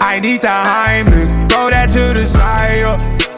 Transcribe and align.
I 0.00 0.20
need 0.20 0.40
the 0.40 0.48
Heimlich. 0.48 1.50
Throw 1.52 1.68
that 1.68 1.90
to 1.90 2.18
the 2.18 2.24
side, 2.24 2.78
yeah. 2.78 3.37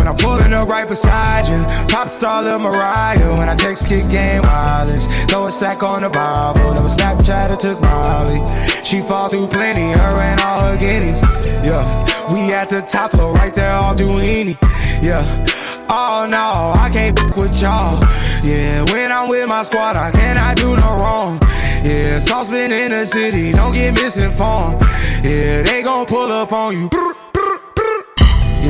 When 0.00 0.08
I'm 0.08 0.16
pulling 0.16 0.50
up 0.54 0.66
right 0.66 0.88
beside 0.88 1.46
you, 1.50 1.62
pop 1.88 2.08
star 2.08 2.42
Lil 2.42 2.58
Mariah. 2.58 3.36
When 3.36 3.50
I 3.50 3.54
text 3.54 3.86
kick 3.86 4.08
game 4.08 4.40
wireless, 4.44 5.04
throw 5.26 5.44
a 5.44 5.50
stack 5.50 5.82
on 5.82 6.00
the 6.00 6.08
Bible. 6.08 6.72
Never 6.72 6.88
Snapchat 6.88 7.50
I 7.50 7.56
took 7.56 7.78
Molly. 7.82 8.40
She 8.82 9.02
fall 9.02 9.28
through 9.28 9.48
plenty, 9.48 9.90
her 9.92 10.22
and 10.22 10.40
all 10.40 10.62
her 10.62 10.78
guineas. 10.78 11.20
Yeah, 11.68 11.84
we 12.32 12.50
at 12.54 12.70
the 12.70 12.80
top 12.80 13.10
floor, 13.10 13.34
right 13.34 13.54
there, 13.54 13.72
all 13.74 13.94
Duini. 13.94 14.56
Yeah. 15.02 15.20
Oh 15.90 16.26
no, 16.30 16.72
I 16.82 16.88
can't 16.90 17.12
f- 17.22 17.36
with 17.36 17.60
y'all. 17.60 18.00
Yeah, 18.42 18.90
when 18.92 19.12
I'm 19.12 19.28
with 19.28 19.48
my 19.50 19.64
squad, 19.64 19.96
I 19.96 20.10
cannot 20.12 20.56
do 20.56 20.76
no 20.78 20.96
wrong. 21.02 21.38
Yeah, 21.84 22.20
saucepan 22.20 22.72
in 22.72 22.92
the 22.92 23.04
city, 23.04 23.52
don't 23.52 23.74
get 23.74 23.92
misinformed. 24.02 24.80
Yeah, 25.24 25.60
they 25.62 25.82
gon' 25.84 26.06
pull 26.06 26.32
up 26.32 26.54
on 26.54 26.72
you. 26.72 26.88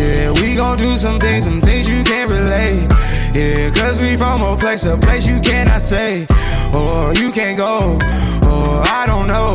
Yeah, 0.01 0.31
we 0.41 0.55
gon' 0.55 0.79
do 0.79 0.97
some 0.97 1.20
things, 1.20 1.45
some 1.45 1.61
things 1.61 1.87
you 1.87 2.03
can't 2.03 2.31
relate. 2.31 2.89
Yeah, 3.34 3.70
cause 3.70 4.01
we 4.01 4.17
from 4.17 4.41
a 4.41 4.57
place, 4.57 4.87
a 4.87 4.97
place 4.97 5.27
you 5.27 5.39
cannot 5.41 5.83
say. 5.83 6.27
Or 6.75 7.12
you 7.20 7.31
can't 7.31 7.59
go, 7.59 7.77
or 8.48 8.83
I 8.98 9.05
don't 9.07 9.27
know. 9.27 9.53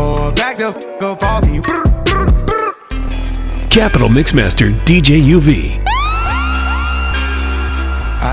Or 0.00 0.30
back 0.32 0.58
the 0.58 0.68
f 0.68 0.84
up 1.02 1.24
all 1.24 1.40
me. 1.42 1.58
Capital 3.70 4.08
Mixmaster 4.08 4.70
DJ 4.86 5.20
UV. 5.20 5.82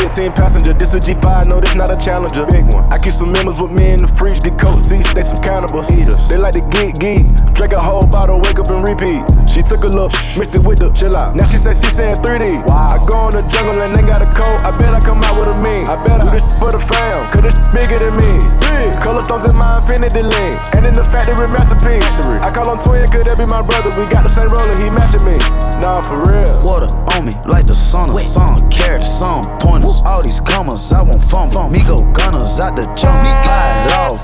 15 0.01 0.33
passenger, 0.33 0.73
this 0.73 0.97
a 0.97 0.99
G5, 0.99 1.53
no, 1.53 1.61
this 1.61 1.77
not 1.77 1.93
a 1.93 1.99
challenger. 2.01 2.49
Big 2.49 2.65
one. 2.73 2.89
I 2.89 2.97
keep 2.97 3.13
some 3.13 3.37
members 3.37 3.61
with 3.61 3.69
me 3.69 3.93
in 3.93 4.01
the 4.01 4.09
fridge, 4.09 4.41
the 4.41 4.49
coat 4.57 4.81
seats, 4.81 5.13
they 5.13 5.21
some 5.21 5.45
cannibals. 5.45 5.93
Eaters. 5.93 6.25
They 6.25 6.41
like 6.41 6.57
to 6.57 6.65
geek 6.73 6.97
geek, 6.97 7.29
drink 7.53 7.77
a 7.77 7.79
whole 7.85 8.09
bottle, 8.09 8.41
wake 8.41 8.57
up 8.57 8.73
and 8.73 8.81
repeat. 8.81 9.21
She 9.45 9.61
took 9.61 9.85
a 9.85 9.93
look, 9.93 10.09
mixed 10.41 10.57
it 10.57 10.65
with 10.65 10.81
the 10.81 10.89
chill 10.97 11.13
out. 11.21 11.37
Now 11.37 11.45
she 11.45 11.61
say 11.61 11.77
she 11.77 11.93
saying 11.93 12.17
3D. 12.25 12.49
Wow. 12.65 12.97
I 12.97 12.97
go 13.05 13.29
in 13.29 13.37
the 13.45 13.45
jungle 13.53 13.77
and 13.77 13.93
they 13.93 14.01
got 14.01 14.25
a 14.25 14.31
coat. 14.33 14.65
I 14.65 14.73
bet 14.73 14.97
I 14.97 15.05
come 15.05 15.21
out 15.21 15.37
with 15.37 15.53
a 15.53 15.57
mean. 15.61 15.85
I 15.93 16.01
bet 16.01 16.17
I 16.17 16.25
do 16.25 16.33
this 16.33 16.49
for 16.57 16.73
the 16.73 16.81
fam, 16.81 17.29
cause 17.29 17.45
it's 17.45 17.61
bigger 17.77 18.01
than 18.01 18.17
me. 18.17 18.33
Big. 18.57 18.97
Color 19.05 19.21
thumbs 19.29 19.45
in 19.45 19.53
my 19.61 19.69
infinity 19.85 20.25
lane. 20.25 20.57
And 20.81 20.89
in 20.89 20.97
the 20.97 21.05
factory 21.13 21.37
masterpiece. 21.45 22.01
Factory. 22.17 22.41
I 22.41 22.49
call 22.49 22.73
him 22.73 22.81
twin, 22.81 23.05
could 23.13 23.29
that 23.29 23.37
be 23.37 23.45
my 23.45 23.61
brother? 23.61 23.93
We 24.01 24.09
got 24.09 24.25
the 24.25 24.33
same 24.33 24.49
roller, 24.49 24.73
he 24.81 24.89
matching 24.89 25.29
me. 25.29 25.37
Nah, 25.85 26.01
for 26.01 26.17
real. 26.25 26.55
Water 26.65 26.89
on 27.13 27.29
me 27.29 27.37
like 27.45 27.69
the 27.69 27.77
sun, 27.77 28.09
sun, 28.17 28.57
carrot, 28.73 29.05
sun, 29.05 29.45
point 29.61 29.90
all 30.07 30.23
these 30.23 30.39
commas, 30.41 30.93
I 30.93 31.03
want 31.03 31.19
fun. 31.27 31.51
fun. 31.51 31.73
Me 31.75 31.83
go 31.83 31.99
gunners 32.15 32.63
out 32.63 32.79
the 32.79 32.87
jump, 32.95 33.19
me 33.27 33.33
glide 33.47 33.91
off. 34.07 34.21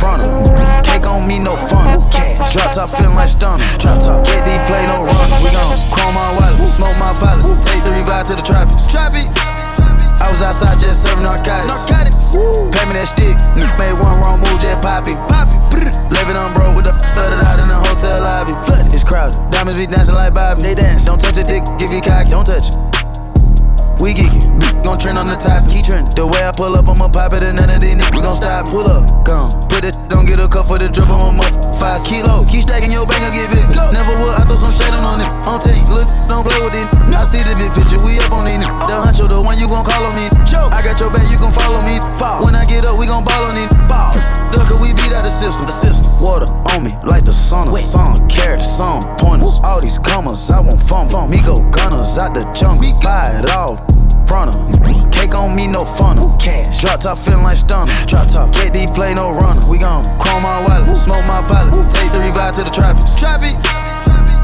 Frontal. 0.00 0.32
not 0.56 1.00
gon' 1.04 1.28
me, 1.28 1.36
no 1.36 1.52
fun. 1.68 1.84
Drop 2.56 2.72
top, 2.72 2.88
feeling 2.96 3.12
like 3.14 3.28
stunner. 3.28 3.64
Drop 3.76 4.00
top. 4.00 4.24
Get 4.24 4.40
these 4.48 4.64
play, 4.64 4.84
no 4.88 5.04
run. 5.04 5.26
We 5.44 5.52
gon' 5.52 5.76
chrome 5.92 6.16
my 6.16 6.24
wallet, 6.40 6.64
smoke 6.64 6.96
my 6.96 7.12
pilot. 7.20 7.44
Take 7.60 7.84
three 7.84 8.00
revive 8.00 8.32
to 8.32 8.34
the 8.40 8.44
tropics. 8.44 8.88
Trappy. 8.88 9.28
I 10.20 10.28
was 10.32 10.40
outside 10.40 10.80
just 10.80 11.04
serving 11.04 11.24
narcotics. 11.24 11.68
narcotics. 11.88 12.36
Pay 12.72 12.84
me 12.88 12.96
that 12.96 13.08
stick. 13.12 13.36
Made 13.76 13.94
one 14.00 14.16
wrong 14.24 14.40
move, 14.40 14.56
just 14.60 14.80
poppy. 14.80 15.12
poppy. 15.28 15.60
Living 16.16 16.36
on 16.40 16.56
broke 16.56 16.80
with 16.80 16.88
the 16.88 16.94
flooded 17.12 17.44
out 17.44 17.60
in 17.60 17.68
the 17.68 17.76
hotel 17.76 18.16
lobby. 18.24 18.56
Flooded. 18.64 18.88
It's 18.88 19.04
crowded. 19.04 19.36
Diamonds 19.52 19.76
be 19.76 19.84
dancing 19.84 20.16
like 20.16 20.32
Bobby. 20.32 20.62
They 20.72 20.74
dance. 20.80 21.04
Don't 21.04 21.20
touch 21.20 21.36
it, 21.36 21.44
dick. 21.44 21.60
Give 21.76 21.92
you 21.92 22.00
cocky. 22.00 22.32
Don't 22.32 22.44
touch 22.48 22.72
it. 22.72 22.76
We 24.00 24.16
geekin' 24.16 24.69
gon' 24.84 24.98
trend 24.98 25.16
on 25.18 25.26
the 25.28 25.36
top, 25.36 25.64
Keep 25.68 25.86
trending. 25.88 26.12
The 26.16 26.24
way 26.26 26.42
I 26.44 26.52
pull 26.56 26.72
up, 26.76 26.88
I'ma 26.88 27.08
pop 27.12 27.32
it, 27.36 27.42
and 27.44 27.56
none 27.58 27.70
of 27.70 27.80
these 27.80 27.96
niggas 27.96 28.24
gon' 28.24 28.36
stop. 28.36 28.68
Pull 28.72 28.88
up, 28.88 29.04
gone. 29.24 29.50
Put 29.68 29.84
it, 29.84 29.96
don't 30.08 30.24
get 30.24 30.40
a 30.40 30.48
cup 30.48 30.66
for 30.66 30.76
the 30.78 30.88
drip 30.88 31.08
on 31.12 31.36
my 31.38 31.44
muff. 31.44 31.52
Five 31.78 32.02
kilo, 32.04 32.44
keep 32.48 32.64
stacking 32.64 32.92
your 32.92 33.04
bank, 33.08 33.24
I 33.24 33.30
get 33.32 33.48
big. 33.52 33.64
Never 33.94 34.12
would, 34.24 34.34
I 34.36 34.42
throw 34.44 34.56
some 34.58 34.72
shade 34.72 34.92
on 34.92 35.04
on 35.04 35.18
it. 35.24 35.30
On 35.48 35.56
team, 35.60 35.80
look, 35.92 36.08
don't 36.28 36.44
play 36.44 36.58
with 36.60 36.74
it. 36.76 36.88
I 37.12 37.22
see 37.24 37.40
the 37.44 37.52
big 37.56 37.72
picture, 37.76 38.00
we 38.04 38.16
up 38.24 38.32
on 38.32 38.48
it. 38.48 38.60
The 38.60 38.94
huncho, 39.00 39.28
the 39.28 39.40
one 39.40 39.60
you 39.60 39.68
gon' 39.68 39.84
call 39.84 40.04
on 40.04 40.14
me. 40.16 40.28
I 40.76 40.80
got 40.82 40.98
your 41.00 41.12
back, 41.12 41.28
you 41.30 41.36
gon' 41.36 41.52
follow 41.52 41.80
me. 41.84 42.00
When 42.44 42.56
I 42.56 42.64
get 42.64 42.88
up, 42.88 42.96
we 43.00 43.06
gon' 43.06 43.24
ball 43.24 43.44
on 43.48 43.56
it. 43.56 43.68
Ball. 43.88 44.16
Look, 44.56 44.68
we 44.82 44.92
beat 44.96 45.12
out 45.14 45.22
the 45.24 45.32
system. 45.32 45.62
The 45.66 45.74
system. 45.76 46.24
Water 46.24 46.48
on 46.72 46.84
me, 46.84 46.90
like 47.04 47.24
the 47.26 47.32
sun. 47.34 47.68
Wait. 47.72 47.78
Song, 47.84 48.16
carrot, 48.28 48.60
song, 48.60 49.00
pointers. 49.18 49.58
All 49.64 49.80
these 49.80 49.98
commas, 49.98 50.50
I 50.50 50.60
want 50.60 50.80
fun. 50.82 51.10
Me 51.30 51.40
go 51.42 51.54
gunners 51.74 52.18
out 52.18 52.32
the 52.34 52.44
jungle. 52.56 52.78
We 52.80 52.88
it 52.92 53.50
off 53.50 53.84
front 54.30 54.54
of. 54.54 54.54
Cake 55.10 55.34
on 55.34 55.58
me, 55.58 55.66
no 55.66 55.82
funnel. 55.98 56.30
Cash. 56.38 56.80
Drop 56.86 57.02
top, 57.02 57.18
feeling 57.18 57.42
like 57.42 57.58
stunner. 57.58 57.90
Drop 58.06 58.30
top. 58.30 58.54
Get 58.54 58.70
deep, 58.72 58.94
play 58.94 59.12
no 59.18 59.34
runner. 59.34 59.60
We 59.66 59.82
gon' 59.82 60.06
chrome 60.22 60.46
my 60.46 60.62
wallet, 60.62 60.94
smoke 60.94 61.26
my 61.26 61.42
pilot. 61.50 61.74
Take 61.90 62.14
three 62.14 62.30
vibe 62.30 62.54
to 62.56 62.62
the 62.62 62.70
trappies. 62.70 63.18
Trappy. 63.18 63.58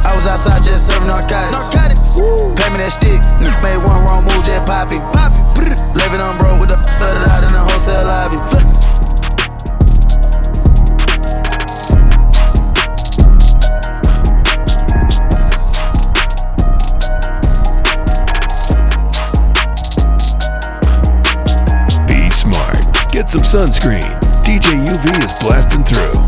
I 0.02 0.12
was 0.18 0.26
outside 0.26 0.62
just 0.66 0.90
serving 0.90 1.06
narcotics. 1.08 1.54
Narcotics. 1.70 2.06
Pay 2.58 2.68
me 2.74 2.76
that 2.82 2.92
stick. 2.98 3.20
Made 3.62 3.78
one 3.86 3.96
wrong 4.10 4.26
move, 4.26 4.42
just 4.42 4.66
poppy. 4.66 4.98
Poppy. 5.14 5.38
Living 5.94 6.20
on 6.20 6.36
bro 6.36 6.58
with 6.58 6.68
the 6.74 6.78
flooded 6.98 7.22
out 7.30 7.46
in 7.46 7.52
the 7.54 7.62
hotel 7.62 8.02
lobby. 8.10 8.36
some 23.44 23.60
sunscreen. 23.60 24.00
DJ 24.44 24.82
UV 24.84 25.24
is 25.24 25.32
blasting 25.44 25.84
through. 25.84 26.22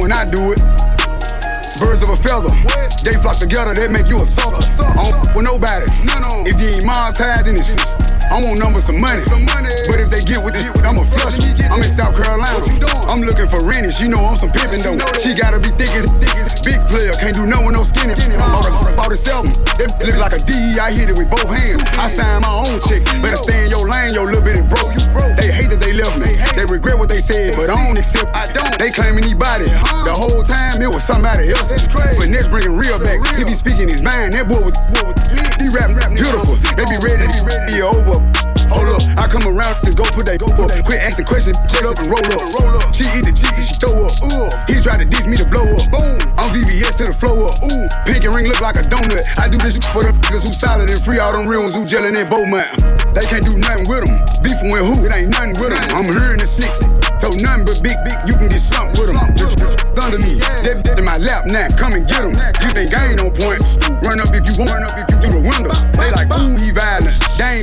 when 0.00 0.12
I 0.12 0.24
do 0.24 0.52
it. 0.52 0.60
Birds 1.80 2.02
of 2.02 2.08
a 2.10 2.16
feather, 2.16 2.48
what? 2.64 3.02
they 3.04 3.12
flock 3.12 3.36
together, 3.36 3.74
they 3.74 3.88
make 3.88 4.08
you 4.08 4.16
a 4.16 4.24
sucker. 4.24 4.56
I 4.56 5.10
don't 5.10 5.36
with 5.36 5.44
nobody. 5.44 5.84
No, 6.06 6.14
no. 6.20 6.42
If 6.48 6.58
you 6.60 6.68
ain't 6.68 6.86
mob 6.86 7.14
tied, 7.14 7.44
then 7.46 7.56
it's 7.56 7.68
I 8.32 8.40
want 8.48 8.64
numbers, 8.64 8.88
some 8.88 8.96
money. 8.96 9.20
Some 9.20 9.44
money. 9.44 9.68
But 9.92 10.00
if 10.00 10.08
they 10.08 10.24
get 10.24 10.40
with 10.40 10.56
this, 10.56 10.64
I'ma 10.80 11.04
flush 11.04 11.36
them. 11.36 11.52
I'm 11.68 11.84
in 11.84 11.92
South 11.92 12.16
Carolina. 12.16 12.64
I'm 13.12 13.20
looking 13.20 13.44
for 13.44 13.60
Rennie. 13.60 13.92
She 13.92 14.08
know 14.08 14.24
I'm 14.24 14.40
some 14.40 14.48
pimpin' 14.48 14.80
though. 14.80 14.96
She 15.20 15.36
gotta 15.36 15.60
be 15.60 15.68
thick 15.76 15.92
as, 15.92 16.08
thick 16.16 16.32
as 16.40 16.56
big 16.64 16.80
player. 16.88 17.12
Can't 17.20 17.36
do 17.36 17.44
nothing, 17.44 17.76
no 17.76 17.84
skinny. 17.84 18.16
Bought 18.40 18.64
a, 18.64 18.72
bought 18.96 19.12
a 19.12 19.20
seven. 19.20 19.52
That 19.76 20.00
look 20.00 20.16
like 20.16 20.32
a 20.32 20.40
D. 20.40 20.56
I 20.80 20.96
hit 20.96 21.12
it 21.12 21.16
with 21.20 21.28
both 21.28 21.44
hands. 21.44 21.84
I 22.00 22.08
signed 22.08 22.48
my 22.48 22.52
own 22.56 22.80
check. 22.88 23.04
Better 23.20 23.36
stay 23.36 23.68
in 23.68 23.68
your 23.76 23.84
lane, 23.84 24.16
yo, 24.16 24.24
little 24.24 24.40
bit 24.40 24.56
of 24.56 24.64
broke. 24.64 24.96
They 25.36 25.52
hate 25.52 25.68
that 25.68 25.84
they 25.84 25.92
left 25.92 26.16
me. 26.16 26.32
They 26.56 26.64
regret 26.72 26.96
what 26.96 27.12
they 27.12 27.20
said, 27.20 27.52
but 27.60 27.68
I 27.68 27.76
don't 27.76 28.00
accept. 28.00 28.32
I 28.32 28.48
don't. 28.56 28.80
They 28.80 28.88
claiming 28.96 29.28
anybody, 29.28 29.68
The 30.08 30.16
whole 30.16 30.40
time 30.40 30.80
it 30.80 30.88
was 30.88 31.04
somebody 31.04 31.52
else. 31.52 31.68
crazy, 31.92 32.16
but 32.16 32.32
next 32.32 32.48
bringing 32.48 32.80
real 32.80 32.96
back. 32.96 33.20
He 33.36 33.44
be 33.44 33.52
speaking 33.52 33.92
his 33.92 34.00
mind, 34.00 34.32
that 34.32 34.48
boy 34.48 34.56
was, 34.64 34.74
boy 34.96 35.12
was 35.12 35.20
he 35.60 35.68
rapping 35.76 36.16
beautiful. 36.16 36.56
They 36.80 36.88
be 36.88 36.96
ready, 37.04 37.28
they 37.28 37.30
be 37.36 37.42
ready 37.44 37.78
over 37.84 38.21
Hold 38.72 38.88
up, 38.96 39.02
I 39.20 39.28
come 39.28 39.44
around 39.44 39.76
and 39.84 39.92
go 39.92 40.08
put 40.16 40.24
that 40.32 40.40
go 40.40 40.48
up. 40.48 40.72
Quit 40.88 41.02
asking 41.04 41.28
questions, 41.28 41.58
shut 41.68 41.84
up 41.84 41.98
and 42.00 42.08
roll 42.08 42.24
up. 42.32 42.40
Roll 42.60 42.72
up. 42.80 42.88
She 42.96 43.04
eat 43.14 43.26
the 43.28 43.34
cheese, 43.36 43.68
she 43.68 43.76
throw 43.76 44.06
up. 44.08 44.14
Ooh, 44.32 44.48
he 44.64 44.80
tried 44.80 45.04
to 45.04 45.08
diss 45.08 45.28
me 45.28 45.36
to 45.36 45.44
blow 45.44 45.66
up. 45.76 45.86
Boom, 45.92 46.16
I'm 46.40 46.48
VVS 46.56 46.96
to 47.04 47.12
the 47.12 47.16
flow 47.16 47.44
up. 47.44 47.52
Ooh, 47.68 47.84
pinky 48.08 48.32
ring 48.32 48.48
look 48.48 48.64
like 48.64 48.80
a 48.80 48.84
donut. 48.88 49.20
I 49.36 49.50
do 49.52 49.60
this 49.60 49.76
for 49.92 50.06
the 50.08 50.14
niggas 50.24 50.48
who 50.48 50.54
solid 50.56 50.88
and 50.88 51.00
free. 51.04 51.20
All 51.20 51.36
them 51.36 51.44
real 51.44 51.60
ones 51.68 51.76
who 51.76 51.84
jellin' 51.84 52.16
in 52.16 52.28
man. 52.32 52.72
They 53.12 53.28
can't 53.28 53.44
do 53.44 53.60
nothing 53.60 53.84
with 53.92 54.08
them. 54.08 54.14
Beefing 54.40 54.72
with 54.72 54.84
who? 54.88 54.94
It 55.04 55.12
ain't 55.12 55.28
nothing 55.36 55.56
with 55.60 55.76
them. 55.76 55.84
I'm 55.92 56.08
hearing 56.08 56.40
the 56.40 56.48
six. 56.48 56.80
So 57.20 57.28
nothing 57.44 57.68
but 57.68 57.78
big, 57.84 57.98
big, 58.08 58.16
you 58.24 58.34
can 58.40 58.48
get 58.48 58.58
slumped 58.62 58.96
with 58.96 59.12
them. 59.12 59.20
Under 60.00 60.16
me, 60.16 60.40
dead 60.64 60.80
dead 60.82 60.96
in 60.98 61.04
my 61.04 61.20
lap 61.20 61.44
now, 61.52 61.68
come 61.76 61.92
and 61.92 62.08
get 62.08 62.24
them. 62.24 62.32
You 62.64 62.72
think 62.72 62.88
I 62.96 63.12
ain't 63.12 63.20
on 63.20 63.30
point? 63.36 63.60
Run 64.02 64.18
up 64.18 64.32
if 64.32 64.48
you 64.48 64.54
want, 64.56 64.72
run 64.72 64.82
up 64.88 64.96
if 64.96 65.06
you 65.12 65.18
do 65.20 65.28
the 65.38 65.42
window 65.44 65.71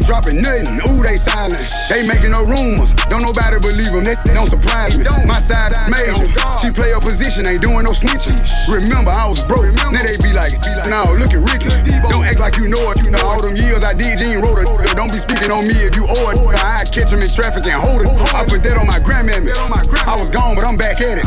dropping 0.09 0.41
nothing. 0.41 0.65
Ooh, 0.89 1.05
they 1.05 1.13
silent. 1.21 1.53
They 1.85 2.01
making 2.09 2.33
no 2.33 2.41
rumors. 2.41 2.97
Don't 3.13 3.21
nobody 3.21 3.61
believe 3.61 3.93
them. 3.93 4.01
that 4.09 4.17
don't 4.33 4.49
surprise 4.49 4.97
me. 4.97 5.05
My 5.29 5.37
side 5.37 5.69
major. 5.85 6.17
She 6.57 6.73
play 6.73 6.97
her 6.97 6.99
position, 7.05 7.45
ain't 7.45 7.61
doing 7.61 7.85
no 7.85 7.93
snitching. 7.93 8.33
Remember, 8.65 9.13
I 9.13 9.29
was 9.29 9.37
broke. 9.45 9.69
Now 9.77 9.93
they 9.93 10.17
be 10.25 10.33
like, 10.33 10.57
nah, 10.89 11.05
look 11.13 11.29
at 11.29 11.45
Ricky. 11.45 11.69
Don't 12.09 12.25
act 12.25 12.41
like 12.41 12.57
you 12.57 12.65
know 12.65 12.81
it. 12.89 13.05
You 13.05 13.13
know 13.13 13.21
all 13.21 13.37
them 13.37 13.53
years 13.53 13.85
I 13.85 13.93
did, 13.93 14.17
you 14.17 14.33
ain't 14.41 14.41
wrote 14.41 14.65
it. 14.65 14.67
Don't 14.97 15.13
be 15.13 15.21
speaking 15.21 15.53
on 15.53 15.61
me 15.69 15.77
if 15.85 15.93
you 15.93 16.09
owe 16.09 16.33
it. 16.33 16.41
I 16.57 16.81
catch 16.89 17.13
him 17.13 17.21
in 17.21 17.29
traffic 17.29 17.61
and 17.69 17.77
hold 17.77 18.01
it. 18.01 18.09
I 18.33 18.41
put 18.49 18.65
that 18.65 18.81
on 18.81 18.89
my 18.89 18.97
grandmammy. 18.97 19.53
I 19.53 20.17
was 20.17 20.33
gone, 20.33 20.57
but 20.57 20.65
I'm 20.65 20.73
back 20.73 21.05
at 21.05 21.21
it. 21.21 21.25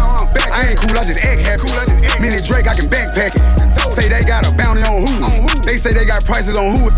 I 0.50 0.74
ain't 0.74 0.78
cool, 0.82 0.98
I 0.98 1.06
just 1.06 1.22
act 1.22 1.38
happy. 1.46 1.70
Mini 2.18 2.42
Drake, 2.42 2.66
I 2.66 2.74
can 2.74 2.90
backpack 2.90 3.38
it. 3.38 3.42
Say 3.94 4.10
they 4.10 4.26
got 4.26 4.42
a 4.42 4.50
bounty 4.50 4.82
on 4.82 5.06
who? 5.06 5.14
They 5.62 5.78
say 5.78 5.94
they 5.94 6.02
got 6.02 6.26
prices 6.26 6.58
on 6.58 6.74
who? 6.74 6.90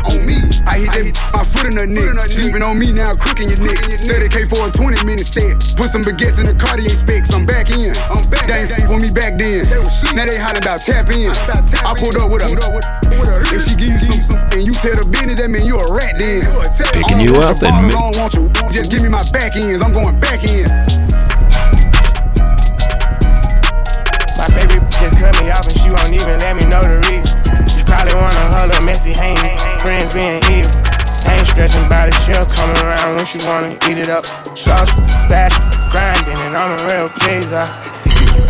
on 0.09 0.17
me. 0.25 0.41
I 0.65 0.81
hit 0.81 1.13
that 1.13 1.13
my 1.37 1.45
foot 1.45 1.69
in 1.69 1.77
her 1.77 1.85
neck, 1.85 2.09
sleeping 2.25 2.65
on 2.65 2.81
me 2.81 2.89
now, 2.89 3.13
crooking 3.13 3.53
your 3.53 3.61
neck. 3.61 3.77
30k 4.09 4.49
for 4.49 4.65
a 4.65 4.69
20 4.73 4.97
minute 5.05 5.29
set. 5.29 5.77
Put 5.77 5.93
some 5.93 6.01
baguettes 6.01 6.41
in 6.41 6.49
the 6.49 6.57
Cartier 6.57 6.93
specs, 6.97 7.29
I'm 7.37 7.45
back 7.45 7.69
in. 7.69 7.93
I'm 8.09 8.25
back. 8.33 8.49
They 8.49 8.65
ain't 8.65 8.89
for 8.89 8.97
me 8.97 9.13
back 9.13 9.37
then. 9.37 9.61
Now 10.17 10.25
they 10.25 10.41
hollering 10.41 10.65
about 10.65 10.81
tap 10.81 11.13
in. 11.13 11.29
I 11.85 11.93
pulled 12.01 12.17
up 12.17 12.33
with 12.33 12.49
a. 12.49 12.49
If 13.53 13.69
she 13.69 13.77
give 13.77 13.93
you 13.93 14.01
some, 14.01 14.41
and 14.57 14.65
you 14.65 14.73
tell 14.73 14.97
the 14.97 15.05
business, 15.05 15.37
that 15.37 15.49
mean 15.53 15.67
you 15.69 15.77
a 15.77 15.85
rat 15.93 16.17
then. 16.17 16.41
Picking 16.97 17.21
you 17.29 17.37
up, 17.45 17.61
and 17.61 17.93
just 18.73 18.89
give 18.89 19.05
me 19.05 19.09
my 19.13 19.21
back 19.29 19.53
ends. 19.53 19.85
I'm 19.85 19.93
going 19.93 20.17
back 20.17 20.41
in. 20.41 20.65
you 25.91 25.97
won't 25.99 26.13
even 26.15 26.39
let 26.39 26.55
me 26.55 26.63
know 26.71 26.79
the 26.79 27.03
reason. 27.11 27.35
You 27.75 27.83
probably 27.83 28.15
wanna 28.15 28.47
hold 28.55 28.71
up 28.71 28.81
messy 28.87 29.11
hanging, 29.11 29.57
friends 29.83 30.07
being 30.15 30.39
evil. 30.55 30.71
Ain't 31.27 31.45
stretching 31.47 31.83
by 31.91 32.07
the 32.07 32.13
she 32.23 32.31
coming 32.31 32.79
around 32.87 33.15
when 33.19 33.25
she 33.27 33.37
wanna 33.43 33.75
eat 33.91 33.99
it 33.99 34.07
up. 34.07 34.25
Sauce, 34.55 34.87
fashion, 35.27 35.59
grinding, 35.91 36.39
and 36.47 36.55
I'm 36.55 36.79
a 36.79 36.87
real 36.87 37.09
pleaser. 37.11 37.67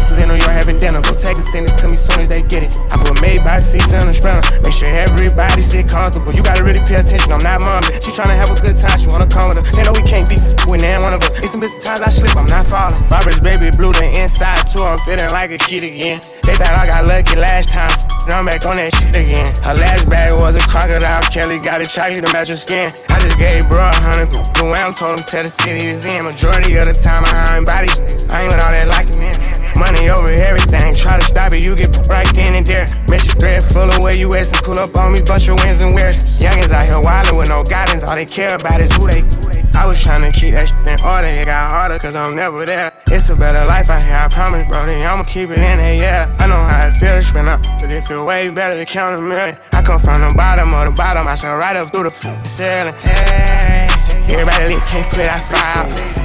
Cause 0.06 0.20
in 0.22 0.28
New 0.30 0.36
York 0.38 0.52
having 0.54 0.80
dinner, 0.80 1.02
go 1.02 1.14
take 1.18 1.38
it, 1.38 1.46
send 1.46 1.66
it 1.70 1.74
to 1.82 1.88
me 1.90 1.98
soon 1.98 2.20
as 2.22 2.30
they 2.30 2.42
get 2.46 2.68
it. 2.68 2.76
I 2.92 2.98
put 3.00 3.18
made 3.22 3.44
by 3.46 3.58
seats 3.58 3.94
in 3.94 4.06
the 4.06 4.14
sprinter, 4.14 4.42
make 4.62 4.74
sure 4.74 4.90
everybody 4.90 5.62
sit 5.62 5.88
comfortable. 5.90 6.34
You 6.34 6.44
gotta 6.44 6.64
really 6.64 6.82
pay 6.86 7.02
attention, 7.02 7.32
I'm 7.32 7.44
not 7.44 7.62
mom. 7.62 7.82
She 8.02 8.14
tryna 8.14 8.34
have 8.38 8.50
a 8.52 8.58
good 8.62 8.78
time, 8.78 8.98
she 9.00 9.08
wanna 9.08 9.28
come 9.30 9.50
with 9.54 9.60
her. 9.62 9.66
They 9.76 9.84
know 9.86 9.94
we 9.94 10.04
can't 10.04 10.28
beat 10.30 10.42
with 10.68 10.82
none 10.82 11.02
one 11.06 11.14
of 11.14 11.22
us. 11.24 11.34
It's 11.42 11.52
some 11.54 11.62
business 11.62 11.84
times 11.86 12.02
I 12.02 12.10
slip, 12.10 12.34
I'm 12.38 12.48
not 12.50 12.68
falling. 12.70 12.98
My 13.10 13.22
rich 13.26 13.42
baby 13.42 13.74
blew 13.74 13.94
the 13.94 14.06
inside 14.20 14.66
too, 14.70 14.82
I'm 14.84 15.00
feeling 15.06 15.30
like 15.34 15.52
a 15.54 15.60
kid 15.62 15.84
again. 15.86 16.22
They 16.46 16.54
thought 16.58 16.74
I 16.74 16.86
got 16.86 17.06
lucky 17.08 17.38
last 17.40 17.70
time. 17.70 17.94
Now 18.30 18.38
I'm 18.40 18.46
back 18.46 18.66
on 18.70 18.78
that 18.78 18.94
shit 18.96 19.16
again. 19.18 19.50
Her 19.66 19.74
last 19.76 20.08
bag 20.10 20.30
was 20.38 20.56
a 20.56 20.62
crocodile. 20.70 21.24
Kelly 21.34 21.58
got 21.58 21.82
a 21.82 21.86
chocolate 21.90 22.24
to 22.26 22.32
match 22.34 22.50
her 22.50 22.56
skin. 22.56 22.92
I 23.10 23.18
just 23.20 23.38
gave 23.40 23.66
bro 23.70 23.90
a 23.90 23.92
hundred. 23.98 24.30
The 24.54 24.66
way 24.66 24.78
I'm 24.78 24.94
told 24.94 25.18
him 25.18 25.26
tell 25.26 25.42
the 25.42 25.50
city 25.50 25.88
is 25.88 26.06
in. 26.06 26.24
Majority 26.24 26.76
of 26.78 26.86
the 26.86 26.94
time 26.94 27.26
I 27.26 27.58
ain't 27.58 27.66
body. 27.66 27.90
I 27.90 28.44
ain't 28.46 28.54
with 28.54 28.62
all 28.62 28.70
that 28.70 28.88
like 28.94 29.10
man. 29.18 29.41
Money 29.82 30.10
over 30.14 30.30
everything. 30.30 30.94
Try 30.94 31.18
to 31.18 31.26
stop 31.26 31.54
it, 31.54 31.64
you 31.66 31.76
get 31.76 31.90
right 32.08 32.28
then 32.38 32.54
and 32.54 32.68
there. 32.68 32.86
Miss 33.10 33.26
your 33.26 33.34
thread 33.42 33.64
full 33.64 33.90
of 33.90 33.98
where 34.04 34.16
you 34.16 34.32
at 34.36 34.46
some 34.46 34.62
cool 34.64 34.78
up 34.78 34.94
on 34.96 35.12
me, 35.12 35.22
bust 35.26 35.48
your 35.48 35.56
wins 35.56 35.82
and 35.82 35.96
wears. 35.96 36.22
Youngins 36.38 36.70
out 36.70 36.86
here 36.86 37.02
wildin' 37.02 37.36
with 37.36 37.50
no 37.50 37.64
guidance. 37.64 38.04
All 38.04 38.16
they 38.16 38.28
care 38.30 38.54
about 38.56 38.80
is 38.80 38.94
who 38.96 39.08
they. 39.10 39.26
I 39.74 39.88
was 39.88 40.00
trying 40.00 40.22
to 40.22 40.40
keep 40.40 40.54
that 40.54 40.70
shit 40.70 40.78
in 40.86 41.02
order. 41.02 41.26
It 41.34 41.46
got 41.48 41.72
harder, 41.74 41.98
cause 41.98 42.16
I'm 42.16 42.36
never 42.36 42.64
there. 42.64 42.94
It's 43.08 43.32
a 43.32 43.36
better 43.36 43.66
life 43.66 43.90
out 43.90 44.04
here, 44.06 44.18
I 44.22 44.28
promise, 44.28 44.68
bro. 44.68 44.86
Then 44.86 45.02
I'ma 45.02 45.24
keep 45.24 45.50
it 45.50 45.58
in 45.58 45.62
there, 45.82 45.96
yeah. 45.98 46.36
I 46.38 46.46
know 46.46 46.54
how 46.62 46.86
it 46.86 46.92
feels, 47.00 47.16
to 47.26 47.30
spin 47.32 47.48
up, 47.48 47.64
but 47.82 47.90
it 47.90 48.06
feel 48.06 48.24
way 48.24 48.50
better 48.50 48.76
to 48.78 48.86
count 48.86 49.18
a 49.18 49.20
million. 49.26 49.58
I 49.72 49.82
come 49.82 50.00
from 50.00 50.22
the 50.22 50.32
bottom 50.38 50.76
of 50.76 50.86
the 50.86 50.92
bottom, 50.92 51.26
I 51.28 51.34
shall 51.34 51.58
right 51.58 51.76
up 51.76 51.90
through 51.92 52.04
the 52.04 52.14
f- 52.14 52.46
ceiling. 52.46 52.94
Hey, 53.02 53.90
everybody 54.36 54.76
leave, 54.78 54.84
can't 54.94 55.10
quit, 55.12 55.26
I 55.28 55.40
fire. 55.50 56.21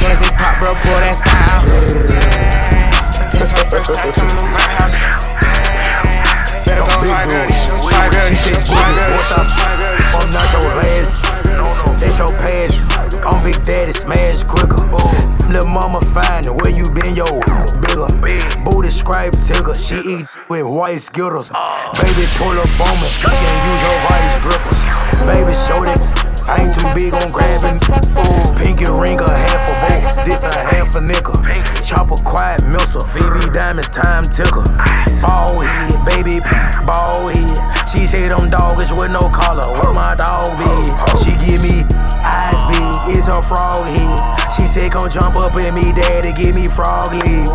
Cans 0.00 0.16
they 0.24 0.32
pop, 0.32 0.56
bro, 0.56 0.72
for 0.80 0.96
that 1.04 1.16
foul. 1.20 1.60
This 3.36 3.52
her 3.52 3.64
first 3.68 3.84
time 3.92 4.00
coming 4.16 4.32
to 4.32 4.44
my 4.48 4.64
house. 4.80 4.96
Better 6.64 6.80
go 6.80 6.88
hard, 6.88 7.28
girl. 7.28 7.48
Hard, 7.84 8.08
girl. 8.08 8.28
She 8.32 8.56
said, 8.56 9.10
what's 9.12 9.32
up? 9.36 9.44
I'm 10.16 10.32
not 10.32 10.48
your 10.56 10.72
lad. 10.80 11.04
That's 12.00 12.16
your 12.16 12.32
past. 12.40 12.80
I'm 13.28 13.44
Big 13.44 13.60
Daddy, 13.68 13.92
smash 13.92 14.40
quicker. 14.48 14.80
Lil' 15.52 15.68
mama 15.68 16.00
fine, 16.16 16.48
where 16.48 16.72
you 16.72 16.88
been, 16.96 17.12
yo? 17.12 17.28
Bigger. 17.84 18.08
Booty 18.64 18.88
scribe 18.88 19.36
tigger. 19.44 19.76
She 19.76 20.00
eat 20.00 20.24
with 20.48 20.64
white 20.64 21.04
skittles. 21.04 21.52
Baby, 22.00 22.24
pull 22.40 22.56
up 22.56 22.72
on 22.88 22.96
me. 23.04 23.08
You 23.20 23.36
can 23.36 23.56
use 23.68 23.80
your 23.84 23.98
vice 24.08 24.32
grippers. 24.48 24.80
Baby, 25.28 25.52
show 25.68 25.84
that 25.84 26.24
I 26.50 26.66
ain't 26.66 26.74
too 26.74 26.90
big 26.98 27.14
on 27.14 27.30
grabbing. 27.30 27.78
Ooh, 28.18 28.50
pinky 28.58 28.90
ring, 28.90 29.22
a 29.22 29.30
half 29.30 29.62
a 29.70 29.74
bowl. 29.86 30.24
This 30.26 30.42
a 30.42 30.50
half 30.50 30.96
a 30.96 31.00
nickel. 31.00 31.38
Chopper 31.78 32.18
quiet 32.26 32.66
missile. 32.66 33.06
VV 33.14 33.54
diamonds, 33.54 33.88
time 33.90 34.24
tickle. 34.24 34.66
Ball 35.22 35.62
head, 35.62 35.94
baby. 36.04 36.42
Ball 36.82 37.28
head. 37.30 37.58
She 37.88 38.02
say 38.10 38.26
them 38.26 38.50
doggish 38.50 38.90
with 38.90 39.12
no 39.12 39.30
collar. 39.30 39.70
Where 39.78 39.94
my 39.94 40.16
dog 40.18 40.58
be? 40.58 40.66
She 41.22 41.38
give 41.38 41.62
me 41.62 41.86
eyes 42.18 42.58
big. 42.66 43.14
It's 43.14 43.28
her 43.30 43.42
frog 43.46 43.86
head. 43.86 44.18
She 44.50 44.66
say, 44.66 44.88
to 44.90 45.06
jump 45.08 45.36
up 45.38 45.54
in 45.54 45.70
me, 45.72 45.92
daddy. 45.94 46.32
Give 46.34 46.56
me 46.56 46.66
frog 46.66 47.14
leg. 47.14 47.46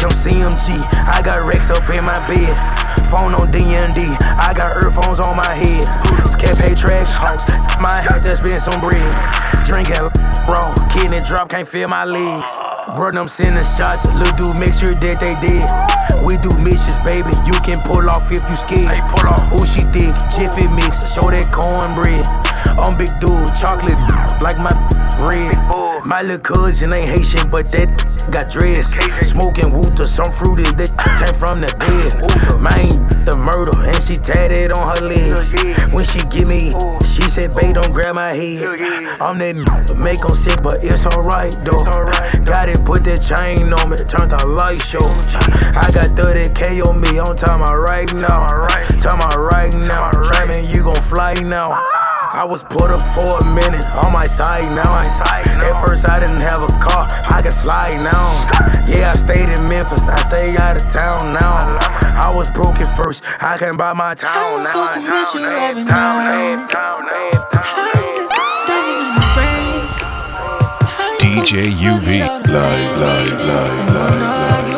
Them 0.00 0.08
CMG. 0.08 0.80
I 1.04 1.20
got 1.22 1.44
Rex 1.44 1.68
up 1.68 1.84
in 1.92 2.02
my 2.08 2.16
bed 2.26 2.80
phone 3.12 3.34
on 3.36 3.52
DND. 3.52 4.08
I 4.40 4.54
got 4.56 4.72
earphones 4.80 5.20
on 5.20 5.36
my 5.36 5.52
head. 5.60 5.84
pay 6.64 6.72
trash 6.74 7.12
hawks. 7.12 7.44
My 7.84 8.00
hat 8.00 8.24
that's 8.24 8.40
been 8.40 8.58
some 8.58 8.80
bread. 8.80 9.12
Drinking, 9.68 10.00
bro. 10.48 10.72
it 10.96 11.24
drop, 11.28 11.50
can't 11.52 11.68
feel 11.68 11.88
my 11.88 12.04
legs. 12.06 12.52
Bro, 12.96 13.12
them 13.12 13.28
sending 13.28 13.68
shots. 13.76 14.08
Little 14.16 14.32
dude, 14.40 14.56
make 14.56 14.72
sure 14.72 14.96
that 14.96 15.16
they 15.20 15.36
did. 15.44 15.64
We 16.24 16.38
do 16.40 16.56
missions, 16.56 16.96
baby. 17.04 17.36
You 17.44 17.56
can 17.60 17.84
pull 17.84 18.08
off 18.08 18.32
if 18.32 18.42
you 18.48 18.56
skid. 18.56 18.88
Hey, 18.88 19.04
pull 19.12 19.28
off. 19.28 19.44
Ooh, 19.52 19.64
she 19.68 19.84
thick. 19.92 20.16
Jiffy 20.32 20.72
mix. 20.72 21.04
Show 21.12 21.28
that 21.28 21.46
cornbread. 21.52 22.24
I'm 22.80 22.96
big 22.96 23.12
dude. 23.20 23.52
Chocolate. 23.52 24.00
Like 24.40 24.56
my 24.56 24.72
red. 25.20 25.52
Big 25.52 25.60
boy. 25.68 25.91
My 26.04 26.20
little 26.20 26.40
cousin 26.42 26.92
ain't 26.92 27.06
Haitian, 27.08 27.48
but 27.48 27.70
that 27.70 27.86
got 28.34 28.50
dressed. 28.50 28.98
Smoking 29.22 29.70
woot 29.70 29.94
some 30.02 30.34
fruity 30.34 30.66
that 30.74 30.90
came 30.98 31.30
from 31.30 31.62
the 31.62 31.70
dead. 31.78 32.58
Mine 32.58 32.98
the 33.22 33.38
murder, 33.38 33.70
and 33.86 34.02
she 34.02 34.18
tatted 34.18 34.72
on 34.74 34.82
her 34.82 35.02
legs. 35.06 35.54
When 35.94 36.02
she 36.02 36.18
give 36.26 36.50
me, 36.50 36.74
she 37.06 37.22
said, 37.30 37.54
babe, 37.54 37.78
don't 37.78 37.92
grab 37.94 38.18
my 38.18 38.34
head. 38.34 38.66
I'm 39.22 39.38
that 39.38 39.54
make 39.94 40.18
them 40.18 40.34
sick, 40.34 40.58
but 40.58 40.82
it's 40.82 41.06
alright 41.06 41.54
though. 41.62 41.86
Got 42.50 42.68
it, 42.68 42.82
put 42.82 43.06
that 43.06 43.22
chain 43.22 43.70
on 43.70 43.86
me, 43.86 43.96
turn 44.10 44.26
the 44.26 44.42
light 44.42 44.82
show. 44.82 45.06
I 45.78 45.86
got 45.94 46.18
30k 46.18 46.82
on 46.82 46.98
me, 46.98 47.22
on 47.22 47.36
time, 47.38 47.62
I 47.62 47.78
right 47.78 48.10
now. 48.10 48.50
Time, 48.98 49.22
I 49.22 49.30
right 49.38 49.74
now. 49.86 50.10
Tramming, 50.18 50.66
you 50.66 50.82
gon' 50.82 50.98
fly 50.98 51.34
now. 51.46 51.78
Ah. 51.78 52.01
I 52.32 52.44
was 52.44 52.62
put 52.64 52.88
up 52.90 53.02
for 53.12 53.28
a 53.46 53.54
minute, 53.54 53.84
on 53.92 54.10
my 54.14 54.24
side 54.26 54.64
now. 54.74 54.88
At 54.88 55.84
first 55.84 56.08
I 56.08 56.18
didn't 56.18 56.40
have 56.40 56.62
a 56.62 56.68
car, 56.80 57.06
I 57.28 57.42
could 57.42 57.52
slide 57.52 57.96
now. 57.96 58.24
Yeah, 58.88 59.12
I 59.12 59.14
stayed 59.20 59.50
in 59.50 59.68
Memphis, 59.68 60.08
I 60.08 60.16
stay 60.16 60.56
out 60.56 60.76
of 60.80 60.90
town 60.90 61.34
now. 61.34 61.60
I 62.16 62.32
was 62.34 62.50
broke 62.50 62.76
at 62.80 62.88
first, 62.96 63.22
I 63.42 63.58
can 63.58 63.76
buy 63.76 63.92
my 63.92 64.14
town 64.14 64.64
now. 64.64 64.72
I 64.72 64.80
was 64.80 64.88
supposed 64.88 65.32
to 65.34 65.40
miss 65.44 65.44
you 65.44 65.44
every 65.44 65.84
night. 65.84 66.70
DJ 71.20 71.64
UV, 71.68 72.44
live, 72.46 72.50
live, 72.50 73.40
live, 73.40 73.40
live, 73.40 74.20
live. 74.22 74.71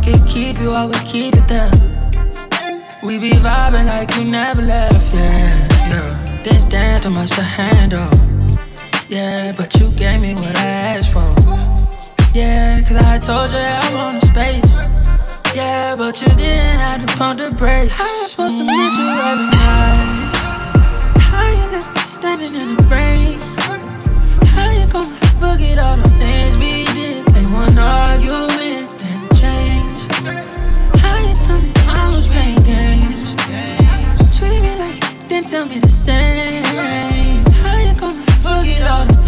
I 0.00 0.02
could 0.02 0.26
keep 0.26 0.58
you, 0.58 0.70
I 0.72 0.86
would 0.86 1.04
keep 1.04 1.34
it 1.36 1.46
there. 1.46 1.70
We 3.02 3.18
be 3.18 3.32
vibing 3.32 3.84
like 3.84 4.16
you 4.16 4.24
never 4.24 4.62
left, 4.62 5.14
yeah. 5.14 5.68
yeah. 5.90 6.42
This 6.42 6.64
dance 6.64 7.02
too 7.02 7.10
much 7.10 7.28
to 7.32 7.42
handle, 7.42 8.08
yeah. 9.10 9.52
But 9.54 9.74
you 9.78 9.90
gave 9.92 10.22
me 10.22 10.34
what 10.36 10.56
I 10.56 10.66
asked 10.96 11.12
for, 11.12 11.20
yeah. 12.32 12.80
Cause 12.80 12.96
I 13.04 13.18
told 13.18 13.52
you 13.52 13.58
I'm 13.58 13.96
on 13.98 14.16
a 14.16 14.20
space, 14.24 14.74
yeah. 15.54 15.94
But 15.96 16.18
you 16.22 16.28
didn't 16.28 16.78
have 16.78 17.04
to 17.04 17.18
pump 17.18 17.40
the 17.40 17.54
brakes. 17.58 17.92
How 17.92 18.04
am 18.08 18.24
I 18.24 18.26
supposed 18.26 18.56
to 18.56 18.64
miss 18.64 18.94
you 18.96 19.10
every 19.20 19.52
night? 19.52 20.30
How 21.20 21.46
you 21.46 21.72
left 21.76 21.94
me 21.94 22.00
standing 22.00 22.54
in 22.54 22.74
the 22.74 22.84
rain? 22.88 23.36
How 24.56 24.70
you 24.72 24.86
gonna 24.88 25.14
forget 25.44 25.76
all 25.78 25.98
the 25.98 26.08
things 26.18 26.56
we 26.56 26.86
did? 26.86 27.36
Ain't 27.36 27.50
one 27.50 27.78
argue. 27.78 28.49
How 30.22 30.32
you 30.32 31.34
tell 31.34 31.58
me 31.62 31.72
I 31.86 32.12
was 32.14 32.28
playing 32.28 32.62
games? 32.64 33.34
Treat 34.36 34.62
me 34.62 34.76
like 34.78 34.94
you, 35.02 35.28
then 35.28 35.42
tell 35.42 35.66
me 35.66 35.78
the 35.78 35.88
same. 35.88 36.62
How 37.62 37.78
you 37.78 37.94
gonna 37.98 38.20
forget 38.42 38.82
all 38.90 39.06
the 39.06 39.19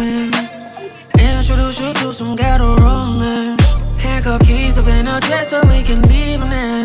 Introduce 1.18 1.80
you 1.80 1.92
to 1.94 2.12
some 2.12 2.34
ghetto 2.34 2.74
romance. 2.76 3.62
Handcuff 4.02 4.40
keys 4.44 4.76
up 4.76 4.88
in 4.88 5.06
a 5.06 5.20
dress 5.20 5.50
so 5.50 5.60
we 5.68 5.82
can 5.82 6.02
leave 6.10 6.42
them. 6.44 6.84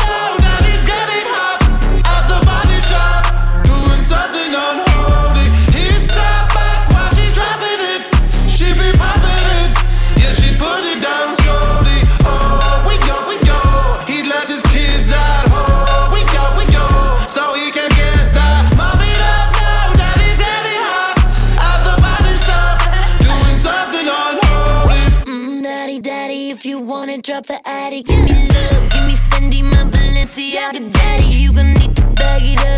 I 31.61 31.73
need 31.73 31.95
to 31.95 32.01
beg 32.17 32.41
it 32.43 32.70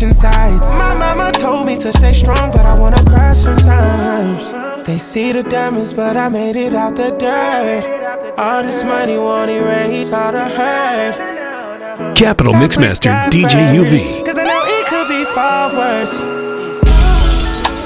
switching 0.00 0.14
sides. 0.14 0.58
My 0.78 0.96
mama 0.96 1.30
told 1.32 1.66
me 1.66 1.76
to 1.76 1.92
stay 1.92 2.12
strong, 2.14 2.50
but 2.50 2.64
I 2.64 2.74
wanna 2.80 3.02
cry 3.04 3.32
sometimes. 3.34 4.50
They 4.86 4.96
see 4.98 5.32
the 5.32 5.42
diamonds, 5.42 5.92
but 5.94 6.16
I 6.16 6.28
made 6.30 6.56
it 6.56 6.74
out 6.74 6.96
the 6.96 7.10
dirt. 7.10 7.84
All 8.38 8.62
this 8.62 8.82
money 8.84 9.16
won't 9.18 9.50
erase 9.50 10.10
all 10.12 10.32
the 10.32 10.44
hurt. 10.58 12.16
Capital 12.16 12.52
Mixmaster 12.54 13.10
DJ 13.30 13.54
UV. 13.78 14.24
Cause 14.24 14.38
I 14.38 14.44
know 14.50 14.62
it 14.78 14.84
could 14.90 15.08
be 15.16 15.22
far 15.36 15.64
worse. 15.80 16.14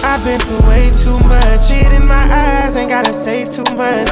I've 0.04 0.23
been 0.25 0.38
through 0.40 0.68
way 0.68 0.90
too 1.02 1.18
much. 1.28 1.61
Shit 1.68 1.92
in 1.92 2.06
my 2.06 2.25
eyes, 2.44 2.76
ain't 2.76 2.90
gotta 2.90 3.12
say 3.12 3.44
too 3.44 3.64
much. 3.75 4.09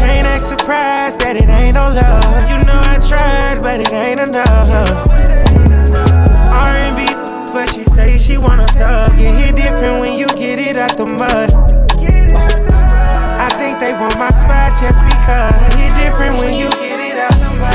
Can't 0.00 0.26
act 0.26 0.42
surprised 0.42 1.20
that 1.20 1.36
it 1.36 1.48
ain't 1.48 1.74
no 1.74 1.86
love. 1.86 2.50
You 2.50 2.58
know 2.68 2.80
I 2.92 2.98
tried, 3.10 3.62
but 3.62 3.80
it 3.80 3.92
ain't 3.92 4.20
enough 4.20 5.71
but 7.52 7.68
she 7.70 7.84
say 7.84 8.18
she 8.18 8.36
wanna 8.38 8.66
thug. 8.68 9.18
You 9.20 9.28
hit 9.30 9.56
different 9.56 9.98
when 10.00 10.14
you 10.18 10.26
get 10.28 10.58
it 10.58 10.76
out 10.78 10.96
the 10.96 11.04
mud. 11.04 11.52
I 13.36 13.48
think 13.58 13.78
they 13.78 13.92
want 13.92 14.18
my 14.18 14.30
spot 14.30 14.70
just 14.80 15.00
because. 15.04 15.54
Hit 15.76 15.94
different 16.02 16.36
when 16.38 16.56
you 16.56 16.70
get 16.70 16.98
it 16.98 17.18
out 17.18 17.30
the 17.30 17.50
mud. 17.60 17.72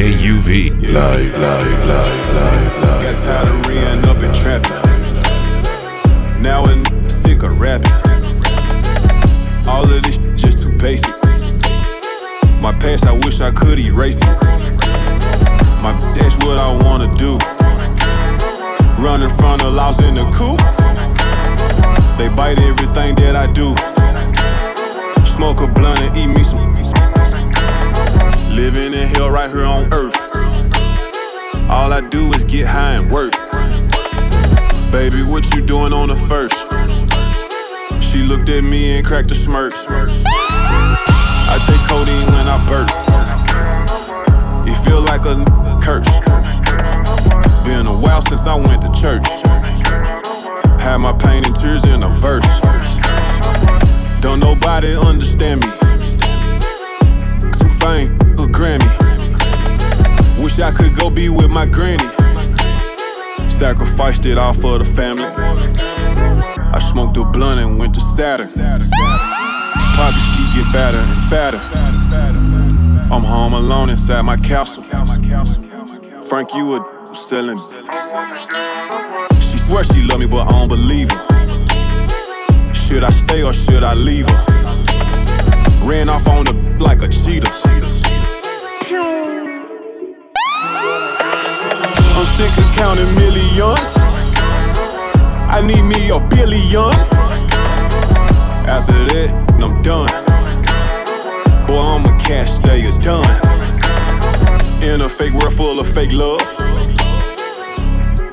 Live, 0.00 0.46
live, 0.92 1.34
live, 1.38 1.80
live, 1.84 2.16
live. 2.32 2.70
Got 3.02 3.16
tired 3.24 3.48
of 3.48 3.66
re 3.66 3.76
up 4.10 4.20
and 4.24 4.34
trapping. 4.36 4.80
Now 6.42 6.60
sick 7.04 7.42
of 7.44 7.60
rapping 7.60 7.99
all 9.80 9.90
of 9.90 10.02
this 10.02 10.18
just 10.42 10.56
too 10.62 10.76
basic. 10.78 11.14
My 12.60 12.72
past, 12.82 13.06
I 13.06 13.12
wish 13.24 13.40
I 13.40 13.50
could 13.50 13.78
erase 13.80 14.18
it. 14.20 14.36
My 15.84 15.92
that's 16.18 16.36
what 16.44 16.58
I 16.58 16.68
wanna 16.84 17.08
do. 17.24 17.32
Running 19.04 19.32
from 19.40 19.56
the 19.64 19.70
louse 19.78 20.00
in 20.08 20.14
the 20.20 20.24
coop. 20.38 20.60
They 22.18 22.28
bite 22.38 22.58
everything 22.70 23.14
that 23.22 23.34
I 23.36 23.46
do. 23.60 23.68
Smoke 25.34 25.60
a 25.62 25.68
blunt 25.76 26.00
and 26.02 26.14
eat 26.20 26.26
me 26.36 26.42
some. 26.50 26.68
Living 28.60 28.92
in 29.00 29.06
hell 29.14 29.30
right 29.30 29.48
here 29.50 29.64
on 29.64 29.84
earth. 29.98 30.16
All 31.74 31.90
I 31.98 32.02
do 32.14 32.22
is 32.34 32.44
get 32.44 32.66
high 32.66 32.94
and 32.98 33.10
work. 33.10 33.32
Baby, 34.92 35.20
what 35.32 35.42
you 35.54 35.64
doing 35.64 35.92
on 35.94 36.08
the 36.08 36.16
first? 36.16 36.66
She 38.10 38.24
looked 38.24 38.48
at 38.48 38.64
me 38.64 38.96
and 38.98 39.06
cracked 39.06 39.30
a 39.30 39.36
smirk. 39.36 39.72
I 39.86 41.56
take 41.64 41.80
codeine 41.86 42.26
when 42.34 42.48
I 42.48 42.58
burp. 42.66 42.88
It 44.66 44.74
feel 44.84 45.00
like 45.00 45.20
a 45.26 45.38
curse. 45.80 46.10
Been 47.64 47.86
a 47.86 47.92
while 48.02 48.20
since 48.22 48.48
I 48.48 48.56
went 48.56 48.84
to 48.84 48.90
church. 49.00 49.24
Had 50.82 50.96
my 50.98 51.12
pain 51.18 51.44
and 51.44 51.54
tears 51.54 51.84
in 51.86 52.02
a 52.02 52.08
verse. 52.08 52.44
Don't 54.20 54.40
nobody 54.40 54.96
understand 54.98 55.60
me. 55.60 55.68
Some 57.54 57.70
fame, 57.78 58.16
a 58.44 58.50
Grammy. 58.50 58.90
Wish 60.42 60.58
I 60.58 60.72
could 60.72 60.96
go 60.98 61.10
be 61.10 61.28
with 61.28 61.48
my 61.52 61.64
granny. 61.64 62.08
Sacrificed 63.48 64.26
it 64.26 64.36
all 64.36 64.52
for 64.52 64.80
the 64.80 64.84
family. 64.84 65.69
I 66.72 66.78
smoked 66.78 67.16
a 67.16 67.24
blunt 67.24 67.58
and 67.58 67.80
went 67.80 67.94
to 67.94 68.00
Saturn. 68.00 68.46
Probably 68.54 68.90
she 68.90 70.42
get 70.54 70.64
fatter 70.70 70.98
and 70.98 71.28
fatter. 71.28 73.10
I'm 73.12 73.24
home 73.24 73.54
alone 73.54 73.90
inside 73.90 74.22
my 74.22 74.36
castle. 74.36 74.84
Frank, 76.28 76.54
you 76.54 76.66
were 76.68 77.12
selling. 77.12 77.58
She 79.34 79.58
swear 79.58 79.82
she 79.82 80.04
love 80.04 80.20
me, 80.20 80.26
but 80.26 80.46
I 80.46 80.50
don't 80.52 80.68
believe 80.68 81.10
her. 81.10 81.26
Should 82.72 83.02
I 83.02 83.10
stay 83.10 83.42
or 83.42 83.52
should 83.52 83.82
I 83.82 83.94
leave 83.94 84.28
her? 84.28 84.44
Ran 85.84 86.08
off 86.08 86.28
on 86.28 86.44
the 86.44 86.76
like 86.78 87.02
a 87.02 87.08
cheetah. 87.08 87.50
I'm 92.14 92.26
sick 92.26 92.64
of 92.64 92.74
counting 92.76 93.12
millions. 93.16 94.19
I 95.52 95.60
need 95.60 95.82
me 95.82 96.10
a 96.10 96.20
billion. 96.20 96.94
After 98.70 99.00
that, 99.10 99.28
I'm 99.60 99.74
done. 99.82 100.06
Boy, 101.66 101.76
I'm 101.90 102.04
a 102.06 102.18
cash 102.22 102.48
stayer 102.50 102.94
done. 103.02 103.26
In 104.86 105.02
a 105.02 105.08
fake 105.08 105.34
world 105.34 105.52
full 105.52 105.80
of 105.80 105.88
fake 105.92 106.12
love. 106.12 106.40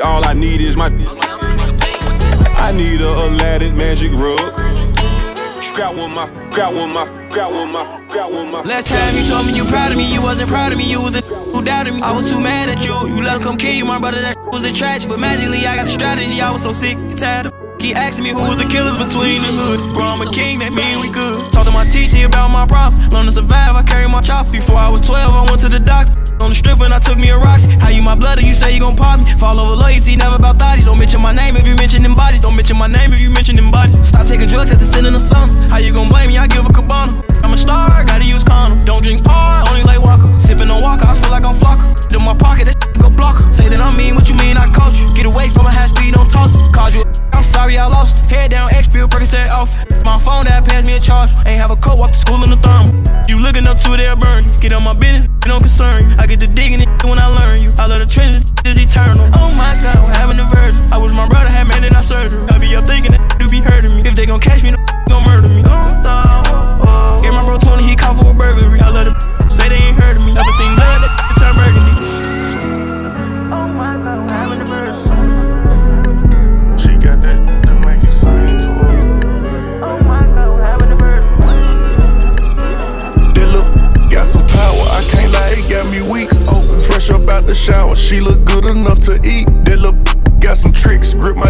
All 0.06 0.24
I 0.30 0.34
need 0.34 0.62
is 0.62 0.78
my. 0.78 0.88
I 2.64 2.72
need 2.78 3.02
a 3.02 3.12
Aladdin 3.28 3.76
magic 3.76 4.12
rug. 4.14 4.54
Scrap 5.64 5.96
with 5.96 6.12
my, 6.12 6.28
scrap 6.54 6.72
with 6.74 6.88
my, 6.94 7.06
scrap 7.32 7.50
with 7.50 8.48
my. 8.52 8.62
Last 8.62 8.88
time 8.88 9.16
you 9.18 9.24
told 9.26 9.48
me 9.48 9.54
you 9.54 9.66
proud 9.66 9.92
of 9.92 9.98
me, 9.98 10.06
you 10.14 10.22
wasn't 10.22 10.50
proud 10.50 10.72
of 10.72 10.78
me. 10.78 10.86
You 10.88 11.02
was 11.02 11.14
the 11.14 11.22
who 11.22 11.64
doubted 11.64 11.96
me. 11.96 12.02
I 12.04 12.12
was 12.16 12.30
too 12.32 12.40
mad 12.40 12.70
at 12.70 12.86
you. 12.86 12.94
You 13.08 13.22
let 13.24 13.36
him 13.38 13.42
come 13.42 13.58
kill 13.58 13.74
you, 13.74 13.86
my 13.86 13.98
brother. 14.00 14.22
That 14.22 14.37
was 14.58 14.68
a 14.68 14.74
tragedy, 14.74 15.08
but 15.10 15.20
magically 15.20 15.68
I 15.68 15.76
got 15.76 15.86
the 15.86 15.92
strategy. 15.92 16.42
I 16.42 16.50
was 16.52 16.64
so 16.64 16.74
sick 16.74 16.96
and 16.98 17.18
tired 17.18 17.48
of. 17.48 17.54
He 17.80 17.94
asking 17.94 18.24
me 18.24 18.32
who 18.32 18.40
was 18.42 18.58
the 18.58 18.66
killers 18.68 18.98
between 18.98 19.44
the 19.44 19.50
hood. 19.54 19.94
Bro, 19.94 20.06
I'm 20.06 20.28
a 20.28 20.32
king, 20.32 20.58
that 20.60 20.74
mean 20.74 21.00
we 21.00 21.12
good. 21.12 21.52
Talk 21.52 21.66
to 21.66 21.72
my 21.72 21.88
TT 21.88 22.24
about 22.26 22.48
my 22.48 22.66
problems. 22.66 23.14
Learn 23.14 23.28
to 23.28 23.32
survive, 23.32 23.76
I 23.76 23.84
carry 23.84 24.10
my 24.10 24.20
chop. 24.22 24.52
Before 24.52 24.78
I 24.78 24.90
was 24.90 25.06
12, 25.08 25.32
I 25.32 25.46
went 25.52 25.62
to 25.62 25.70
the 25.70 25.80
doctor. 25.80 26.17
On 26.40 26.50
the 26.50 26.56
strip 26.56 26.80
when 26.80 26.94
I 26.94 27.00
took 27.00 27.18
me 27.18 27.30
a 27.30 27.38
rocks. 27.38 27.66
How 27.82 27.90
you 27.90 28.02
my 28.04 28.14
blood 28.14 28.42
you 28.44 28.54
say 28.54 28.74
you 28.74 28.80
gon' 28.80 28.96
pop 28.96 29.20
me? 29.20 29.26
Fall 29.34 29.60
over 29.60 29.74
loyalty, 29.76 30.16
never 30.16 30.36
about 30.36 30.58
thotties. 30.60 30.86
Don't 30.86 30.98
mention 31.00 31.22
my 31.22 31.34
name 31.34 31.56
if 31.58 31.66
you 31.66 31.76
mention 31.76 32.04
them 32.04 32.14
bodies. 32.14 32.42
Don't 32.42 32.56
mention 32.56 32.78
my 32.78 32.86
name 32.86 33.12
if 33.12 33.22
you 33.22 33.32
mention 33.32 33.56
them 33.56 33.72
bodies. 33.72 33.98
Stop 34.08 34.28
taking 34.28 34.48
drugs 34.48 34.70
sit 34.70 35.06
in 35.06 35.14
the 35.14 35.20
sun. 35.20 35.50
How 35.72 35.80
you 35.80 35.92
gon' 35.92 36.10
blame 36.10 36.30
me? 36.30 36.38
I 36.38 36.46
give 36.46 36.66
a 36.66 36.70
cabana. 36.72 37.12
I'm 37.42 37.54
a 37.54 37.58
star, 37.58 37.90
gotta 38.06 38.26
use 38.26 38.44
condom. 38.44 38.84
Don't 38.86 39.02
drink 39.04 39.26
hard, 39.26 39.68
only 39.70 39.82
like 39.84 40.00
Walker. 40.02 40.30
Sippin' 40.38 40.70
on 40.70 40.82
Walker, 40.82 41.06
I 41.06 41.16
feel 41.16 41.32
like 41.32 41.44
I'm 41.44 41.56
Flocker. 41.56 41.90
In 42.14 42.24
my 42.24 42.38
pocket, 42.38 42.66
that 42.70 42.78
shit 42.86 43.02
go 43.02 43.10
block. 43.10 43.42
Say 43.52 43.70
that 43.70 43.82
I 43.82 43.90
mean 43.98 44.14
what 44.14 44.30
you 44.30 44.36
mean, 44.36 44.58
I 44.58 44.70
caught 44.72 44.94
you. 44.94 45.10
Get 45.18 45.26
away 45.26 45.50
from 45.50 45.66
a 45.66 45.72
high 45.72 45.88
speed, 45.90 46.14
don't 46.14 46.30
toss 46.30 46.54
it. 46.54 46.74
Called 46.74 46.94
you, 46.94 47.02
I'm 47.34 47.44
sorry 47.44 47.78
I 47.78 47.86
lost. 47.88 48.30
Head 48.30 48.52
down, 48.52 48.70
X 48.74 48.88
bill, 48.90 49.10
set 49.26 49.52
off. 49.52 49.74
My 50.06 50.20
phone 50.20 50.46
that 50.46 50.64
passed 50.66 50.86
me 50.86 50.94
a 50.94 51.00
charge. 51.00 51.30
Ain't 51.48 51.58
have 51.58 51.72
a 51.72 51.76
coat, 51.78 51.98
walk 51.98 52.12
to 52.12 52.18
school 52.20 52.44
in 52.44 52.50
the 52.50 52.62
thumb. 52.62 52.94
You 53.28 53.40
lookin' 53.42 53.66
up 53.66 53.80
to 53.82 53.98
their 53.98 54.16
burn. 54.16 54.44
Get 54.62 54.72
on 54.74 54.84
my 54.84 54.94
business, 54.94 55.26
you 55.46 55.50
don't 55.50 55.62
concern. 55.62 56.04
I 56.20 56.27
get 56.28 56.40
to 56.42 56.48
digging 56.48 56.82
it 56.82 56.90
when 57.04 57.18
I 57.18 57.28
learn 57.28 57.62
you. 57.64 57.72
I 57.80 57.88
love 57.88 58.00
the 58.00 58.06
treasure, 58.06 58.44
is 58.68 58.78
eternal. 58.78 59.24
Oh 59.40 59.50
my 59.56 59.74
god, 59.82 59.96
I'm 59.96 60.12
having 60.14 60.38
a 60.38 60.46
virgin. 60.52 60.76
I 60.92 61.00
wish 61.00 61.16
my 61.16 61.28
brother 61.28 61.50
had 61.50 61.64
man 61.68 61.84
and 61.84 61.96
I 61.96 62.02
surgery. 62.02 62.44
I 62.52 62.60
be 62.60 62.76
up 62.76 62.84
thinking 62.84 63.12
that 63.16 63.22
you 63.40 63.48
be 63.48 63.62
hurting 63.64 63.96
me. 63.96 64.02
If 64.04 64.16
they 64.16 64.26
gon' 64.28 64.40
catch 64.40 64.62
me, 64.62 64.72
the 64.72 64.80
gon' 65.08 65.24
murder 65.24 65.48
me. 65.48 65.64
do 65.64 65.72
oh, 65.72 66.12
oh, 66.12 66.84
oh. 66.84 67.20
Give 67.24 67.34
my 67.34 67.42
bro 67.44 67.58
20, 67.58 67.82
he 67.84 67.96
caught 67.96 68.20
for 68.20 68.30
a 68.30 68.34
burglary. 68.36 68.80
I 68.82 68.92
love 68.92 69.08
the 69.08 69.16
say 69.50 69.70
they 69.72 69.80
ain't 69.80 70.00
heard 70.00 70.18
of 70.20 70.26
me. 70.28 70.36
Never 70.36 70.52
seen 70.52 70.76
blood, 70.76 71.00
that 71.00 71.38
turn 71.40 71.56
burgundy. 71.56 71.97
the 87.48 87.56
shower. 87.56 87.96
She 87.96 88.20
look 88.20 88.44
good 88.46 88.66
enough 88.66 89.00
to 89.08 89.16
eat. 89.26 89.48
That 89.66 89.80
look 89.80 89.96
got 90.40 90.58
some 90.58 90.72
tricks. 90.72 91.14
Grip 91.16 91.36
my 91.38 91.50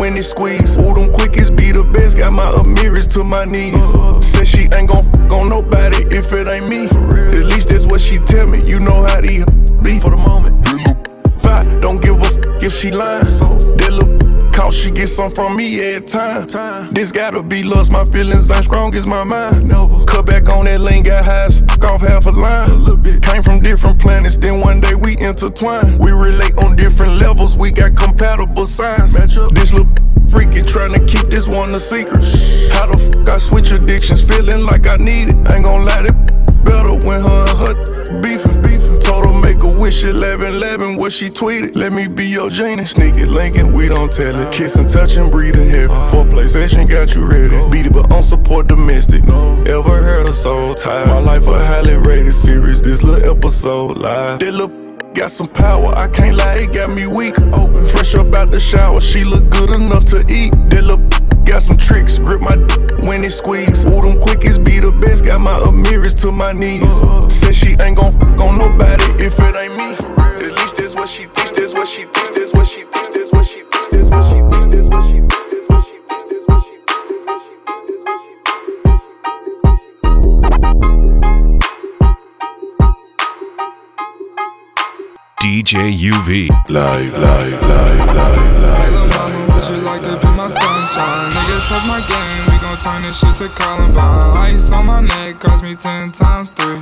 when 0.00 0.16
it 0.16 0.24
squeeze. 0.24 0.76
Ooh, 0.78 0.94
them 0.96 1.12
quickies 1.14 1.54
be 1.54 1.70
the 1.70 1.84
best. 1.92 2.16
Got 2.18 2.32
my 2.32 2.50
Amiris 2.50 3.12
to 3.14 3.22
my 3.22 3.44
knees. 3.44 3.84
Said 4.24 4.48
she 4.48 4.62
ain't 4.72 4.88
gon' 4.88 5.04
fuck 5.04 5.30
on 5.38 5.48
nobody 5.50 6.02
if 6.16 6.32
it 6.32 6.48
ain't 6.48 6.66
me. 6.66 6.88
At 6.88 7.46
least 7.52 7.68
that's 7.68 7.86
what 7.86 8.00
she 8.00 8.18
tell 8.24 8.46
me. 8.48 8.64
You 8.66 8.80
know 8.80 9.04
how 9.04 9.20
these 9.20 9.44
be 9.84 10.00
for 10.00 10.10
the 10.10 10.18
moment. 10.20 10.56
Five, 11.40 11.68
don't 11.80 12.00
give 12.02 12.16
a 12.16 12.26
f 12.26 12.64
if 12.64 12.72
she 12.74 12.90
lying. 12.90 13.26
So 13.28 13.44
that 13.78 13.92
little 13.92 14.13
Cause 14.54 14.76
she 14.76 14.92
get 14.92 15.08
some 15.08 15.32
from 15.32 15.56
me 15.56 15.80
every 15.80 16.06
time. 16.06 16.88
This 16.92 17.10
gotta 17.10 17.42
be 17.42 17.64
love. 17.64 17.90
my 17.90 18.04
feelings 18.04 18.52
ain't 18.52 18.62
strong 18.64 18.94
as 18.94 19.04
my 19.04 19.24
mind. 19.24 19.66
Never. 19.66 20.04
Cut 20.04 20.26
back 20.26 20.48
on 20.48 20.66
that 20.66 20.78
lane, 20.80 21.02
got 21.02 21.24
high 21.24 21.46
as 21.46 21.58
fuck 21.66 21.82
off 21.82 22.02
half 22.02 22.26
a 22.26 22.30
line. 22.30 22.70
A 22.70 22.74
little 22.74 22.96
bit. 22.96 23.20
Came 23.20 23.42
from 23.42 23.58
different 23.60 24.00
planets, 24.00 24.36
then 24.36 24.60
one 24.60 24.80
day 24.80 24.94
we 24.94 25.16
intertwine. 25.18 25.98
We 25.98 26.12
relate 26.12 26.54
on 26.62 26.76
different 26.76 27.14
levels, 27.14 27.58
we 27.58 27.72
got 27.72 27.96
compatible 27.98 28.64
signs. 28.64 29.12
Match 29.14 29.36
up. 29.36 29.50
This 29.58 29.74
little 29.74 29.90
freaky, 30.30 30.62
trying 30.62 30.92
to 30.94 31.00
keep 31.10 31.26
this 31.34 31.48
one 31.48 31.74
a 31.74 31.80
secret. 31.80 32.22
How 32.78 32.86
the 32.86 32.96
fuck 33.10 33.34
I 33.34 33.38
switch 33.38 33.72
addictions, 33.72 34.22
feeling 34.22 34.62
like 34.64 34.86
I 34.86 35.02
need 35.02 35.30
it. 35.34 35.36
Ain't 35.50 35.64
gon' 35.66 35.82
lie, 35.84 36.06
it 36.06 36.14
better 36.62 36.94
when 36.94 37.26
her 37.26 37.42
and 37.50 37.58
her 37.58 38.22
beef 38.22 38.43
wish 39.78 40.04
11 40.04 40.96
what 40.96 41.12
she 41.12 41.26
tweeted. 41.28 41.76
Let 41.76 41.92
me 41.92 42.06
be 42.06 42.24
your 42.26 42.50
Jane 42.50 42.78
and 42.78 42.88
sneak 42.88 43.14
it, 43.16 43.26
linking, 43.28 43.72
we 43.72 43.88
don't 43.88 44.10
tell 44.12 44.34
it. 44.34 44.52
Kissing, 44.52 44.86
touching, 44.86 45.30
breathing, 45.30 45.68
heavy. 45.68 45.88
4 46.10 46.24
PlayStation, 46.24 46.88
got 46.88 47.14
you 47.14 47.26
ready. 47.26 47.56
Beat 47.70 47.86
it, 47.86 47.92
but 47.92 48.10
on 48.12 48.22
support 48.22 48.66
domestic. 48.68 49.22
Ever 49.24 49.88
heard 50.02 50.26
of 50.26 50.34
soul 50.34 50.74
ties? 50.74 51.06
My 51.06 51.18
life 51.18 51.46
a 51.46 51.58
highly 51.66 51.96
rated 51.96 52.32
series. 52.34 52.80
This 52.82 53.02
little 53.02 53.36
episode 53.36 53.98
live. 53.98 54.38
That 54.40 54.52
little 54.52 54.98
got 55.12 55.30
some 55.30 55.48
power. 55.48 55.94
I 55.94 56.08
can't 56.08 56.36
lie, 56.36 56.58
it 56.60 56.72
got 56.72 56.90
me 56.94 57.06
weak. 57.06 57.38
Open, 57.58 57.86
fresh 57.88 58.14
up 58.14 58.32
out 58.34 58.50
the 58.50 58.60
shower. 58.60 59.00
She 59.00 59.24
look 59.24 59.48
good 59.50 59.70
enough 59.70 60.04
to 60.06 60.20
eat. 60.30 60.52
That 60.70 60.84
little 60.84 61.02
got 61.44 61.62
some 61.62 61.76
tricks. 61.76 62.18
Grip 62.18 62.40
my 62.40 62.54
d- 62.56 63.06
when 63.06 63.22
it 63.24 63.30
squeeze. 63.30 63.84
Ooh, 63.86 64.00
them 64.02 64.20
quickest 64.20 64.64
be 64.64 64.80
the 64.80 64.90
best. 65.00 65.24
Got 65.24 65.40
my 65.40 65.58
Amiris 65.60 66.14
to 66.22 66.32
my 66.32 66.52
knees. 66.52 66.94
Said 67.32 67.54
she 67.54 67.70
ain't 67.80 67.96
gon' 67.96 68.12
fuck 68.12 68.38
on 68.40 68.58
nobody 68.58 69.04
if 69.24 69.38
it 69.38 69.54
ain't 69.62 69.76
me. 69.76 69.88
At 69.94 70.52
least 70.58 70.76
that's 70.76 70.94
what 70.94 71.08
she 71.08 71.24
thinks. 71.24 71.52
That's 71.52 71.74
what 71.74 71.86
she 71.88 72.04
thinks. 72.04 72.30
That's 72.32 72.52
what 72.52 72.66
she 72.66 72.82
thinks. 72.82 73.10
That's 73.16 73.30
what 73.30 73.44
she 73.46 73.60
thinks. 73.60 73.88
That's 73.88 74.10
what 74.10 74.24
she 74.24 74.40
thinks. 74.40 74.68
That's 74.68 74.88
what 74.88 74.96
she 74.96 75.16
thinks. 75.20 75.24
DJ 85.42 86.10
UV. 86.10 86.48
Live, 86.68 87.12
live, 87.12 87.62
live, 87.62 88.14
live, 88.16 88.16
live, 88.16 90.04
live 90.04 90.23
son. 90.94 91.30
Niggas 91.34 91.64
talk 91.68 91.84
my 91.90 92.00
game, 92.08 92.63
i 92.74 92.96
am 92.96 93.02
turn 93.02 93.02
this 93.04 93.18
shit 93.20 93.36
to 93.36 93.48
Columbine. 93.56 94.54
Ice 94.54 94.72
on 94.72 94.86
my 94.86 95.00
neck 95.00 95.38
cost 95.38 95.62
me 95.62 95.76
ten 95.76 96.10
times 96.10 96.50
three. 96.50 96.76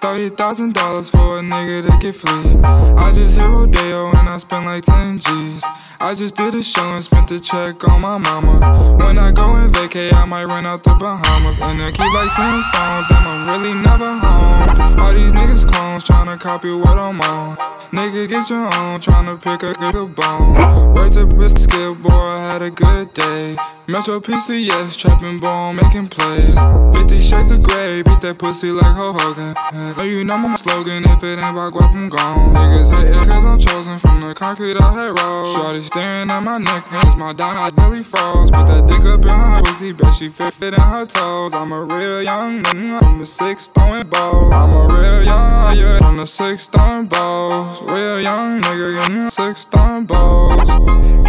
Thirty 0.00 0.28
thousand 0.28 0.74
dollars 0.74 1.10
for 1.10 1.38
a 1.38 1.42
nigga 1.42 1.82
to 1.82 1.98
get 1.98 2.14
free. 2.14 2.60
I 2.96 3.12
just 3.12 3.36
hit 3.36 3.46
Rodeo 3.48 4.08
and 4.10 4.28
I 4.28 4.36
spent 4.38 4.66
like 4.66 4.84
ten 4.84 5.18
G's. 5.18 5.62
I 6.00 6.14
just 6.14 6.36
did 6.36 6.54
a 6.54 6.62
show 6.62 6.86
and 6.92 7.02
spent 7.02 7.28
the 7.28 7.40
check 7.40 7.88
on 7.88 8.02
my 8.02 8.18
mama. 8.18 8.94
When 9.00 9.18
I 9.18 9.32
go 9.32 9.56
in 9.56 9.70
vacay, 9.72 10.12
I 10.12 10.24
might 10.26 10.44
run 10.44 10.64
out 10.66 10.82
the 10.84 10.94
Bahamas. 10.94 11.58
And 11.60 11.78
I 11.82 11.90
keep 11.90 12.12
like 12.14 12.32
ten 12.38 12.58
phones, 12.70 13.08
and 13.10 13.26
I'm 13.26 13.42
really 13.50 13.74
never 13.82 14.10
home. 14.22 15.00
All 15.00 15.12
these 15.12 15.32
niggas 15.32 15.66
clones 15.68 16.04
tryna 16.04 16.40
copy 16.40 16.70
what 16.72 16.98
I'm 16.98 17.20
on. 17.20 17.56
Nigga, 17.92 18.26
get 18.26 18.48
your 18.48 18.64
own, 18.64 19.00
tryna 19.00 19.40
pick 19.42 19.62
a 19.64 19.74
good 19.92 20.14
bone. 20.14 20.94
Worked 20.94 21.14
the 21.14 21.26
biscuit, 21.26 22.00
boy, 22.02 22.10
I 22.10 22.52
had 22.52 22.62
a 22.62 22.70
good 22.70 23.12
day. 23.12 23.56
Metro 23.86 24.18
PCS, 24.18 24.96
trapping 24.98 25.31
Rolling 25.32 25.40
ball, 25.40 25.72
making 25.72 26.08
plays. 26.08 26.58
50 26.94 27.20
shades 27.20 27.50
of 27.50 27.62
gray, 27.62 28.02
beat 28.02 28.20
that 28.20 28.36
pussy 28.38 28.70
like 28.70 28.84
Hulk 28.94 29.18
Hogan. 29.20 29.52
Know 29.72 29.94
oh, 29.98 30.02
you 30.02 30.24
know 30.24 30.36
my 30.36 30.56
slogan, 30.56 31.04
if 31.04 31.22
it 31.24 31.38
ain't 31.38 31.40
about 31.40 31.72
guap, 31.72 31.94
I'm 31.94 32.08
gone. 32.08 32.54
Niggas 32.54 32.92
hate 32.92 33.08
it 33.10 33.28
cause 33.28 33.44
I'm 33.44 33.58
chosen 33.58 33.98
from 33.98 34.20
the 34.20 34.34
concrete 34.34 34.76
I 34.80 34.92
had 34.92 35.18
rolled. 35.18 35.46
Shorty 35.54 35.82
staring 35.82 36.30
at 36.30 36.40
my 36.40 36.58
neck, 36.58 36.84
hands 36.84 37.16
my 37.16 37.32
dime, 37.32 37.56
I 37.56 37.70
nearly 37.78 38.02
froze. 38.02 38.50
Put 38.50 38.66
that 38.66 38.86
dick 38.86 39.00
up 39.06 39.22
in 39.22 39.28
her 39.28 39.62
pussy, 39.62 39.92
bet 39.92 40.12
she 40.14 40.28
fit 40.28 40.52
fit 40.52 40.74
in 40.74 40.80
her 40.80 41.06
toes. 41.06 41.54
I'm 41.54 41.72
a 41.72 41.82
real 41.82 42.22
young 42.22 42.62
nigga, 42.64 43.02
I'm 43.02 43.18
the 43.20 43.26
six 43.26 43.66
throwing 43.68 44.06
balls. 44.08 44.52
I'm 44.52 44.70
a 44.70 44.82
real 44.92 45.22
young, 45.24 45.52
nigga. 45.72 46.02
I'm 46.02 46.16
the 46.18 46.26
six 46.26 46.66
throwing 46.68 47.06
balls. 47.06 47.80
Real 47.82 48.20
young 48.20 48.60
nigga, 48.60 49.06
getting 49.06 49.30
six 49.30 49.64
throwing 49.64 50.04
balls. 50.04 50.68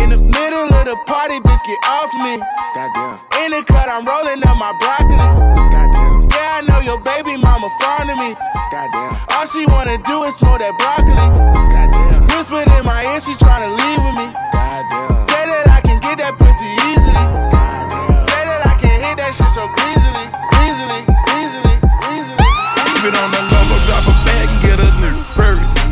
In 0.01 0.09
the 0.09 0.19
middle 0.19 0.67
of 0.79 0.83
the 0.85 0.97
party, 1.07 1.39
bitch, 1.39 1.59
get 1.63 1.87
off 1.95 2.11
me. 2.25 2.35
Goddamn. 2.75 3.19
In 3.43 3.51
the 3.51 3.61
cut, 3.67 3.89
I'm 3.95 4.03
rolling 4.05 4.41
up 4.49 4.57
my 4.57 4.73
broccoli. 4.81 5.13
Goddamn. 5.69 6.25
Yeah, 6.33 6.57
I 6.57 6.61
know 6.67 6.79
your 6.81 6.97
baby 7.05 7.37
mama 7.37 7.69
fond 7.77 8.09
of 8.09 8.17
me. 8.17 8.33
Goddamn. 8.73 9.13
All 9.37 9.45
she 9.45 9.67
wanna 9.69 10.01
do 10.01 10.23
is 10.25 10.33
smoke 10.33 10.57
that 10.65 10.73
broccoli. 10.81 11.13
Goddamn. 11.69 12.25
Whispered 12.33 12.65
in 12.73 12.85
my 12.89 13.05
ear, 13.13 13.21
she 13.21 13.37
tryna 13.37 13.69
leave 13.69 14.01
with 14.01 14.17
me. 14.17 14.27
Goddamn. 14.49 15.29
Say 15.29 15.45
that 15.45 15.77
I 15.77 15.81
can 15.85 16.01
get 16.01 16.17
that 16.25 16.33
pussy 16.41 16.69
easily. 16.89 17.25
Goddamn. 17.53 18.25
Say 18.33 18.41
that 18.49 18.61
I 18.65 18.73
can 18.81 18.97
hit 19.05 19.15
that 19.21 19.29
shit 19.29 19.53
so 19.53 19.69
greasily, 19.69 20.25
greasily, 20.57 21.01
greasily, 21.29 21.75
greasily. 22.01 22.45
Keep 22.89 23.13
it 23.13 23.13
on 23.13 23.29
the 23.29 23.52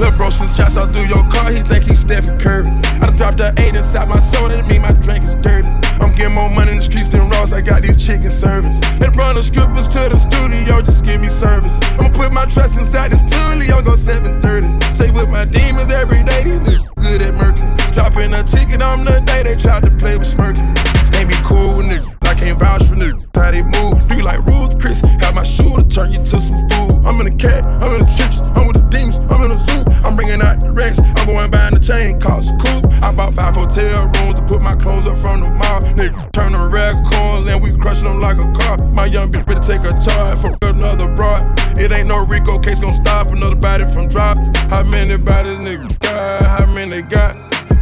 Lil' 0.01 0.17
bro 0.17 0.31
some 0.31 0.47
shots 0.47 0.77
out 0.77 0.89
through 0.95 1.05
your 1.05 1.21
car, 1.29 1.51
he 1.51 1.61
think 1.61 1.85
he 1.85 1.93
Stephen 1.93 2.33
Curry. 2.39 2.65
I 2.65 2.99
done 3.05 3.15
dropped 3.17 3.39
a 3.39 3.53
eight 3.61 3.75
inside 3.75 4.09
my 4.09 4.17
soul, 4.17 4.49
that 4.49 4.65
mean 4.65 4.81
my 4.81 4.93
drink 4.93 5.25
is 5.25 5.35
dirty. 5.45 5.69
I'm 6.01 6.09
getting 6.09 6.33
more 6.33 6.49
money 6.49 6.71
in 6.71 6.77
the 6.77 6.81
streets 6.81 7.09
than 7.09 7.29
Ross, 7.29 7.53
I 7.53 7.61
got 7.61 7.83
these 7.83 8.03
chicken 8.03 8.31
service. 8.31 8.73
They 8.97 9.09
run 9.13 9.35
the 9.35 9.43
strippers 9.43 9.87
to 9.89 10.09
the 10.09 10.17
studio, 10.17 10.81
just 10.81 11.05
give 11.05 11.21
me 11.21 11.27
service. 11.29 11.71
I'ma 12.01 12.09
put 12.17 12.33
my 12.33 12.45
trust 12.47 12.79
inside 12.79 13.11
this 13.13 13.21
studio, 13.21 13.77
go 13.85 13.93
730. 13.95 14.81
Say 14.97 15.13
with 15.13 15.29
my 15.29 15.45
demons 15.45 15.93
every 15.93 16.25
day, 16.25 16.49
these 16.49 16.81
good 16.97 17.21
at 17.21 17.35
murking. 17.37 17.69
Dropping 17.93 18.33
a 18.33 18.41
ticket 18.41 18.81
on 18.81 19.05
the 19.05 19.21
day 19.21 19.43
they 19.43 19.53
tried 19.53 19.83
to 19.85 19.91
play 20.01 20.17
with 20.17 20.25
Smirking. 20.25 20.65
Ain't 21.13 21.29
be 21.29 21.37
cool 21.45 21.77
with 21.77 21.93
niggas, 21.93 22.09
I 22.25 22.33
can't 22.33 22.57
vouch 22.57 22.81
for 22.89 22.97
niggas. 22.97 23.21
How 23.37 23.51
they 23.53 23.61
move, 23.61 24.01
do 24.09 24.15
you 24.17 24.23
like 24.23 24.41
Ruth 24.49 24.79
Chris? 24.81 24.97
Got 25.21 25.33
my 25.37 25.43
shoe 25.43 25.69
to 25.77 25.85
turn 25.87 26.09
you 26.11 26.19
to 26.25 26.41
some 26.41 26.57
food. 26.73 26.97
I'm 27.05 27.21
in 27.21 27.29
a 27.33 27.37
cat, 27.37 27.67
I'm 27.85 28.01
in 28.01 28.01
the 28.05 28.09
church, 28.17 28.37
I'm 28.57 28.65
with 28.65 28.77
the 28.81 28.85
demons, 28.89 29.17
I'm 29.33 29.41
in 29.45 29.51
a 29.53 29.57
zoo 29.59 29.90
bringing 30.21 30.41
out 30.43 30.59
the 30.61 30.69
racks. 30.71 30.99
I'm 30.99 31.25
going 31.25 31.49
buying 31.49 31.73
the 31.73 31.79
chain, 31.79 32.19
cost 32.19 32.53
a 32.53 32.57
coupe. 32.61 32.85
I 33.03 33.11
bought 33.11 33.33
five 33.33 33.55
hotel 33.55 34.05
rooms 34.15 34.35
to 34.35 34.43
put 34.45 34.61
my 34.61 34.75
clothes 34.75 35.07
up 35.09 35.17
from 35.17 35.41
the 35.41 35.49
mall. 35.49 35.81
Nigga, 35.97 36.31
turn 36.31 36.51
the 36.53 36.69
coins 37.11 37.47
and 37.49 37.61
we 37.63 37.73
crushing 37.81 38.03
them 38.03 38.21
like 38.21 38.37
a 38.37 38.47
car. 38.53 38.77
My 38.93 39.07
young 39.07 39.31
bitch 39.31 39.45
better 39.47 39.65
take 39.65 39.81
a 39.81 39.93
charge 40.05 40.37
for 40.39 40.53
another 40.61 41.09
broad. 41.15 41.41
It 41.79 41.91
ain't 41.91 42.07
no 42.07 42.23
Rico 42.23 42.59
case 42.59 42.79
gonna 42.79 42.95
stop 42.95 43.27
another 43.27 43.59
body 43.59 43.85
from 43.93 44.07
dropping. 44.09 44.53
How 44.69 44.83
many 44.83 45.17
bodies 45.17 45.53
nigga 45.57 45.89
got? 45.99 46.43
How 46.59 46.65
many 46.67 47.01
got? 47.01 47.35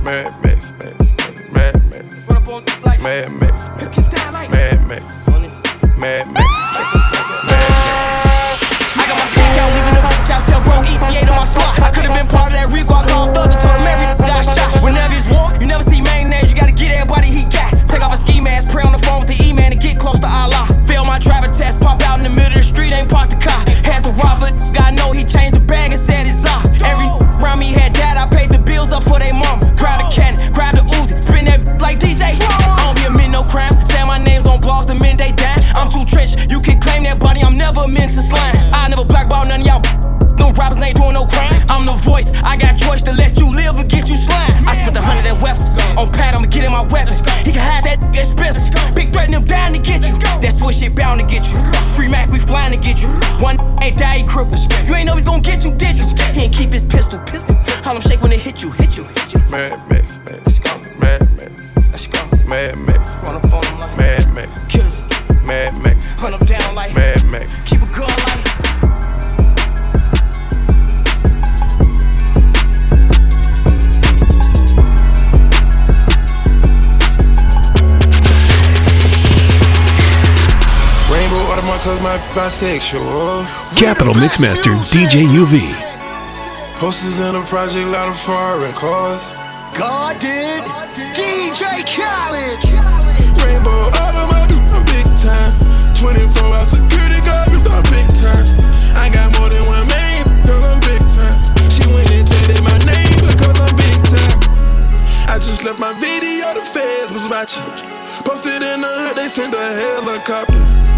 Man, 0.04 0.24
bisexual. 82.50 83.46
Capital 83.78 84.14
Mixmaster 84.16 84.74
DJ 84.90 85.22
UV. 85.38 85.62
Posters 86.78 87.20
in 87.20 87.36
a 87.36 87.42
project, 87.44 87.88
lot 87.90 88.10
of 88.10 88.18
foreign 88.20 88.74
cars. 88.74 89.34
God 89.78 90.18
did. 90.20 90.62
DJ 91.14 91.62
Khaled. 91.86 92.58
Rainbow 93.46 93.86
all 94.02 94.16
of 94.22 94.26
my 94.34 94.42
do, 94.50 94.58
I'm 94.74 94.84
big 94.90 95.06
time. 95.14 95.52
24 95.94 96.56
hour 96.58 96.66
security 96.66 97.22
guard, 97.22 97.48
you 97.54 97.60
I'm 97.70 97.86
big 97.94 98.10
time. 98.18 98.46
I 98.98 99.12
got 99.14 99.30
more 99.38 99.50
than 99.54 99.64
one 99.68 99.86
man, 99.86 100.26
because 100.42 100.66
I'm 100.66 100.80
big 100.90 101.04
time. 101.16 101.38
She 101.70 101.86
went 101.94 102.10
and 102.10 102.26
tated 102.28 102.62
my 102.66 102.78
name 102.90 103.14
because 103.30 103.58
I'm 103.62 103.74
big 103.78 104.00
time. 104.10 104.38
I 105.30 105.38
just 105.38 105.64
left 105.66 105.78
my 105.78 105.94
video, 106.02 106.52
to 106.58 106.66
feds 106.66 107.12
was 107.14 107.30
watching. 107.30 107.62
Posted 108.26 108.64
in 108.66 108.82
the 108.82 108.90
hood, 109.06 109.16
they 109.18 109.30
sent 109.30 109.54
a 109.54 109.66
helicopter. 109.82 110.98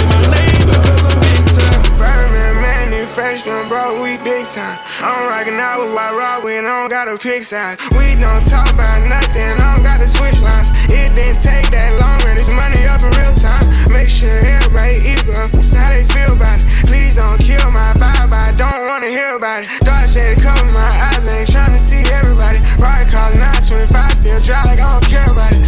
fresh, 3.11 3.43
done 3.43 3.67
bro, 3.67 3.99
we 4.01 4.15
big 4.23 4.47
time. 4.47 4.79
I'm 5.03 5.27
rockin' 5.27 5.59
out 5.59 5.83
with 5.83 5.91
my 5.91 6.15
rod 6.15 6.47
when 6.47 6.63
I 6.63 6.87
don't 6.87 6.89
got 6.89 7.07
a 7.11 7.19
pick 7.19 7.43
size. 7.43 7.75
We 7.99 8.15
don't 8.15 8.43
talk 8.47 8.71
about 8.71 9.03
nothing, 9.03 9.51
I 9.59 9.75
don't 9.75 9.83
gotta 9.83 10.07
switch 10.07 10.39
lines. 10.39 10.71
It 10.87 11.11
didn't 11.11 11.43
take 11.43 11.67
that 11.75 11.91
long, 11.99 12.23
and 12.31 12.39
it's 12.39 12.47
money 12.55 12.87
up 12.87 13.03
in 13.03 13.11
real 13.19 13.35
time. 13.35 13.67
Make 13.91 14.07
sure 14.07 14.39
everybody 14.39 15.03
eat, 15.03 15.19
bro, 15.27 15.43
how 15.75 15.91
they 15.91 16.07
feel 16.15 16.39
about 16.39 16.55
it. 16.63 16.63
Please 16.87 17.11
don't 17.19 17.35
kill 17.35 17.67
my 17.75 17.91
vibe, 17.99 18.31
I 18.31 18.55
don't 18.55 18.79
wanna 18.87 19.11
hear 19.11 19.35
about 19.35 19.67
it. 19.67 19.69
Dark 19.83 20.07
shade 20.07 20.39
cover 20.39 20.63
my 20.71 20.89
eyes, 21.11 21.27
ain't 21.27 21.51
tryna 21.51 21.75
see 21.83 22.07
everybody. 22.15 22.63
Ride 22.79 23.11
call 23.11 23.27
925, 23.35 24.23
still 24.23 24.39
dry, 24.47 24.63
like 24.71 24.79
I 24.79 24.87
don't 24.87 25.03
care 25.03 25.27
about 25.27 25.51
it. 25.51 25.67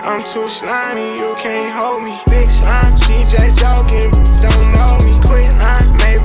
I'm 0.00 0.24
too 0.24 0.48
slimy, 0.48 1.12
you 1.20 1.36
can't 1.36 1.68
hold 1.76 2.00
me. 2.00 2.16
Big 2.32 2.48
slime, 2.48 2.96
she 3.04 3.20
just 3.28 3.52
joking, 3.60 4.08
don't 4.40 4.66
know 4.72 4.96
me. 5.04 5.12
Quit 5.28 5.48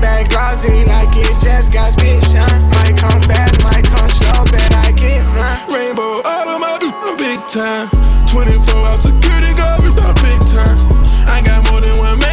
that 0.00 0.30
glossy, 0.30 0.84
like 0.84 1.14
it 1.16 1.40
just 1.42 1.72
got 1.72 1.86
stitched. 1.86 2.34
Might 2.34 2.96
come 2.96 3.20
fast, 3.22 3.62
might 3.62 3.84
come 3.84 4.08
slow, 4.08 4.44
bet 4.50 4.74
I 4.84 4.92
get 4.92 5.24
mine. 5.36 5.60
Rainbow 5.72 6.22
out 6.24 6.48
of 6.48 6.60
my 6.60 6.78
big 7.18 7.38
time. 7.48 7.88
24 8.28 8.86
hour 8.86 8.98
security 8.98 9.52
guard 9.56 9.82
with 9.82 9.96
my 9.96 10.12
big 10.24 10.40
time. 10.54 10.76
I 11.28 11.42
got 11.44 11.70
more 11.70 11.80
than 11.80 11.96
one 11.98 12.18
man. 12.18 12.29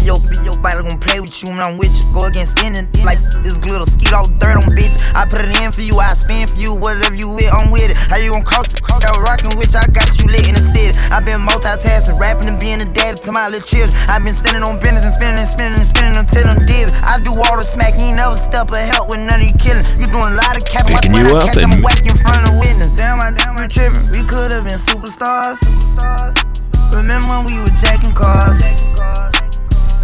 gon' 0.83 0.99
play 1.03 1.19
with 1.19 1.35
you 1.43 1.51
when 1.51 1.59
I'm 1.61 1.75
with 1.79 1.91
you. 1.91 2.03
Go 2.15 2.27
against 2.31 2.59
any 2.63 2.87
like 3.03 3.19
this 3.43 3.59
little 3.67 3.87
Skeet 3.87 4.15
all 4.15 4.27
dirt 4.39 4.55
on 4.63 4.71
bitch. 4.79 4.95
I 5.19 5.27
put 5.27 5.43
it 5.43 5.51
in 5.61 5.71
for 5.75 5.83
you, 5.83 5.99
I 5.99 6.15
spin 6.15 6.47
for 6.47 6.55
you. 6.57 6.75
Whatever 6.75 7.15
you 7.15 7.27
with, 7.31 7.51
I'm 7.51 7.71
with 7.75 7.91
it. 7.91 7.99
How 7.99 8.19
you 8.23 8.31
gon' 8.31 8.47
cross 8.47 8.71
the 8.71 8.79
cross 8.79 9.03
I 9.03 9.11
rockin' 9.27 9.59
with? 9.59 9.75
I 9.75 9.85
got 9.91 10.07
you 10.23 10.31
lit 10.31 10.47
in 10.47 10.55
the 10.55 10.63
city. 10.63 10.95
i 11.11 11.19
been 11.19 11.43
multitasking, 11.43 12.15
rapping 12.19 12.47
and 12.55 12.59
being 12.63 12.79
a 12.83 12.87
daddy 12.87 13.19
to 13.27 13.31
my 13.35 13.51
little 13.51 13.67
children. 13.67 13.91
i 14.07 14.19
been 14.23 14.35
spinning 14.35 14.63
on 14.63 14.79
business 14.79 15.03
and 15.03 15.15
spinning 15.19 15.43
and 15.43 15.51
spinning 15.51 15.77
and 15.83 15.87
spinning 15.89 16.17
until 16.19 16.47
I'm 16.47 16.63
dizzy. 16.63 16.95
I 17.03 17.19
do 17.27 17.35
all 17.35 17.59
the 17.59 17.67
smack, 17.67 17.95
he 17.99 18.15
never 18.15 18.39
step 18.39 18.71
or 18.71 18.79
help 18.79 19.11
with 19.11 19.19
none 19.23 19.43
of 19.43 19.43
you 19.47 19.55
killing. 19.59 19.83
You 19.99 20.07
doing 20.07 20.31
a 20.31 20.39
lot 20.39 20.55
of 20.55 20.63
cap. 20.71 20.87
when 20.87 21.03
you 21.03 21.27
I 21.27 21.27
up 21.43 21.59
and... 21.59 21.75
i 21.75 21.75
whack 21.83 22.07
in 22.07 22.15
front 22.23 22.47
of 22.47 22.55
witness. 22.63 22.95
Damn, 22.95 23.19
I 23.19 23.35
damn, 23.35 23.59
I 23.59 23.67
tripping. 23.67 24.15
We 24.15 24.23
could 24.23 24.55
have 24.55 24.63
been 24.63 24.79
superstars. 24.79 25.59
superstars. 25.59 26.62
Remember 26.97 27.33
when 27.41 27.43
we 27.49 27.55
were 27.57 27.73
jacking 27.73 28.13
cars? 28.13 28.61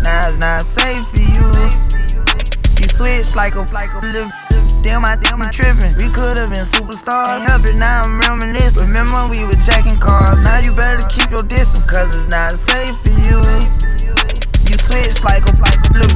Now 0.00 0.24
it's 0.24 0.40
not 0.40 0.62
safe 0.64 1.04
for 1.12 1.20
you. 1.20 1.46
You 2.80 2.86
switch 2.88 3.36
like 3.36 3.56
a 3.60 3.62
like 3.76 3.92
a 3.92 4.00
little. 4.08 4.32
Damn, 4.82 5.04
I 5.04 5.16
damn, 5.20 5.42
I 5.42 5.50
trippin'. 5.50 5.92
We 6.00 6.08
could've 6.08 6.48
been 6.48 6.64
superstars. 6.64 7.44
can 7.44 7.50
help 7.50 7.64
it, 7.66 7.76
now 7.76 8.02
I'm 8.08 8.18
reminiscing. 8.20 8.88
Remember 8.88 9.20
when 9.20 9.30
we 9.36 9.44
were 9.44 9.58
jacking 9.60 9.98
cars? 9.98 10.40
Now 10.44 10.60
you 10.64 10.72
better 10.76 11.02
keep 11.10 11.28
your 11.30 11.42
distance, 11.42 11.84
cause 11.90 12.14
it's 12.16 12.28
not 12.32 12.52
safe 12.54 12.94
for 13.02 13.14
you. 13.26 13.36
You 14.64 14.76
switch 14.80 15.18
like 15.24 15.44
a 15.44 15.52
like 15.60 15.82
a 15.92 15.92
blue. 15.92 16.12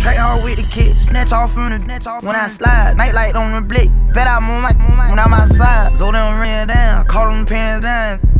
Track 0.00 0.16
hard 0.16 0.42
with 0.44 0.56
the 0.56 0.66
kid, 0.72 0.96
snatch 0.98 1.32
off 1.32 1.52
from 1.52 1.70
the 1.76 1.80
snatch 1.80 2.06
off. 2.06 2.22
When 2.24 2.34
I 2.36 2.48
slide, 2.48 2.96
nightlight 2.96 3.36
on 3.36 3.52
the 3.52 3.60
blick. 3.68 3.90
Bet 4.14 4.26
I'm 4.26 4.48
on 4.48 4.62
my, 4.62 4.72
when 5.10 5.18
I'm 5.18 5.34
outside. 5.34 5.94
So 5.94 6.10
them 6.10 6.40
ran 6.40 6.68
down, 6.68 7.04
call 7.04 7.28
them 7.28 7.44
pants 7.44 7.82
down. 7.84 8.35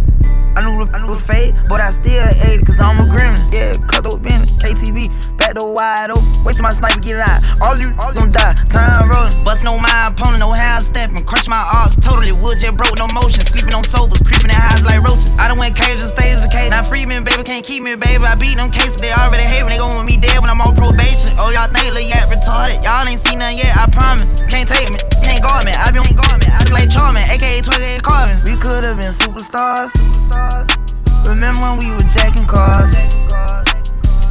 I 0.57 0.65
knew 0.65 0.73
it 0.81 0.89
was 1.05 1.21
fake, 1.21 1.53
but 1.69 1.85
I 1.85 1.93
still 1.93 2.17
ate 2.41 2.57
it, 2.65 2.65
cause 2.65 2.81
I'm 2.81 2.97
a 2.97 3.05
grimace. 3.05 3.45
Yeah, 3.53 3.77
cut 3.93 4.09
those 4.09 4.17
bins, 4.25 4.57
KTV, 4.57 5.13
back 5.37 5.53
door 5.53 5.77
wide 5.77 6.09
open. 6.09 6.25
Waste 6.49 6.65
my 6.65 6.73
sniper, 6.73 6.97
get 7.05 7.21
out. 7.21 7.45
All 7.61 7.77
you, 7.77 7.93
all 8.01 8.09
you 8.17 8.25
die. 8.33 8.57
Time 8.73 9.05
rolling, 9.05 9.37
bustin' 9.45 9.69
on 9.69 9.85
my 9.85 10.09
opponent, 10.09 10.41
no 10.41 10.57
how 10.57 10.81
stepping. 10.81 11.21
Crush 11.29 11.45
my 11.45 11.61
ox 11.77 12.01
totally, 12.01 12.33
wood 12.41 12.57
jet 12.57 12.73
broke, 12.73 12.97
no 12.97 13.05
motion. 13.13 13.45
Sleeping 13.45 13.77
on 13.77 13.85
sofas, 13.85 14.17
creeping 14.25 14.49
in 14.49 14.57
houses 14.57 14.89
like 14.89 15.05
roaches. 15.05 15.37
I 15.37 15.45
done 15.53 15.61
went 15.61 15.77
cage 15.77 16.01
and 16.01 16.09
stage 16.09 16.41
the 16.41 16.49
cage. 16.49 16.73
Now 16.73 16.89
Freeman, 16.89 17.21
baby, 17.29 17.45
can't 17.45 17.61
keep 17.61 17.85
me, 17.85 17.93
baby. 17.93 18.25
I 18.25 18.33
beat 18.41 18.57
them 18.57 18.73
cases, 18.73 18.97
they 18.97 19.13
already 19.13 19.45
hate 19.45 19.61
me. 19.69 19.77
They 19.77 19.79
gon' 19.79 19.93
want 19.93 20.09
me 20.09 20.17
dead 20.17 20.41
when 20.41 20.49
I'm 20.49 20.65
on 20.65 20.73
probation. 20.73 21.37
Oh, 21.37 21.53
y'all 21.53 21.69
think 21.69 21.93
Lil 21.93 22.09
y'all 22.09 22.33
retarded? 22.33 22.81
Y'all 22.81 23.05
ain't 23.05 23.21
seen 23.29 23.45
nothing 23.45 23.61
yet, 23.61 23.77
I 23.77 23.93
promise. 23.93 24.41
Can't 24.49 24.65
take 24.65 24.89
me, 24.89 25.05
can't 25.21 25.45
guard 25.45 25.69
me. 25.69 25.77
I 25.77 25.93
be 25.93 26.01
on 26.01 26.09
guard 26.17 26.41
me. 26.41 26.49
I 26.49 26.65
be 26.65 26.73
like 26.73 26.89
Charmin, 26.89 27.21
aka 27.29 27.61
28 27.61 28.01
Carvin. 28.01 28.37
We 28.49 28.57
could've 28.57 28.97
been 28.97 29.13
superstars. 29.13 29.93
Remember 31.27 31.65
when 31.67 31.77
we 31.81 31.89
were 31.97 32.09
jacking 32.13 32.47
cars? 32.47 32.93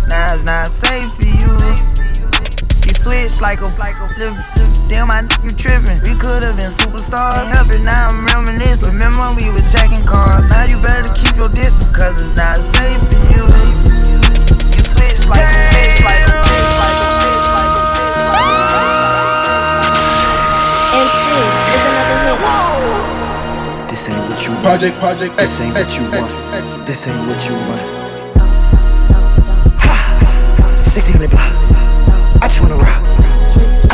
Now 0.08 0.34
it's 0.38 0.46
not 0.46 0.68
safe 0.68 1.10
for 1.18 1.26
you. 1.26 1.52
You 2.86 2.94
switch 2.94 3.42
like 3.42 3.62
a 3.62 3.68
like 3.80 3.98
a 3.98 4.08
damn, 4.88 5.10
I 5.10 5.26
you 5.42 5.50
tripping. 5.50 5.98
We 6.06 6.14
could've 6.14 6.56
been 6.62 6.70
superstars. 6.70 7.42
Ain't 7.42 7.50
help 7.50 7.68
it 7.74 7.84
now, 7.84 8.10
I'm 8.14 8.22
reminiscing. 8.26 8.94
Remember 8.94 9.26
when 9.34 9.36
we 9.36 9.50
were 9.50 9.66
jacking 9.66 10.06
cars? 10.06 10.46
Now 10.52 10.66
you 10.70 10.78
better 10.86 11.10
keep 11.16 11.36
your 11.38 11.50
distance, 11.50 11.90
cause 11.96 12.22
it's 12.22 12.36
not 12.38 12.58
safe 12.58 13.02
for 13.10 13.22
you. 13.34 13.44
You 14.54 14.82
switch 14.86 15.28
like. 15.28 15.42
a. 15.42 15.75
project, 24.66 24.96
project. 24.98 25.38
This 25.38 25.62
ain't 25.62 25.76
what 25.76 25.94
you 25.96 26.06
want. 26.06 26.26
Eh, 26.26 26.58
eh, 26.58 26.58
eh. 26.82 26.86
This 26.86 27.08
ain't 27.08 27.22
what 27.30 27.38
you 27.48 27.54
want. 27.54 27.84
Ha! 29.78 30.82
1600 30.90 31.30
block. 31.30 31.54
I 32.42 32.48
just 32.50 32.62
wanna 32.66 32.74
rock. 32.82 32.98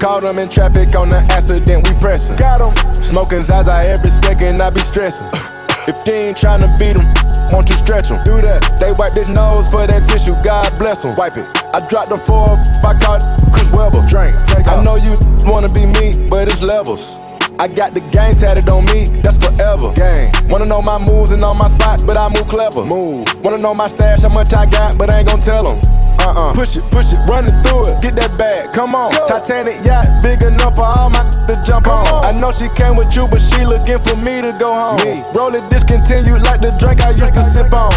Caught 0.00 0.22
them 0.22 0.38
in 0.38 0.48
traffic 0.48 0.92
on 0.96 1.08
the 1.10 1.20
accident, 1.34 1.84
we 1.88 1.92
pressing. 2.00 2.36
Got 2.36 2.60
them. 2.62 2.72
Smoking 2.94 3.40
Zaza 3.42 3.84
every 3.84 4.10
second, 4.10 4.62
I 4.62 4.70
be 4.70 4.80
stressing. 4.80 5.26
if 5.90 5.96
they 6.04 6.28
ain't 6.30 6.38
trying 6.38 6.60
to 6.60 6.70
beat 6.78 6.96
them, 6.96 7.04
won't 7.52 7.68
you 7.68 7.76
stretch 7.76 8.08
them? 8.08 8.20
Do 8.24 8.40
that. 8.40 8.60
They 8.80 8.92
wipe 8.92 9.12
their 9.12 9.28
nose 9.32 9.68
for 9.68 9.84
that 9.84 10.04
tissue, 10.08 10.36
God 10.44 10.68
bless 10.78 11.02
them. 11.02 11.16
Wipe 11.16 11.36
it. 11.36 11.46
I 11.72 11.80
dropped 11.88 12.08
the 12.10 12.16
four, 12.18 12.56
I 12.84 12.92
caught 13.00 13.24
Chris 13.52 13.68
Webber. 13.72 14.04
Drink. 14.08 14.36
Take 14.52 14.68
I 14.68 14.80
know 14.84 14.96
you 14.96 15.16
wanna 15.44 15.72
be 15.72 15.84
me, 16.00 16.28
but 16.30 16.46
it's 16.48 16.62
levels. 16.62 17.16
I 17.58 17.68
got 17.68 17.94
the 17.94 18.00
gang 18.12 18.34
tatted 18.36 18.68
on 18.68 18.84
me, 18.92 19.08
that's 19.24 19.40
forever. 19.40 19.92
Gang. 19.96 20.28
Wanna 20.52 20.66
know 20.66 20.82
my 20.82 20.98
moves 20.98 21.30
and 21.30 21.42
all 21.42 21.54
my 21.56 21.68
spots, 21.68 22.02
but 22.04 22.16
I 22.16 22.28
move 22.28 22.46
clever. 22.48 22.84
Move. 22.84 23.24
Wanna 23.42 23.56
know 23.56 23.72
my 23.72 23.86
stash, 23.88 24.22
how 24.22 24.28
much 24.28 24.52
I 24.52 24.66
got, 24.66 24.98
but 24.98 25.08
I 25.08 25.20
ain't 25.20 25.28
gon' 25.28 25.40
tell 25.40 25.62
them. 25.64 25.80
Uh-uh. 26.20 26.52
Push 26.52 26.76
it, 26.76 26.84
push 26.90 27.06
it, 27.12 27.18
run 27.24 27.46
it 27.48 27.56
through 27.64 27.88
it. 27.92 28.02
Get 28.02 28.14
that 28.16 28.36
bag, 28.36 28.74
come 28.74 28.94
on. 28.94 29.10
Go. 29.10 29.24
Titanic 29.26 29.82
yacht, 29.86 30.04
big 30.22 30.42
enough 30.42 30.76
for 30.76 30.84
all 30.84 31.08
my 31.08 31.24
to 31.48 31.56
jump 31.64 31.86
on. 31.86 32.06
on. 32.08 32.24
I 32.26 32.32
know 32.38 32.52
she 32.52 32.68
came 32.76 32.94
with 32.94 33.16
you, 33.16 33.24
but 33.32 33.40
she 33.40 33.64
looking 33.64 34.04
for 34.04 34.16
me 34.20 34.42
to 34.44 34.52
go 34.60 34.68
home. 34.76 35.00
Me. 35.00 35.16
Roll 35.32 35.54
it, 35.56 35.64
discontinued 35.72 36.42
like 36.44 36.60
the 36.60 36.76
drink 36.76 37.00
I 37.00 37.16
used 37.16 37.32
to 37.32 37.42
sip 37.42 37.72
on. 37.72 37.88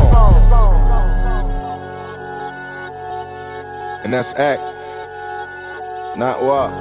And 4.08 4.14
that's 4.14 4.34
act, 4.36 4.64
not 6.18 6.42
walk. 6.42 6.72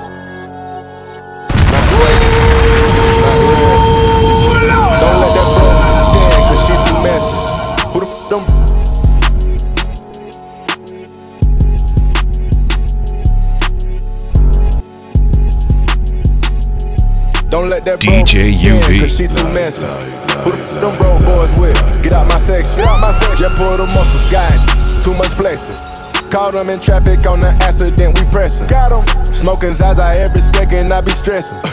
Them 8.28 8.44
Don't 17.48 17.70
let 17.70 17.86
that 17.86 17.98
DJ 18.02 18.52
UV. 18.52 19.00
Cause 19.00 19.16
she 19.16 19.28
too 19.28 19.32
Who 19.32 20.50
them 20.50 20.98
broke 20.98 21.24
boys 21.24 21.58
with? 21.58 21.78
Get 22.02 22.12
out 22.12 22.28
my 22.28 22.36
sex 22.36 22.74
Get 22.74 22.86
out 22.86 23.00
my 23.00 23.12
sex. 23.12 23.40
Yeah, 23.40 23.48
pull 23.56 23.78
the 23.78 23.86
muscle. 23.86 24.20
Got 24.30 24.52
Too 25.02 25.14
much 25.14 25.28
flexing. 25.28 25.76
Caught 26.30 26.52
them 26.52 26.68
in 26.68 26.80
traffic 26.80 27.26
on 27.26 27.40
the 27.40 27.48
accident. 27.64 28.18
We 28.18 28.26
pressing. 28.26 28.66
Got 28.66 28.90
them. 28.92 29.24
Smoking 29.24 29.72
Zaza 29.72 30.04
every 30.04 30.42
second. 30.42 30.92
I 30.92 31.00
be 31.00 31.12
stressing. 31.12 31.56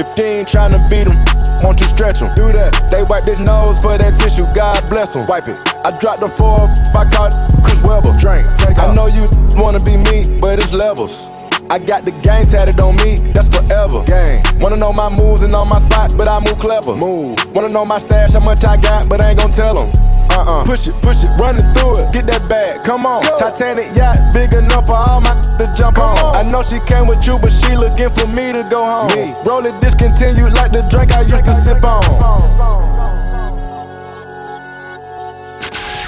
If 0.00 0.14
they 0.14 0.38
ain't 0.38 0.48
trying 0.48 0.70
to 0.70 0.78
beat 0.88 1.08
them, 1.08 1.16
want 1.62 1.80
you 1.80 1.86
stretch 1.86 2.20
them. 2.20 2.30
Do 2.34 2.52
that. 2.52 2.72
They 2.90 3.02
wipe 3.02 3.24
their 3.24 3.38
nose 3.40 3.78
for 3.78 3.96
that 3.96 4.14
tissue, 4.18 4.46
God 4.54 4.82
bless 4.88 5.12
them. 5.14 5.26
Wipe 5.26 5.48
it. 5.48 5.56
I 5.84 5.90
dropped 5.98 6.20
the 6.20 6.28
four, 6.28 6.68
I 6.94 7.04
caught 7.10 7.32
Chris 7.62 7.80
Webber. 7.82 8.08
Drink. 8.18 8.46
Take 8.58 8.78
I 8.78 8.94
know 8.94 9.06
you 9.06 9.28
wanna 9.60 9.82
be 9.82 9.96
me, 9.96 10.38
but 10.40 10.58
it's 10.58 10.72
levels. 10.72 11.26
I 11.70 11.78
got 11.78 12.04
the 12.06 12.12
gang 12.24 12.46
tatted 12.46 12.80
on 12.80 12.96
me, 13.04 13.16
that's 13.32 13.48
forever. 13.48 14.02
Gang. 14.04 14.42
Wanna 14.60 14.76
know 14.76 14.92
my 14.92 15.08
moves 15.08 15.42
and 15.42 15.54
all 15.54 15.66
my 15.66 15.78
spots, 15.78 16.14
but 16.14 16.26
I 16.28 16.38
move 16.40 16.58
clever. 16.58 16.96
Move. 16.96 17.38
Wanna 17.54 17.68
know 17.68 17.84
my 17.84 17.98
stash, 17.98 18.32
how 18.32 18.40
much 18.40 18.64
I 18.64 18.76
got, 18.78 19.08
but 19.08 19.20
I 19.20 19.30
ain't 19.30 19.38
gon' 19.38 19.50
tell 19.52 19.74
them 19.74 19.92
uh 20.38 20.60
uh. 20.62 20.64
Push 20.64 20.88
it, 20.88 20.94
push 21.02 21.24
it, 21.24 21.30
run 21.34 21.58
it 21.58 21.66
through 21.74 21.98
it. 21.98 22.12
Get 22.12 22.26
that 22.26 22.46
bag, 22.48 22.84
come 22.86 23.06
on. 23.06 23.22
Go. 23.22 23.36
Titanic 23.36 23.90
yacht, 23.98 24.16
big 24.34 24.52
enough 24.54 24.86
for 24.86 24.94
all 24.98 25.20
my 25.20 25.34
to 25.58 25.66
jump 25.74 25.98
on. 25.98 26.18
on. 26.22 26.36
I 26.36 26.42
know 26.46 26.62
she 26.62 26.78
came 26.86 27.06
with 27.06 27.26
you, 27.26 27.34
but 27.42 27.50
she 27.50 27.74
looking 27.74 28.10
for 28.14 28.26
me 28.30 28.54
to 28.54 28.62
go 28.70 28.84
home. 28.86 29.10
Me. 29.14 29.26
Roll 29.42 29.66
it 29.66 29.74
discontinued 29.82 30.54
like 30.54 30.70
the 30.70 30.86
drink 30.90 31.12
I 31.12 31.26
used 31.26 31.44
to 31.44 31.54
sip 31.54 31.82
on. 31.82 32.04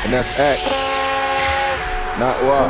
And 0.04 0.12
that's 0.14 0.30
act, 0.38 0.66
not 2.18 2.36
what? 2.46 2.68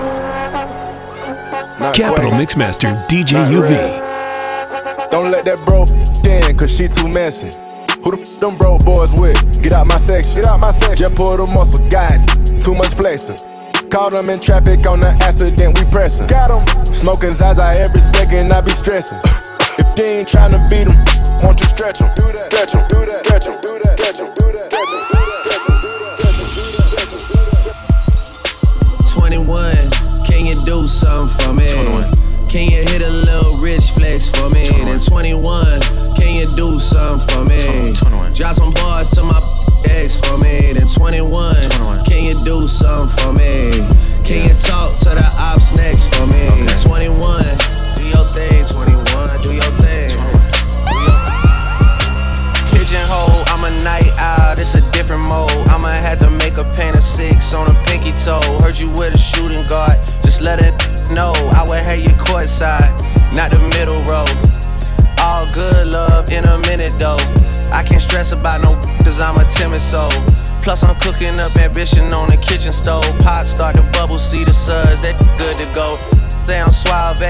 Not 1.80 1.94
Capital 1.94 2.30
quake. 2.30 2.48
Mixmaster 2.48 2.92
DJ 3.08 3.32
not 3.34 3.52
UV. 3.52 3.70
Red. 3.72 5.10
Don't 5.10 5.30
let 5.30 5.44
that 5.46 5.58
bro 5.66 5.84
in, 6.24 6.56
cause 6.56 6.76
she 6.76 6.86
too 6.88 7.08
messy. 7.08 7.50
Who 8.02 8.16
the 8.16 8.20
f 8.22 8.40
them 8.40 8.56
bro 8.56 8.78
boys 8.78 9.12
with? 9.12 9.36
Get 9.62 9.72
out 9.72 9.86
my 9.86 9.98
section. 9.98 10.40
Get 10.40 10.46
out 10.46 10.60
my 10.60 10.70
section. 10.72 11.04
Yeah, 11.04 11.12
pull 11.14 11.36
the 11.36 11.44
muscle, 11.46 11.84
got 11.92 12.08
Too 12.60 12.74
much 12.74 12.92
flexing. 12.96 13.36
Caught 13.92 14.12
him 14.14 14.30
in 14.30 14.40
traffic 14.40 14.86
on 14.88 15.00
the 15.00 15.10
accident, 15.20 15.78
we 15.78 15.84
pressin'. 15.90 16.26
Got 16.28 16.48
him. 16.50 16.64
Smoking 16.86 17.32
Zaza 17.32 17.74
every 17.76 18.00
second, 18.00 18.52
I 18.52 18.60
be 18.62 18.72
stressin'. 18.72 19.20
if 19.78 19.88
they 19.96 20.20
ain't 20.24 20.28
to 20.28 20.60
beat 20.72 20.88
him, 20.88 20.96
won't 21.44 21.60
you 21.60 21.66
stretch 21.66 22.00
him? 22.00 22.08
Do 22.16 22.24
that, 22.32 22.48
stretch 22.52 22.72
him, 22.72 22.84
do 22.88 23.04
that, 23.04 23.20
stretch 23.26 23.44
him, 23.46 23.56
do 23.60 23.68
that, 23.68 23.90
something 30.88 31.46
for 31.46 31.52
me? 31.52 32.06
21. 32.06 32.19
Can 32.50 32.68
you 32.68 32.80
hit 32.82 33.00
a 33.06 33.10
little 33.12 33.56
rich 33.58 33.92
flex 33.92 34.26
for 34.26 34.50
me? 34.50 34.66
Then 34.66 34.98
21, 34.98 35.38
can 36.18 36.34
you 36.34 36.52
do 36.52 36.80
something 36.80 37.22
for 37.30 37.44
me? 37.46 37.92
Drop 38.34 38.56
some 38.58 38.74
bars 38.74 39.08
to 39.10 39.22
my 39.22 39.38
ex 39.86 40.18
for 40.18 40.36
me. 40.38 40.58
Then 40.74 40.88
21, 40.90 41.30
can 42.06 42.24
you 42.26 42.42
do 42.42 42.66
something 42.66 43.06
for 43.22 43.32
me? 43.38 43.70
Can 44.26 44.50
you 44.50 44.54
talk 44.58 44.98
to 45.06 45.14
the 45.14 45.22
ops 45.38 45.76
next 45.78 46.10
for 46.18 46.26
me? 46.34 46.50
21, 46.66 47.22
do 47.94 48.08
your 48.10 48.26
thing. 48.34 48.66
21, 48.66 49.40
do 49.46 49.54
your 49.54 49.62
thing. 49.78 50.10
Do 50.90 50.98
your 51.06 51.22
Pigeonhole, 52.74 53.46
I'm 53.54 53.62
a 53.62 53.70
night 53.86 54.10
owl. 54.18 54.58
It's 54.58 54.74
a 54.74 54.82
different 54.90 55.22
mode. 55.22 55.54
I'ma 55.70 55.86
have 55.86 56.18
to 56.26 56.30
make 56.42 56.58
a 56.58 56.64
paint 56.74 56.96
of 56.96 57.04
six 57.04 57.54
on 57.54 57.70
a 57.70 57.82
pinky 57.84 58.10
toe. 58.18 58.42
Heard 58.60 58.80
you 58.80 58.90
with 58.98 59.14
a 59.14 59.18
shooting 59.18 59.62
guard. 59.68 60.02
Just 60.26 60.42
let 60.42 60.58
it 60.58 60.74
no, 61.14 61.32
I 61.54 61.66
would 61.66 61.78
have 61.80 61.98
you 61.98 62.14
courtside, 62.16 62.88
not 63.34 63.50
the 63.50 63.60
middle 63.76 64.00
row. 64.06 64.26
All 65.20 65.44
good 65.52 65.92
love 65.92 66.30
in 66.30 66.44
a 66.44 66.56
minute 66.68 66.96
though. 66.98 67.20
I 67.72 67.82
can't 67.84 68.00
stress 68.00 68.32
about 68.32 68.62
no 68.62 68.74
cause 69.04 69.20
I'm 69.20 69.36
a 69.36 69.44
timid 69.48 69.82
soul. 69.82 70.10
Plus 70.62 70.82
I'm 70.82 70.96
cooking 71.00 71.36
up 71.40 71.54
ambition 71.56 72.12
on 72.12 72.28
the 72.28 72.38
kitchen 72.38 72.72
stove. 72.72 73.04
Pot 73.20 73.46
start 73.46 73.76
to 73.76 73.82
bubble, 73.92 74.18
see 74.18 74.44
the 74.44 74.54
suds, 74.54 75.02
that 75.02 75.18
good 75.38 75.56
to 75.58 75.66
go. 75.74 75.98
Down 76.46 76.72
suave, 76.72 77.20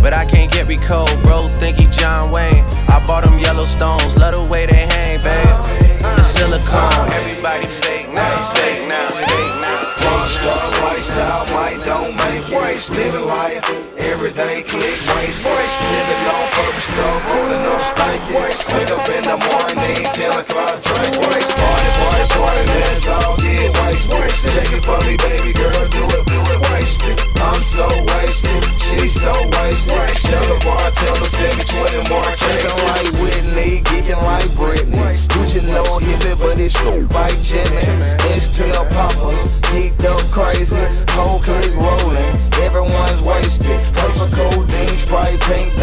but 0.00 0.14
I 0.14 0.24
can't 0.24 0.50
get 0.52 0.68
me 0.68 0.76
cold. 0.76 1.10
Bro, 1.22 1.42
think 1.58 1.78
he 1.78 1.86
John 1.86 2.30
Wayne. 2.30 2.62
I 2.90 3.02
bought 3.06 3.26
him 3.26 3.38
Yellowstones, 3.38 4.16
love 4.18 4.34
the 4.36 4.44
way 4.44 4.66
they 4.66 4.86
hang, 4.86 5.18
babe. 5.22 5.98
The 5.98 6.22
silicone, 6.22 7.10
everybody 7.18 7.66
fake 7.66 8.08
now, 8.12 8.36
fake 8.54 8.86
now, 8.88 9.08
fake 9.26 9.54
now. 9.59 9.59
Rockstar 10.20 10.60
lifestyle 10.84 11.46
might 11.56 11.80
don't 11.88 12.12
make 12.12 12.44
waste. 12.60 12.92
Living 12.92 13.24
life, 13.24 13.64
everyday 14.04 14.60
click 14.68 15.00
waste. 15.16 15.40
waste. 15.48 15.78
Living 15.96 16.22
on 16.36 16.44
purpose, 16.56 16.88
though, 16.92 17.18
rolling 17.32 17.64
up 17.64 17.80
stank 17.80 18.20
waste. 18.36 18.64
Wake 18.68 18.92
up 19.00 19.06
in 19.16 19.22
the 19.24 19.36
morning, 19.48 19.96
10 20.12 20.40
o'clock, 20.44 20.76
drink 20.84 21.16
waste. 21.24 21.52
Party, 21.56 21.90
party, 21.96 22.24
party, 22.36 22.64
that's 22.68 23.06
all 23.16 23.36
get 23.40 23.72
waste. 23.80 24.12
waste. 24.12 24.44
Check 24.52 24.68
it 24.76 24.84
for 24.84 25.00
me, 25.08 25.16
baby 25.24 25.56
girl, 25.56 25.88
do 25.88 26.04
it, 26.12 26.24
do 26.28 26.40
it, 26.52 26.60
waste. 26.68 27.00
I'm 27.40 27.62
so 27.64 27.88
wasted, 27.88 28.60
she's 28.76 29.16
so 29.16 29.32
wasted. 29.32 29.96
Waste. 29.96 30.20
Tell 30.28 30.46
the 30.52 30.56
bartender, 30.68 31.24
send 31.32 31.54
me 31.56 31.64
20 31.64 32.12
more 32.12 32.28
checks. 32.36 32.74
like 32.92 33.08
Whitney, 33.24 33.80
getting 33.88 34.20
like 34.20 34.50
Britney. 34.52 35.00
Gucci, 35.32 35.64
no 35.72 35.82
hit 36.04 36.20
it, 36.28 36.36
but 36.36 36.60
it's 36.60 36.76
no 36.84 36.92
like 37.16 37.40
Jimmy. 37.40 37.88
Extra 38.36 38.84
poppers, 38.92 39.40
geeked 39.72 40.04
up 40.04 40.09
up 40.10 40.22
crazy. 40.34 40.84
Whole 41.16 41.40
clique 41.40 41.74
rolling, 41.74 42.28
everyone's 42.66 43.22
wasted. 43.22 43.78
Paper 43.98 44.26
codeine, 44.36 44.94
sprite, 44.98 45.40
pink 45.48 45.74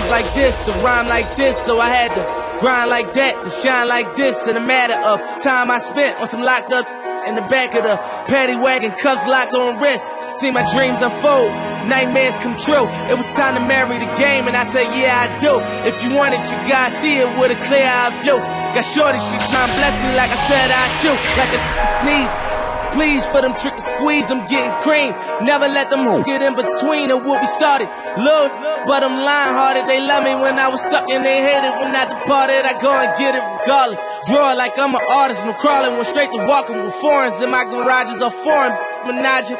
times 0.00 0.10
like 0.10 0.34
this, 0.34 0.58
to 0.66 0.72
rhyme 0.80 1.08
like 1.08 1.36
this, 1.36 1.58
so 1.58 1.78
I 1.80 1.90
had 1.90 2.10
to 2.14 2.60
grind 2.60 2.90
like 2.90 3.12
that, 3.14 3.42
to 3.44 3.50
shine 3.62 3.88
like 3.88 4.16
this. 4.16 4.46
In 4.46 4.56
a 4.56 4.60
matter 4.60 4.94
of 4.94 5.42
time, 5.42 5.70
I 5.70 5.78
spent 5.78 6.20
on 6.20 6.26
some 6.28 6.40
locked 6.40 6.72
up 6.72 6.86
in 7.28 7.34
the 7.34 7.42
back 7.42 7.74
of 7.74 7.82
the 7.84 7.96
paddy 8.26 8.56
wagon, 8.56 8.92
cuffs 8.98 9.26
locked 9.26 9.54
on 9.54 9.80
wrist. 9.80 10.08
See 10.36 10.50
my 10.50 10.64
dreams 10.74 11.02
unfold, 11.02 11.50
nightmares 11.88 12.36
come 12.38 12.56
true. 12.56 12.88
It 13.12 13.16
was 13.16 13.26
time 13.32 13.54
to 13.54 13.60
marry 13.60 13.98
the 13.98 14.10
game, 14.16 14.48
and 14.48 14.56
I 14.56 14.64
said, 14.64 14.84
Yeah, 14.96 15.12
I 15.12 15.28
do. 15.40 15.60
If 15.88 16.02
you 16.02 16.12
want 16.14 16.34
it, 16.34 16.40
you 16.48 16.56
gotta 16.70 16.94
see 16.94 17.16
it 17.20 17.28
with 17.38 17.50
a 17.52 17.58
clear 17.68 17.84
eye 17.84 18.10
view. 18.24 18.40
Got 18.72 18.82
shorty, 18.94 19.18
she 19.28 19.36
time, 19.52 19.68
bless 19.76 19.94
me 20.06 20.14
like 20.16 20.30
I 20.32 20.40
said 20.48 20.70
I 20.72 20.86
do. 21.04 21.12
Like 21.40 21.50
a 21.52 21.60
sneeze. 22.00 22.49
Please 22.92 23.24
for 23.26 23.40
them 23.40 23.54
trick 23.54 23.76
to 23.76 23.80
squeeze, 23.82 24.30
I'm 24.30 24.46
getting 24.46 24.74
cream. 24.82 25.14
Never 25.46 25.68
let 25.68 25.90
them 25.90 26.02
get 26.24 26.42
in 26.42 26.54
between 26.56 27.10
of 27.10 27.22
what 27.24 27.40
be 27.40 27.46
started. 27.46 27.86
Look, 28.18 28.50
but 28.86 29.04
I'm 29.06 29.14
lying 29.14 29.54
hearted. 29.54 29.86
They 29.86 30.00
love 30.04 30.24
me 30.24 30.34
when 30.34 30.58
I 30.58 30.68
was 30.68 30.80
stuck 30.82 31.08
and 31.08 31.24
they 31.24 31.38
hated 31.38 31.70
when 31.78 31.94
I 31.94 32.04
departed. 32.10 32.66
I 32.66 32.74
go 32.82 32.90
and 32.90 33.10
get 33.16 33.34
it 33.36 33.44
regardless. 33.62 34.00
Draw 34.26 34.54
like 34.54 34.76
I'm 34.78 34.94
an 34.94 35.00
artist, 35.08 35.44
no 35.46 35.52
crawling, 35.54 35.94
went 35.94 36.06
straight 36.08 36.32
to 36.32 36.38
walking 36.46 36.82
with 36.82 36.94
foreigns 36.94 37.40
in 37.40 37.50
my 37.50 37.64
garages 37.64 38.20
are 38.22 38.30
foreign 38.32 38.74
menagerie. 39.06 39.58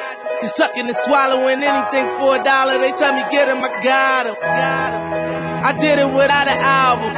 Sucking 0.49 0.89
and 0.89 0.97
swallowing 1.05 1.63
anything 1.63 2.07
for 2.19 2.35
a 2.41 2.43
dollar. 2.43 2.79
They 2.79 2.91
tell 2.93 3.13
me 3.15 3.23
get 3.31 3.47
him, 3.49 3.63
I 3.63 3.69
got 3.83 4.27
him. 4.27 4.35
I 4.41 5.73
did 5.79 5.99
it 6.01 6.07
without 6.07 6.49
an 6.49 6.59
album. 6.59 7.11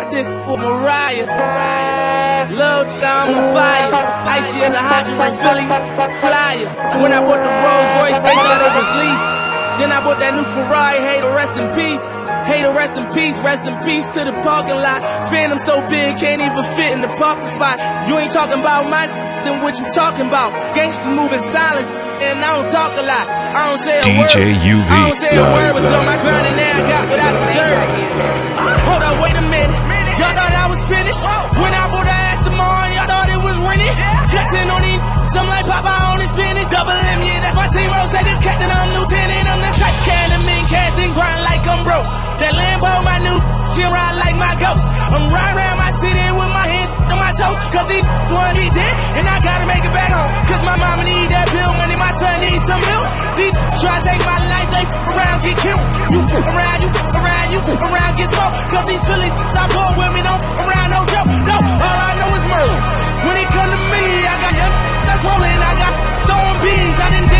I 0.00 0.04
did 0.10 0.26
with 0.26 0.60
Mariah. 0.60 1.95
Lil 2.56 2.84
Dom 3.04 3.28
on 3.36 3.44
fire, 3.52 3.84
icy 4.32 4.64
as 4.64 4.72
a 4.72 4.80
hot 4.80 5.04
from 5.20 5.28
Philly, 5.44 5.68
flyer. 6.24 6.64
When 7.04 7.12
I 7.12 7.20
bought 7.20 7.44
the 7.44 7.52
Rolls 7.52 7.88
Royce, 8.00 8.20
they 8.24 8.32
thought 8.32 8.64
it 8.64 8.72
was 8.80 8.88
lease. 8.96 9.24
Then 9.76 9.92
I 9.92 10.00
bought 10.00 10.16
that 10.24 10.32
new 10.32 10.46
Ferrari, 10.56 10.96
hey 11.04 11.20
to 11.20 11.28
rest 11.36 11.60
in 11.60 11.68
peace. 11.76 12.00
Hey 12.48 12.64
to 12.64 12.72
rest 12.72 12.96
in 12.96 13.04
peace, 13.12 13.36
rest 13.44 13.68
in 13.68 13.76
peace 13.84 14.08
to 14.16 14.24
the 14.24 14.32
parking 14.40 14.80
lot. 14.80 15.04
Phantom 15.28 15.60
so 15.60 15.84
big, 15.92 16.16
can't 16.16 16.40
even 16.40 16.64
fit 16.80 16.96
in 16.96 17.04
the 17.04 17.12
parking 17.20 17.52
spot. 17.52 17.76
You 18.08 18.16
ain't 18.16 18.32
talking 18.32 18.56
about 18.64 18.88
mine, 18.88 19.12
then 19.44 19.60
what 19.60 19.76
you 19.76 19.84
talking 19.92 20.24
about? 20.24 20.56
Gangsters 20.72 21.12
moving 21.12 21.44
silent, 21.44 21.84
and 22.24 22.40
I 22.40 22.56
don't 22.56 22.72
talk 22.72 22.96
a 22.96 23.04
lot. 23.04 23.26
I 23.52 23.68
don't 23.68 23.82
say 23.84 24.00
a 24.00 24.00
DJ 24.00 24.16
word. 24.16 24.80
UV. 24.80 24.90
I 24.96 24.96
don't 25.04 25.20
say 25.20 25.32
a 25.36 25.44
word, 25.44 25.70
but 25.76 25.84
on 25.92 26.08
my 26.08 26.16
grind 26.24 26.48
and 26.48 26.56
now 26.56 26.72
I 26.72 26.82
got 26.88 27.04
what 27.04 27.20
I 27.20 27.30
deserve. 27.36 27.84
Hold 28.88 29.02
up, 29.04 29.16
wait 29.20 29.36
a 29.44 29.44
minute. 29.44 29.76
Y'all 30.16 30.32
thought 30.32 30.54
I 30.56 30.64
was 30.72 30.80
finished 30.88 31.20
when 31.60 31.72
I 31.76 31.84
bought 31.92 32.08
that 32.08 32.15
Demar, 32.46 32.86
y'all 32.94 33.10
thought 33.10 33.26
it 33.26 33.42
was 33.42 33.58
winning. 33.58 33.94
Flexing 34.30 34.68
on 34.70 34.78
these, 34.86 35.02
I'm 35.34 35.48
like 35.50 35.66
Popeye 35.66 36.02
on 36.14 36.18
his 36.22 36.30
spinach. 36.30 36.68
Double 36.70 36.94
M, 36.94 37.18
yeah, 37.26 37.38
that's 37.42 37.58
my 37.58 37.66
team. 37.74 37.90
Rose, 37.90 38.14
the 38.22 38.34
captain, 38.38 38.70
I'm 38.70 38.88
lieutenant. 38.94 39.46
I'm 39.50 39.60
the 39.66 39.72
type 39.74 39.98
cannon, 40.06 40.62
casting 40.70 41.10
grind 41.10 41.42
like 41.42 41.66
I'm 41.66 41.82
broke. 41.82 42.06
That 42.38 42.52
Lambo, 42.54 42.90
my 43.02 43.18
new, 43.26 43.38
she 43.74 43.82
ride 43.82 44.16
like 44.22 44.36
my 44.38 44.54
ghost. 44.62 44.78
I'm 45.10 45.26
riding 45.26 45.58
around 45.58 45.76
my 45.82 45.90
city 45.90 46.22
with 46.38 46.50
my 46.54 46.66
hands 46.70 46.90
on 47.10 47.18
my 47.18 47.32
toes. 47.34 47.56
Cause 47.74 47.86
these 47.90 48.06
want 48.30 48.54
be 48.54 48.66
dead, 48.78 48.94
and 49.18 49.24
I 49.26 49.42
gotta 49.42 49.66
make 49.66 49.82
it 49.82 49.90
back 49.90 50.10
home. 50.14 50.30
Cause 50.46 50.62
my 50.62 50.76
mama 50.78 51.02
need 51.02 51.26
that 51.34 51.50
bill 51.50 51.70
money, 51.82 51.98
my 51.98 52.12
son 52.14 52.46
needs 52.46 52.62
some 52.62 52.78
milk. 52.78 53.06
These 53.42 53.54
try 53.82 53.98
to 53.98 54.02
take 54.06 54.22
my 54.22 54.38
life, 54.54 54.68
they 54.70 54.84
around 55.10 55.38
get 55.42 55.56
killed. 55.66 55.82
You 56.14 56.18
around, 56.46 56.78
you 56.78 56.90
around, 56.94 57.46
you 57.58 57.58
around 57.74 58.12
get 58.14 58.28
smoked. 58.30 58.54
Cause 58.70 58.84
these 58.86 59.02
Philly, 59.02 59.30
I 59.34 59.62
pull 59.74 59.90
with 59.98 60.12
me, 60.14 60.22
don't 60.22 60.42
around 60.62 60.88
no 60.94 61.00
joke. 61.10 61.26
No, 61.50 61.56
all 61.82 62.05
when 62.56 63.36
it 63.36 63.48
come 63.52 63.68
to 63.68 63.76
me, 63.92 64.04
I 64.24 64.34
got 64.40 64.56
young 64.56 64.72
that's 65.04 65.22
rolling. 65.28 65.60
I 65.60 65.72
got 65.76 65.94
throwing 66.24 66.56
beans. 66.64 66.96
I 67.00 67.10
didn't. 67.10 67.35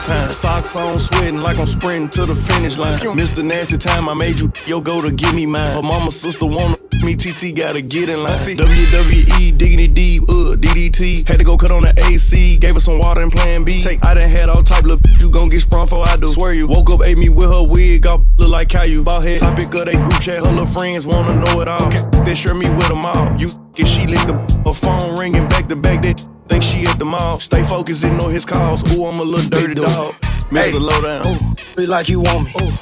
Time. 0.00 0.30
Socks 0.30 0.76
on, 0.76 0.96
sweating 0.98 1.38
like 1.38 1.58
I'm 1.58 1.66
sprinting 1.66 2.08
to 2.10 2.24
the 2.24 2.34
finish 2.34 2.78
line. 2.78 2.98
Missed 3.16 3.34
the 3.34 3.42
nasty 3.42 3.76
time 3.76 4.08
I 4.08 4.14
made 4.14 4.38
you, 4.38 4.50
yo, 4.64 4.80
go 4.80 5.02
to 5.02 5.10
give 5.10 5.34
me 5.34 5.44
mine. 5.44 5.74
Her 5.74 5.82
mama, 5.82 6.10
sister, 6.12 6.46
wanna 6.46 6.76
me, 7.04 7.16
TT, 7.16 7.54
gotta 7.56 7.82
get 7.82 8.08
in 8.08 8.22
line. 8.22 8.38
WWE, 8.38 9.58
digging 9.58 9.92
deep, 9.92 10.22
uh, 10.30 10.54
DDT. 10.56 11.26
Had 11.26 11.38
to 11.38 11.44
go 11.44 11.56
cut 11.56 11.72
on 11.72 11.82
the 11.82 11.92
AC, 12.06 12.56
gave 12.58 12.74
her 12.74 12.80
some 12.80 13.00
water 13.00 13.22
and 13.22 13.30
plan 13.32 13.64
B. 13.64 13.82
Take, 13.82 14.04
I 14.06 14.14
done 14.14 14.30
had 14.30 14.48
all 14.48 14.62
type 14.62 14.84
of 14.84 15.00
you 15.20 15.30
gon' 15.30 15.48
get 15.48 15.60
sprung 15.62 15.86
for 15.88 16.06
I 16.06 16.16
do. 16.16 16.28
Swear 16.28 16.54
you 16.54 16.68
woke 16.68 16.90
up, 16.90 17.00
ate 17.04 17.18
me 17.18 17.28
with 17.28 17.50
her 17.50 17.64
wig, 17.66 18.06
I 18.06 18.14
look 18.38 18.48
like 18.50 18.70
how 18.72 18.84
you. 18.84 19.02
Ball 19.02 19.20
head, 19.20 19.40
topic 19.40 19.74
of 19.74 19.84
they 19.86 19.94
group 19.96 20.20
chat, 20.20 20.36
her 20.38 20.42
little 20.42 20.64
friends 20.64 21.06
wanna 21.08 21.34
know 21.34 21.60
it 21.60 21.66
all. 21.66 21.82
Okay. 21.88 21.98
They 22.24 22.34
share 22.36 22.54
me 22.54 22.70
with 22.70 22.86
them 22.86 23.04
all. 23.04 23.34
You 23.36 23.48
and 23.78 23.88
she 23.88 24.06
leave 24.06 24.26
the 24.26 24.34
her 24.66 24.74
phone 24.74 25.18
ringing 25.18 25.46
back 25.48 25.68
to 25.68 25.76
back. 25.76 26.02
That 26.02 26.18
think 26.48 26.62
she 26.62 26.84
at 26.86 26.98
the 26.98 27.04
mall. 27.04 27.38
Stay 27.38 27.62
focused, 27.64 28.04
ignore 28.04 28.30
his 28.30 28.44
calls. 28.44 28.82
Ooh, 28.94 29.06
I'm 29.06 29.20
a 29.20 29.22
little 29.22 29.48
dirty 29.48 29.74
dog. 29.74 30.14
Mr. 30.50 30.52
Hey. 30.52 30.72
Lowdown. 30.72 31.56
be 31.76 31.86
like 31.86 32.08
you 32.08 32.20
want 32.20 32.46
me. 32.46 32.52
Ooh. 32.60 32.72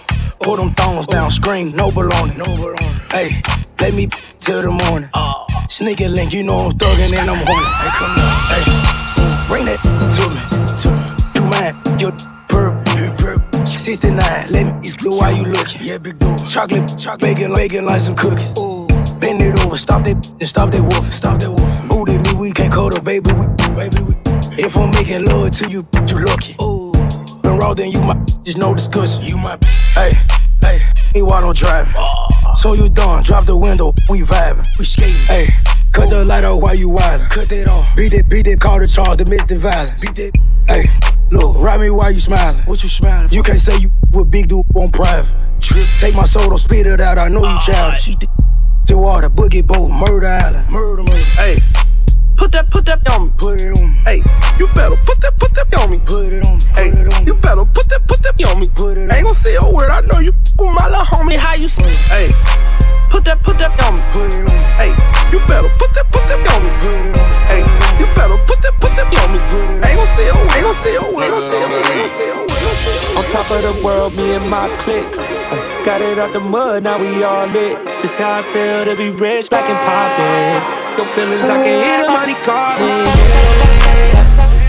Pull 0.40 0.56
them 0.56 0.70
thongs 0.74 1.06
down, 1.06 1.30
scream, 1.30 1.74
no 1.74 1.90
baloney. 1.90 2.36
No 2.36 2.44
baloney. 2.44 3.12
Hey, 3.12 3.42
let 3.80 3.94
me 3.94 4.08
till 4.40 4.62
the 4.62 4.70
morning. 4.70 5.08
Uh, 5.12 5.32
ah. 5.46 5.66
Sneaker 5.68 6.08
link, 6.08 6.32
you 6.32 6.42
know 6.42 6.70
I'm 6.70 6.78
thuggin' 6.78 7.16
and 7.18 7.30
I'm 7.30 7.44
horny. 7.46 7.70
Hey, 7.82 7.92
come 7.98 8.14
on, 8.22 8.32
hey, 8.54 8.64
bring 9.50 9.64
that 9.66 9.82
to 10.16 10.28
me. 10.32 10.66
To 10.80 10.90
me. 10.94 11.06
You 11.34 11.50
mine, 11.50 11.98
your 12.00 12.12
perp, 12.48 12.96
your 12.96 13.10
perp. 13.18 13.66
69, 13.66 14.16
let 14.50 14.52
me 14.52 14.88
eat 14.88 14.96
the 15.00 15.10
while 15.10 15.34
you 15.36 15.44
lookin'. 15.44 15.80
Yeah, 15.84 15.98
big 15.98 16.18
dude. 16.18 16.38
Chocolate, 16.46 16.88
chocolate, 16.98 17.36
bacon, 17.36 17.54
bacon 17.54 17.84
like 17.86 18.00
some 18.00 18.14
cookies. 18.14 18.52
Ooh. 18.58 18.85
Bend 19.20 19.40
it 19.40 19.58
over, 19.64 19.76
stop 19.76 20.04
that 20.04 20.20
and 20.40 20.48
stop 20.48 20.70
that 20.72 20.80
wolf, 20.82 21.10
stop 21.12 21.40
that 21.40 21.48
wolf. 21.48 21.88
Booty 21.88 22.18
me, 22.18 22.34
we 22.38 22.52
can't 22.52 22.70
the 22.72 23.00
baby. 23.00 23.32
We, 23.32 23.46
baby, 23.72 24.00
we. 24.04 24.12
If 24.62 24.76
I'm 24.76 24.90
making 24.92 25.24
love 25.24 25.52
to 25.56 25.64
you, 25.72 25.80
you 26.06 26.16
lucky. 26.20 26.52
Ooh, 26.60 26.92
been 27.42 27.56
raw, 27.56 27.72
then 27.72 27.92
you 27.92 28.02
my. 28.02 28.12
There's 28.44 28.58
no 28.58 28.74
discussion. 28.74 29.24
You 29.24 29.38
my. 29.38 29.56
Hey, 29.96 30.12
hey, 30.60 30.80
me 31.14 31.22
why 31.22 31.40
don't 31.40 31.56
drive? 31.56 31.88
Ah. 31.96 32.54
So 32.60 32.74
you 32.74 32.90
done? 32.90 33.22
Drop 33.22 33.46
the 33.46 33.56
window, 33.56 33.94
we 34.10 34.20
vibing, 34.20 34.66
we 34.78 34.84
skating. 34.84 35.14
Hey. 35.26 35.48
Cut 35.92 36.10
the 36.10 36.22
light 36.22 36.44
off 36.44 36.60
while 36.60 36.74
you 36.74 36.90
wildin'. 36.90 37.30
Cut 37.30 37.48
that 37.48 37.68
off. 37.68 37.88
Beat 37.96 38.12
it, 38.12 38.28
beat 38.28 38.46
it, 38.46 38.60
call 38.60 38.80
the 38.80 38.86
charge, 38.86 39.18
admit 39.20 39.48
the 39.48 39.56
violence. 39.56 39.98
Beat 40.02 40.14
that. 40.16 40.32
Hey, 40.68 40.90
look, 41.30 41.56
ride 41.56 41.80
me 41.80 41.88
while 41.88 42.10
you 42.10 42.20
smiling. 42.20 42.60
What 42.68 42.82
you 42.82 42.90
smiling? 42.90 43.28
You 43.30 43.42
can't 43.42 43.58
say 43.60 43.78
you 43.78 43.90
with 44.12 44.30
big 44.30 44.48
dude 44.48 44.66
on 44.76 44.90
private. 44.90 45.30
Trip. 45.60 45.86
Take 45.98 46.14
my 46.14 46.24
soul, 46.24 46.50
don't 46.50 46.58
spit 46.58 46.86
it 46.86 47.00
out. 47.00 47.16
I 47.16 47.28
know 47.28 47.40
you 47.40 47.46
ah, 47.46 47.58
childish. 47.58 48.14
The 48.88 49.30
boogie 49.32 49.66
boat, 49.66 49.88
murder 49.90 50.28
island. 50.28 50.70
Murder, 50.70 51.02
murder. 51.02 51.32
Hey. 51.42 51.58
Put 52.36 52.52
that, 52.52 52.70
put 52.70 52.86
that 52.86 53.02
on 53.10 53.26
me. 53.28 53.32
Put 53.36 53.60
it 53.60 53.74
on 53.82 53.90
me. 53.92 53.98
Hey, 54.06 54.22
you 54.62 54.68
better 54.78 54.94
put 55.02 55.18
that, 55.26 55.34
put 55.40 55.50
that 55.58 55.66
on 55.82 55.90
me. 55.90 55.98
Put 56.06 56.30
it 56.30 56.46
on 56.46 56.54
me. 56.54 56.62
Hey, 56.74 56.86
you 57.26 57.34
better 57.34 57.64
put 57.66 57.88
that, 57.90 58.06
put 58.06 58.22
that 58.22 58.38
on 58.46 58.60
me. 58.60 58.70
Put 58.70 58.96
it. 58.98 59.10
On. 59.10 59.12
Ain't 59.16 59.26
gon' 59.26 59.34
say 59.34 59.56
a 59.56 59.62
word. 59.66 59.90
I 59.90 60.06
know 60.06 60.20
you 60.22 60.30
my 60.62 60.86
little 60.86 61.02
homie. 61.10 61.34
How 61.34 61.56
you 61.56 61.68
sleep? 61.68 61.98
Hey, 62.14 62.30
put 63.10 63.26
that, 63.26 63.42
put 63.42 63.58
that 63.58 63.74
on 63.82 63.98
me. 63.98 64.02
Put 64.14 64.30
it 64.30 64.46
on 64.46 64.54
me. 64.54 64.64
Hey, 64.78 64.94
you 65.34 65.42
better 65.50 65.68
put 65.82 65.90
that, 65.98 66.06
put 66.14 66.22
that 66.30 66.38
on 66.46 66.58
me. 66.62 66.70
Put 66.78 66.94
it 66.94 67.14
on 67.18 67.26
me. 67.26 67.36
Hey, 67.50 67.62
you 67.98 68.06
better 68.14 68.38
put 68.46 68.58
that, 68.62 68.74
put 68.78 68.92
that 68.94 69.08
on 69.10 69.26
me. 69.34 69.38
Put 69.50 69.66
it 69.66 69.66
on. 69.66 69.82
Ain't 69.82 69.98
gon' 69.98 70.10
say 70.14 70.30
a 70.30 70.34
word. 70.34 70.54
Ain't 70.54 70.66
gon' 70.70 70.78
say 70.78 70.94
a 70.94 71.02
word. 71.02 71.22
Ain't 71.26 71.34
gon' 71.34 72.18
say 72.22 72.28
a 72.30 72.36
word. 72.38 73.18
On 73.18 73.24
top 73.34 73.50
of 73.50 73.60
the 73.66 73.72
world, 73.82 74.14
me 74.14 74.34
and 74.38 74.46
my 74.48 74.70
clique. 74.86 75.65
Got 75.86 76.02
it 76.02 76.18
out 76.18 76.32
the 76.32 76.40
mud, 76.40 76.82
now 76.82 76.98
we 76.98 77.22
all 77.22 77.46
lit. 77.46 77.78
It's 78.02 78.18
how 78.18 78.40
I 78.40 78.42
feel 78.52 78.84
to 78.86 78.96
be 78.96 79.10
rich, 79.10 79.48
black 79.48 79.70
and 79.70 79.78
poppin'. 79.86 80.96
The 80.96 81.08
feelings 81.14 81.44
I 81.44 81.62
can 81.62 81.80
hit 81.80 82.02
them, 82.02 82.12
money 82.12 82.34
calling. 82.42 83.06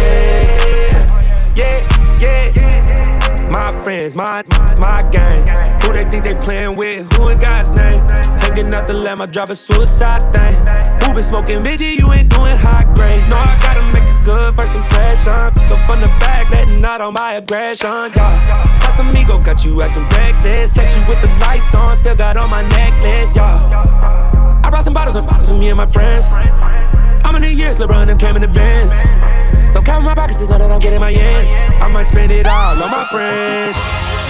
yeah, 1.55 1.85
yeah. 2.19 3.49
My 3.51 3.69
friends, 3.83 4.15
my 4.15 4.43
my 4.79 5.07
gang. 5.11 5.47
Who 5.81 5.93
they 5.93 6.05
think 6.05 6.23
they 6.23 6.33
playing 6.35 6.75
with? 6.75 7.13
Who 7.13 7.29
in 7.29 7.37
God's 7.37 7.71
name? 7.73 8.22
Hugging 8.53 8.71
up 8.71 8.85
the 8.85 8.93
lamb, 8.93 9.19
I 9.19 9.25
drive 9.25 9.49
a 9.49 9.55
suicide 9.55 10.21
thing. 10.31 10.53
Who 11.01 11.15
been 11.17 11.23
smoking, 11.23 11.57
bitchy? 11.65 11.97
You 11.97 12.13
ain't 12.13 12.29
doing 12.29 12.53
high 12.55 12.85
grade. 12.93 13.25
No, 13.27 13.33
I 13.35 13.57
gotta 13.65 13.81
make 13.91 14.05
a 14.07 14.19
good 14.23 14.53
first 14.53 14.77
impression. 14.77 15.49
Pick 15.57 15.73
up 15.73 15.81
from 15.89 16.01
the 16.05 16.07
back, 16.21 16.51
letting 16.51 16.85
out 16.85 17.01
all 17.01 17.11
my 17.11 17.33
aggression. 17.33 18.13
Yeah. 18.13 18.77
Casamigo 18.85 19.43
got 19.43 19.65
you 19.65 19.81
acting 19.81 20.05
reckless. 20.13 20.71
Sex 20.71 20.95
you 20.95 21.01
with 21.09 21.19
the 21.25 21.29
lights 21.41 21.73
on, 21.73 21.97
still 21.97 22.15
got 22.15 22.37
on 22.37 22.47
my 22.51 22.61
necklace. 22.77 23.35
Yeah. 23.35 24.61
I 24.63 24.69
brought 24.69 24.83
some 24.83 24.93
bottles 24.93 25.15
and 25.17 25.25
bottles 25.25 25.49
for 25.49 25.55
me 25.57 25.69
and 25.69 25.77
my 25.77 25.87
friends. 25.87 26.25
I'm 26.31 27.33
in 27.35 27.41
the 27.41 27.51
years, 27.51 27.79
LeBron 27.79 28.07
and 28.09 28.19
came 28.19 28.35
in 28.35 28.43
the 28.43 28.49
Benz. 28.53 28.93
So 29.73 29.81
count 29.81 30.05
my 30.05 30.13
pockets, 30.13 30.37
just 30.37 30.51
know 30.51 30.59
that 30.59 30.69
I'm 30.69 30.79
getting 30.79 30.99
my 30.99 31.09
ends. 31.11 31.73
I 31.83 31.87
might 31.87 32.03
spend 32.05 32.31
it 32.31 32.45
all 32.45 32.73
on 32.77 32.91
my 32.91 33.05
friends. 33.09 33.73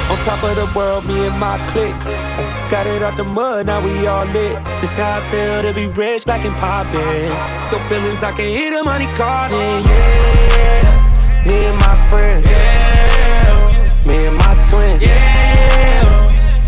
On 0.08 0.16
top 0.24 0.40
of 0.48 0.56
the 0.56 0.72
world, 0.80 1.04
me 1.08 1.28
and 1.28 1.38
my 1.44 1.60
clique. 1.76 2.53
Got 2.70 2.88
it 2.88 3.04
out 3.04 3.18
the 3.18 3.24
mud, 3.24 3.66
now 3.68 3.84
we 3.84 4.08
all 4.08 4.26
lit. 4.28 4.56
This 4.82 4.96
how 4.96 5.20
I 5.20 5.32
feel 5.32 5.62
to 5.64 5.74
be 5.76 5.88
rich, 5.88 6.24
black 6.24 6.46
and 6.46 6.56
poppin'. 6.56 7.28
The 7.72 7.78
feelings 7.90 8.24
I 8.24 8.32
can 8.32 8.46
hear 8.48 8.72
the 8.80 8.84
money 8.84 9.06
calling, 9.16 9.84
yeah. 9.84 11.46
Me 11.46 11.54
and 11.66 11.78
my 11.80 11.94
friends, 12.10 12.50
yeah. 12.50 13.76
Me 14.08 14.26
and 14.28 14.36
my 14.38 14.56
twin, 14.72 14.96
yeah. 15.02 16.02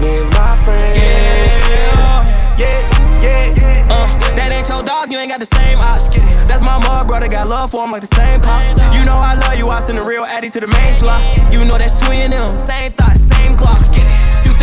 Me 0.02 0.20
and 0.20 0.30
my 0.36 0.54
friends, 0.66 0.98
yeah. 1.00 2.60
Yeah, 2.60 3.54
yeah. 3.56 3.88
Uh, 3.90 4.06
that 4.36 4.52
ain't 4.52 4.68
your 4.68 4.84
dog, 4.84 5.12
you 5.12 5.18
ain't 5.18 5.30
got 5.30 5.40
the 5.40 5.46
same 5.48 5.80
ops. 5.80 6.14
That's 6.46 6.62
my 6.62 6.78
mud, 6.78 7.08
brother, 7.08 7.30
got 7.30 7.48
love 7.48 7.72
for 7.72 7.84
him 7.86 7.92
like 7.92 8.02
the 8.02 8.14
same 8.14 8.42
pops. 8.42 8.78
You 8.96 9.06
know 9.06 9.16
I 9.16 9.34
love 9.36 9.58
you, 9.58 9.70
I 9.70 9.80
send 9.80 9.98
a 9.98 10.04
real 10.04 10.24
addy 10.24 10.50
to 10.50 10.60
the 10.60 10.68
main 10.68 10.94
slot. 10.94 11.24
You 11.54 11.64
know 11.66 11.78
that's 11.78 12.00
twin 12.06 12.32
them, 12.32 12.60
same 12.60 12.92
thoughts, 12.92 13.22
same 13.22 13.56
clocks 13.58 13.96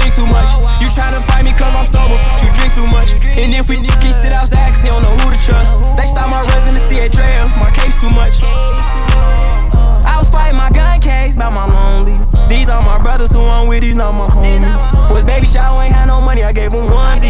think 0.02 0.14
too 0.18 0.26
much. 0.26 0.50
You 0.82 0.90
tryna 0.90 1.22
fight 1.22 1.44
me 1.46 1.52
cause 1.54 1.74
I'm 1.78 1.86
sober, 1.86 2.18
but 2.18 2.42
you 2.42 2.50
drink 2.58 2.74
too 2.74 2.86
much. 2.90 3.14
And 3.38 3.54
if 3.54 3.68
we 3.70 3.78
need 3.78 3.94
can 4.02 4.12
sit 4.12 4.32
outside 4.32 4.70
cause 4.74 4.82
they 4.82 4.90
don't 4.90 5.02
know 5.02 5.14
who 5.22 5.30
to 5.30 5.38
trust. 5.46 5.78
They 5.96 6.04
stop 6.10 6.26
my 6.28 6.42
residency 6.50 6.98
at 7.00 7.12
Drams, 7.14 7.54
my 7.56 7.70
case 7.70 7.94
too 8.02 8.10
much. 8.10 8.42
I 8.42 10.16
was 10.18 10.28
fighting 10.28 10.58
my 10.58 10.70
gun 10.70 11.00
case 11.00 11.36
by 11.36 11.48
my 11.50 11.66
lonely. 11.70 12.18
These 12.48 12.68
are 12.68 12.82
my 12.82 12.98
brothers 13.00 13.32
who 13.32 13.40
I'm 13.42 13.68
with, 13.68 13.82
these 13.82 13.96
not 13.96 14.12
my 14.12 14.26
homies. 14.26 14.62
For 15.08 15.14
his 15.14 15.24
baby 15.24 15.46
shower, 15.46 15.80
ain't 15.82 15.94
had 15.94 16.06
no 16.06 16.20
money, 16.20 16.42
I 16.42 16.52
gave 16.52 16.72
him 16.72 16.90
one 16.90 17.20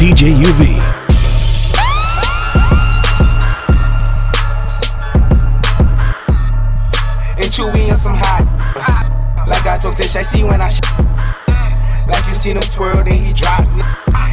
DJ 0.00 0.32
UV. 0.32 0.80
chewy 7.50 7.90
on 7.90 7.96
some 7.98 8.14
hot. 8.16 9.44
Like 9.46 9.66
I 9.66 9.76
told 9.76 9.98
Tish, 9.98 10.16
I 10.16 10.22
see 10.22 10.42
when 10.42 10.62
I 10.62 10.70
sh- 10.70 10.80
Like 12.08 12.26
you 12.26 12.32
seen 12.32 12.56
him 12.56 12.62
twirl, 12.62 13.04
then 13.04 13.08
he 13.26 13.34
drops. 13.34 13.76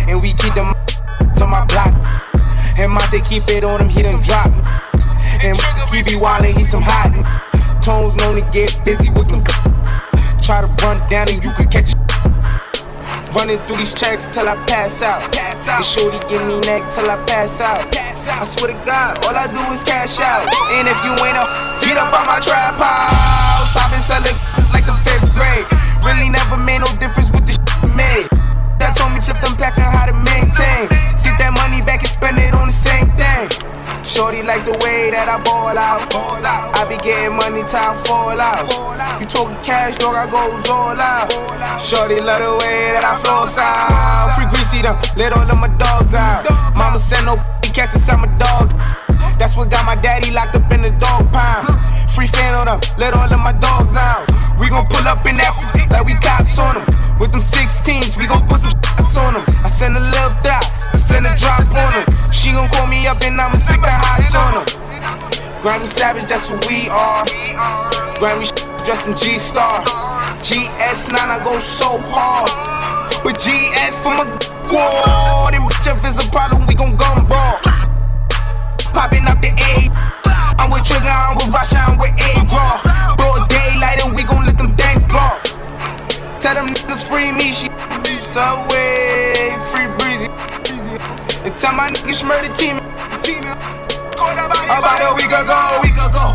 And 0.08 0.22
we 0.22 0.30
keep 0.34 0.54
them 0.54 0.74
to 1.36 1.46
my 1.46 1.66
block. 1.66 1.94
And 2.80 2.90
Monte 2.90 3.20
keep 3.28 3.44
it 3.50 3.66
on 3.66 3.82
him, 3.82 3.90
he 3.90 4.04
done 4.04 4.22
drop. 4.22 4.48
And 5.44 5.58
we 5.92 6.02
be 6.02 6.12
wildin', 6.16 6.56
he 6.58 6.64
some 6.64 6.82
hot. 6.86 7.12
Tones 7.84 8.16
known 8.16 8.36
to 8.40 8.50
get 8.54 8.80
busy 8.86 9.10
with 9.10 9.28
them. 9.28 9.44
Try 10.42 10.62
to 10.62 10.86
run 10.86 10.98
down 11.10 11.28
and 11.28 11.44
you 11.44 11.52
could 11.58 11.70
catch 11.70 11.92
a 11.94 12.07
Running 13.38 13.62
through 13.70 13.78
these 13.78 13.94
tracks 13.94 14.26
till 14.26 14.50
I 14.50 14.58
pass 14.66 15.04
out. 15.06 15.22
Pass 15.32 15.70
out. 15.70 15.78
This 15.78 15.94
shorty 15.94 16.18
give 16.26 16.42
me 16.50 16.58
neck 16.66 16.82
till 16.90 17.06
I 17.06 17.22
pass 17.30 17.62
out. 17.62 17.86
pass 17.94 18.26
out. 18.30 18.42
I 18.42 18.46
swear 18.50 18.74
to 18.74 18.78
God, 18.82 19.14
all 19.30 19.36
I 19.38 19.46
do 19.54 19.62
is 19.70 19.84
cash 19.86 20.18
out. 20.18 20.42
And 20.74 20.90
if 20.90 20.98
you 21.06 21.14
ain't 21.22 21.38
up, 21.38 21.46
get 21.86 22.02
up 22.02 22.10
on 22.18 22.26
my 22.26 22.42
trap 22.42 22.74
house. 22.82 23.78
I've 23.78 23.94
been 23.94 24.02
selling 24.02 24.34
like 24.74 24.90
the 24.90 24.98
fifth 25.06 25.30
grade. 25.38 25.70
Really 26.02 26.34
never 26.34 26.58
made 26.58 26.82
no 26.82 26.90
difference 26.98 27.30
with 27.30 27.46
the 27.46 27.54
shit 27.54 27.94
made. 27.94 28.26
That 28.82 28.98
told 28.98 29.14
me 29.14 29.22
flip 29.22 29.38
them 29.46 29.54
packs 29.54 29.78
and 29.78 29.86
how 29.86 30.10
to 30.10 30.18
maintain. 30.34 30.90
Get 31.22 31.38
that 31.38 31.54
money 31.62 31.86
back 31.86 32.00
and 32.02 32.10
spend 32.10 32.42
it 32.42 32.58
on 32.58 32.74
the 32.74 32.74
same 32.74 33.06
thing. 33.22 33.86
Shorty 34.08 34.42
like 34.42 34.64
the 34.64 34.72
way 34.88 35.12
that 35.12 35.28
I 35.28 35.36
ball 35.44 35.76
out. 35.76 36.00
Ball 36.16 36.40
out. 36.40 36.72
I 36.80 36.88
be 36.88 36.96
getting 37.04 37.36
money, 37.36 37.60
time 37.68 38.00
fall 38.08 38.40
out. 38.40 38.64
Fall 38.72 38.96
out. 38.96 39.20
You 39.20 39.28
talking 39.28 39.60
cash, 39.66 39.98
dog, 39.98 40.16
I 40.16 40.24
go 40.32 40.40
all 40.72 40.96
out. 40.96 41.28
Shorty 41.76 42.22
love 42.24 42.40
the 42.40 42.52
way 42.64 42.96
that 42.96 43.04
I 43.04 43.20
flow 43.20 43.44
out. 43.60 44.32
Free 44.32 44.48
greasy 44.48 44.80
them, 44.82 44.96
let 45.20 45.36
all 45.36 45.44
of 45.44 45.58
my 45.60 45.68
dogs 45.76 46.14
out. 46.16 46.46
Dogs 46.46 46.78
Mama 46.80 46.96
out. 46.96 47.26
no 47.36 47.72
cats 47.76 47.96
inside 47.96 48.24
my 48.24 48.32
dog. 48.40 48.72
That's 49.38 49.56
what 49.56 49.70
got 49.70 49.86
my 49.86 49.94
daddy 49.94 50.32
locked 50.34 50.56
up 50.56 50.66
in 50.74 50.82
the 50.82 50.90
dog 50.98 51.30
pound. 51.32 51.70
Free 52.10 52.26
fan 52.26 52.54
on 52.56 52.66
them, 52.66 52.82
let 52.98 53.14
all 53.14 53.30
of 53.32 53.40
my 53.40 53.54
dogs 53.54 53.94
out. 53.96 54.26
We 54.60 54.68
gon' 54.68 54.88
pull 54.90 55.06
up 55.06 55.26
in 55.30 55.38
that 55.38 55.54
like 55.94 56.06
we 56.10 56.18
cops 56.18 56.58
on 56.58 56.74
them. 56.74 56.82
With 57.22 57.32
them 57.38 57.42
16s, 57.42 58.18
we 58.18 58.26
gon' 58.26 58.42
put 58.50 58.66
some 58.66 58.74
shots 58.82 59.14
on 59.22 59.38
them. 59.38 59.44
I 59.62 59.70
send 59.70 59.94
a 59.94 60.02
little 60.02 60.34
dot, 60.42 60.66
I 60.90 60.98
send 60.98 61.30
a 61.30 61.38
drop 61.38 61.70
on 61.70 61.90
them. 61.94 62.06
She 62.34 62.50
gon' 62.50 62.66
call 62.74 62.90
me 62.90 63.06
up 63.06 63.22
and 63.22 63.38
I'ma 63.38 63.62
sick 63.62 63.78
the 63.78 63.94
highs 63.94 64.34
on 64.34 64.52
them. 64.58 64.66
Grammy 65.62 65.86
Savage, 65.86 66.26
that's 66.26 66.50
what 66.50 66.66
we 66.66 66.90
are. 66.90 67.22
Grammy 68.18 68.50
dressed 68.82 69.06
in 69.08 69.14
G-Star. 69.14 69.86
GS9, 70.42 71.14
I 71.14 71.38
go 71.46 71.62
so 71.62 72.02
hard. 72.10 72.50
But 73.22 73.38
GS 73.38 73.94
from 74.02 74.18
a 74.20 74.26
squad, 74.66 75.54
and 75.54 75.62
bitch, 75.70 75.86
if 75.86 76.02
it's 76.04 76.26
a 76.26 76.30
problem, 76.34 76.66
we 76.66 76.74
gon' 76.74 76.98
gumball 76.98 77.77
popping 78.98 79.30
up 79.30 79.38
the 79.46 79.54
A. 79.54 79.74
I'm 80.58 80.74
with 80.74 80.82
Trigger, 80.82 81.06
I'm 81.06 81.38
with 81.38 81.54
Rasha, 81.54 81.78
I'm 81.86 82.02
with 82.02 82.18
A. 82.18 82.42
Raw. 82.50 82.82
Broad 83.14 83.46
daylight 83.46 84.02
and 84.02 84.10
we 84.18 84.26
gon' 84.26 84.42
let 84.42 84.58
them 84.58 84.74
things 84.74 85.06
blow. 85.06 85.38
Tell 86.42 86.58
them 86.58 86.74
niggas 86.74 87.06
free 87.06 87.30
me, 87.30 87.54
she 87.54 87.70
be 88.02 88.18
subway, 88.18 89.54
free 89.70 89.86
breezy. 90.02 90.34
And 91.46 91.54
tell 91.62 91.78
my 91.78 91.94
niggas 91.94 92.26
murder 92.26 92.50
team. 92.58 92.82
About 94.78 95.00
a 95.06 95.16
week 95.16 95.30
ago, 95.30 95.60
a 95.78 95.80
week 95.86 95.94
ago. 96.02 96.34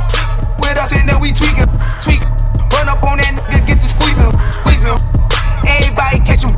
With 0.63 0.79
us 0.79 0.95
and 0.95 1.09
then 1.11 1.19
we 1.19 1.35
tweaking, 1.35 1.67
tweak. 2.07 2.23
Run 2.71 2.87
up 2.87 3.03
on 3.03 3.19
that 3.19 3.35
nigga, 3.51 3.75
get 3.75 3.79
to 3.83 3.89
squeeze 3.91 4.23
him. 4.23 4.31
Everybody 5.67 6.19
catch 6.23 6.43
him. 6.47 6.55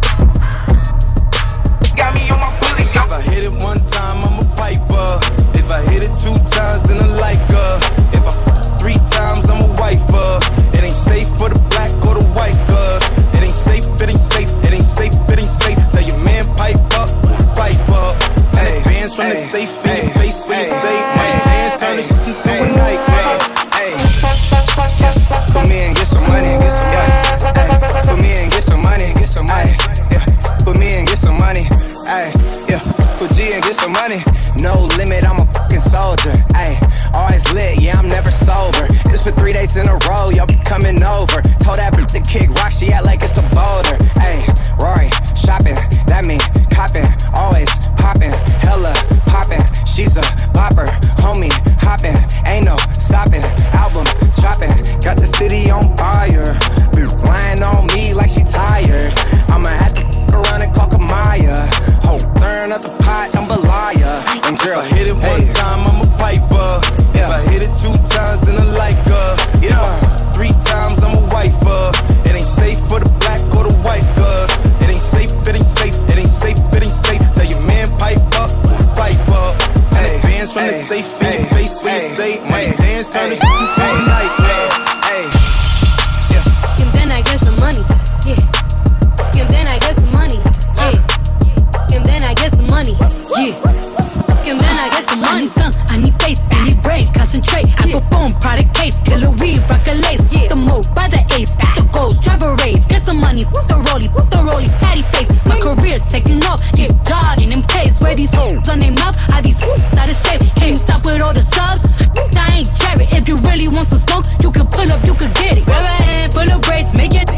You 114.42 114.50
could 114.50 114.70
pull 114.70 114.90
up, 114.90 115.04
you 115.04 115.14
could 115.14 115.34
get 115.34 115.58
it. 115.58 115.64
Grab 115.66 115.76
Rubber 115.76 116.02
hand 116.04 116.34
full 116.34 116.50
of 116.50 116.60
braids, 116.62 116.92
make 116.96 117.14
it. 117.14 117.28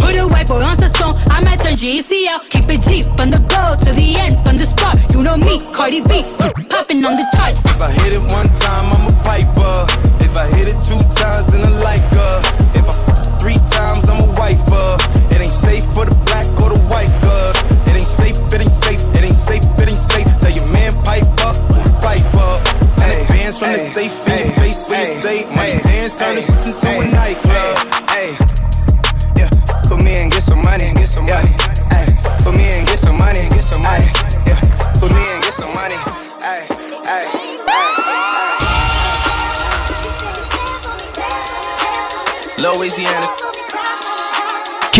Put 0.00 0.16
a 0.18 0.26
white 0.26 0.48
boy 0.48 0.62
on 0.64 0.76
the 0.78 0.88
song, 0.98 1.14
I 1.30 1.42
might 1.44 1.58
turn 1.60 1.74
GEC 1.74 2.26
out. 2.28 2.48
Keep 2.50 2.66
it 2.70 2.80
Jeep 2.82 3.04
from 3.16 3.30
the 3.30 3.38
go 3.52 3.76
to 3.84 3.92
the 3.92 4.16
end, 4.18 4.34
from 4.46 4.56
the 4.58 4.66
start. 4.66 4.96
You 5.14 5.22
know 5.22 5.36
me, 5.36 5.60
Cardi 5.74 6.00
B, 6.02 6.24
popping 6.68 7.04
on 7.04 7.14
the 7.16 7.26
charts. 7.36 7.60
If 7.66 7.80
I 7.80 7.90
hit 7.92 8.14
it 8.14 8.20
one 8.32 8.48
time, 8.60 8.86
I'm 8.92 9.06
a 9.12 9.22
piper. 9.22 10.09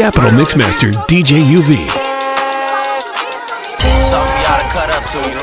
Capital 0.00 0.30
Mixmaster 0.32 0.90
DJ 1.08 1.40
UV. 1.42 1.58
Something 1.76 2.02
y'all 4.40 4.58
to 4.58 4.64
cut 4.70 4.88
up 4.96 5.04
to, 5.04 5.18
you 5.28 5.40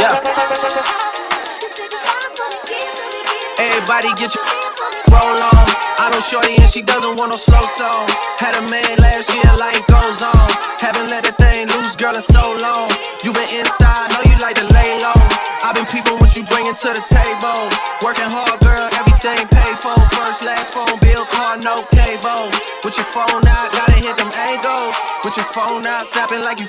Yeah. 0.00 0.16
Everybody 3.60 4.08
get 4.14 4.32
your 4.34 4.44
roll 5.10 5.28
on. 5.36 5.66
I 6.00 6.02
don't 6.12 6.24
shorty 6.24 6.56
and 6.62 6.70
she 6.70 6.80
doesn't 6.80 7.18
want 7.20 7.32
no 7.32 7.36
slow 7.36 7.60
song. 7.60 8.03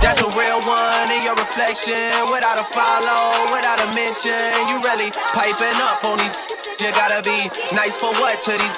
That's 0.03 0.19
a 0.19 0.29
real 0.35 0.59
one 0.67 1.11
in 1.15 1.23
your 1.23 1.35
reflection. 1.39 2.03
Without 2.27 2.59
a 2.59 2.67
follow, 2.67 3.47
without 3.47 3.79
a 3.79 3.87
mention, 3.95 4.67
you 4.67 4.83
really 4.83 5.09
piping 5.31 5.79
up 5.87 6.03
on 6.03 6.17
these. 6.19 6.35
You 6.83 6.91
gotta 6.91 7.23
be 7.23 7.47
nice 7.73 7.95
for 7.95 8.11
what 8.19 8.41
to 8.41 8.51
these 8.59 8.77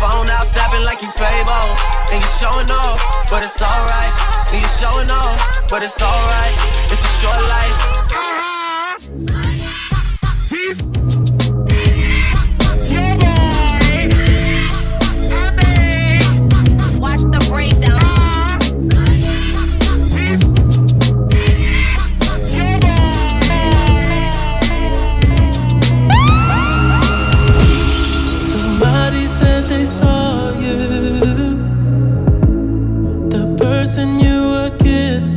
phone 0.00 0.30
out, 0.30 0.44
snapping 0.44 0.82
like 0.84 1.02
you 1.04 1.10
fable, 1.12 1.66
And 2.08 2.16
you 2.18 2.30
showing 2.40 2.70
off, 2.72 3.00
but 3.28 3.44
it's 3.44 3.60
alright. 3.60 4.14
And 4.50 4.64
you 4.64 4.68
showing 4.80 5.10
off, 5.12 5.60
but 5.68 5.84
it's 5.84 6.00
alright. 6.00 6.54
It's 6.88 7.04
a 7.04 7.12
short 7.20 7.36
life. 7.44 7.99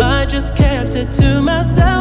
I 0.00 0.26
just 0.26 0.54
kept 0.54 0.94
it 0.94 1.10
to 1.20 1.40
myself. 1.42 1.97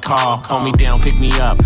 call. 0.00 0.38
Call 0.40 0.60
me 0.64 0.72
down, 0.72 1.00
pick 1.00 1.18
me 1.18 1.30
up 1.40 1.59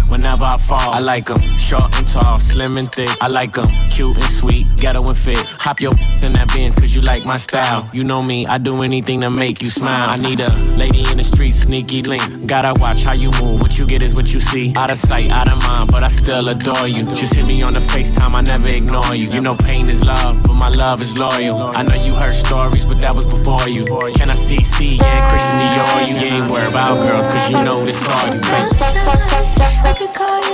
fall. 0.69 0.91
I 0.91 0.99
like 0.99 1.27
them 1.27 1.41
short 1.59 1.91
and 1.99 2.07
tall, 2.07 2.41
slim 2.41 2.77
and 2.79 2.91
thick. 2.91 3.11
I 3.21 3.29
like 3.29 3.53
them 3.53 3.67
cute 3.91 4.17
and 4.17 4.25
sweet, 4.41 4.67
ghetto 4.79 5.05
and 5.07 5.17
fit. 5.17 5.39
Hop 5.65 5.81
your 5.81 5.93
in 6.23 6.33
that 6.33 6.49
Benz 6.49 6.75
cause 6.75 6.95
you 6.95 7.03
like 7.03 7.25
my 7.27 7.37
style. 7.37 7.81
You 7.93 8.03
know 8.05 8.23
me, 8.23 8.47
I 8.47 8.57
do 8.59 8.83
anything 8.83 9.21
to 9.21 9.31
make 9.31 9.61
you 9.61 9.69
smile. 9.69 10.09
I 10.11 10.17
need 10.17 10.41
a 10.41 10.51
lady 10.83 11.03
in 11.11 11.17
the 11.19 11.25
street, 11.33 11.53
sneaky 11.55 12.03
link. 12.03 12.25
Gotta 12.47 12.73
watch 12.81 13.05
how 13.05 13.13
you 13.13 13.31
move, 13.43 13.61
what 13.61 13.79
you 13.79 13.87
get 13.87 14.03
is 14.03 14.15
what 14.15 14.33
you 14.33 14.41
see. 14.41 14.73
Out 14.75 14.91
of 14.91 14.97
sight, 14.97 15.31
out 15.31 15.49
of 15.53 15.59
mind, 15.69 15.91
but 15.93 16.03
I 16.03 16.09
still 16.09 16.49
adore 16.49 16.89
you. 16.89 17.05
Just 17.21 17.35
hit 17.35 17.45
me 17.47 17.61
on 17.63 17.75
the 17.75 17.81
FaceTime, 17.81 18.35
I 18.35 18.41
never 18.41 18.69
ignore 18.69 19.15
you. 19.15 19.29
You 19.29 19.41
know 19.43 19.57
pain 19.69 19.89
is 19.91 20.03
love, 20.03 20.43
but 20.47 20.55
my 20.55 20.69
love 20.71 21.01
is 21.03 21.19
loyal. 21.19 21.57
I 21.79 21.83
know 21.83 21.95
you 22.07 22.15
heard 22.15 22.35
stories, 22.35 22.87
but 22.87 23.01
that 23.03 23.15
was 23.15 23.27
before 23.27 23.69
you. 23.69 23.85
Can 24.15 24.31
I 24.31 24.35
see 24.35 24.63
see? 24.63 24.97
Yeah, 24.97 25.31
Christian 25.31 25.57
Dior, 25.75 26.09
you 26.09 26.27
ain't 26.35 26.51
worried 26.51 26.71
about 26.71 27.03
girls, 27.03 27.27
cause 27.27 27.51
you 27.51 27.59
know 27.69 27.85
this 27.85 28.01
all 28.09 28.27
you 28.35 28.41
I 29.87 29.93
could 29.97 30.13
call 30.15 30.37
you 30.49 30.54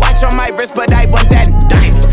Watch 0.00 0.22
on 0.22 0.36
my 0.36 0.48
wrist, 0.48 0.74
but 0.74 0.92
I 0.92 1.06
want 1.06 1.28
that 1.30 1.46
diamonds. 1.68 2.06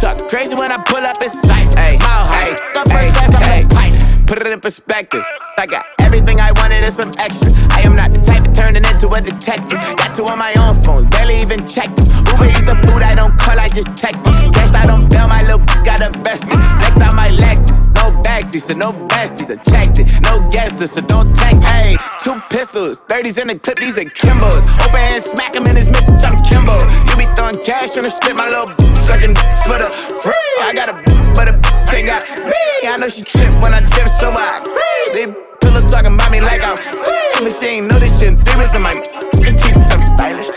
Talk 0.00 0.28
crazy 0.28 0.54
when 0.54 0.72
I 0.72 0.78
pull 0.82 1.04
up 1.04 1.20
in 1.22 1.30
sight. 1.30 1.74
Hey, 1.78 1.96
mile 1.98 2.26
high. 2.28 2.54
The 2.74 2.82
first 2.88 3.12
class, 3.14 3.34
I'm 3.34 3.42
hey, 3.42 3.62
like 3.74 4.05
put 4.26 4.38
it 4.38 4.46
in 4.48 4.60
perspective. 4.60 5.22
I 5.58 5.66
got 5.66 5.86
everything 6.00 6.40
I 6.40 6.50
wanted 6.58 6.82
and 6.84 6.92
some 6.92 7.10
extra. 7.18 7.48
I 7.70 7.80
am 7.82 7.94
not 7.94 8.12
the 8.12 8.20
type 8.20 8.46
of 8.46 8.52
turning 8.52 8.84
into 8.84 9.08
a 9.08 9.20
detective. 9.20 9.78
Got 9.96 10.14
two 10.16 10.24
on 10.26 10.38
my 10.38 10.52
own 10.58 10.82
phone, 10.82 11.08
barely 11.10 11.38
even 11.38 11.66
checked 11.66 11.94
it. 12.00 12.08
Uber 12.34 12.50
eats 12.50 12.64
the 12.66 12.74
food 12.84 13.02
I 13.02 13.14
don't 13.14 13.38
call, 13.38 13.58
I 13.58 13.68
just 13.68 13.96
text 13.96 14.26
it. 14.26 14.52
Guess 14.52 14.74
I 14.74 14.82
don't 14.84 15.08
bail, 15.08 15.28
my 15.28 15.40
little 15.42 15.62
got 15.86 16.00
a 16.02 16.10
bestie. 16.26 16.58
Next 16.82 16.96
time 16.98 17.14
my 17.16 17.28
Lexus, 17.38 17.86
no 17.96 18.10
backseat, 18.26 18.62
so 18.66 18.74
no 18.74 18.92
besties. 19.06 19.48
I 19.48 19.62
checked 19.70 20.00
it, 20.00 20.06
no 20.22 20.42
guest 20.50 20.78
list, 20.80 20.94
so 20.94 21.00
don't 21.02 21.26
text. 21.38 21.62
Hey, 21.62 21.96
two 22.20 22.36
pistols, 22.50 22.98
30s 23.08 23.38
in 23.40 23.48
the 23.48 23.58
clip, 23.58 23.78
these 23.78 23.96
are 23.96 24.04
Kimbo's. 24.04 24.62
Open 24.82 25.00
and 25.14 25.22
smack 25.22 25.54
him 25.54 25.64
in 25.66 25.76
his 25.76 25.86
mid, 25.90 26.02
I'm 26.26 26.42
Kimbo. 26.44 26.74
You 27.08 27.14
be 27.16 27.26
throwing 27.34 27.62
cash 27.64 27.96
on 27.96 28.02
the 28.04 28.10
strip, 28.10 28.36
my 28.36 28.48
little 28.50 28.70
sucking 29.06 29.34
for 29.64 29.78
the 29.78 29.88
free. 30.20 30.34
I 30.62 30.72
got 30.74 30.90
a 30.90 30.94
for 31.38 31.44
the 31.46 31.75
think 31.90 32.10
I 32.10 32.20
me. 32.44 32.88
I 32.88 32.96
know 32.96 33.08
she 33.08 33.22
trip 33.22 33.50
when 33.62 33.72
I 33.74 33.80
drip, 33.80 34.08
so 34.08 34.30
I 34.30 34.60
agree. 34.60 35.06
They 35.14 35.26
pillow 35.60 35.86
talking 35.88 36.14
about 36.14 36.30
me 36.30 36.40
like 36.40 36.62
I'm 36.62 36.76
slim, 36.76 37.50
she 37.52 37.78
ain't 37.78 37.86
know 37.90 37.98
this 37.98 38.12
shit. 38.18 38.38
Three 38.46 38.66
in 38.66 38.82
my 38.82 38.94
teeth, 38.94 39.92
I'm 39.94 40.02
stylish. 40.02 40.50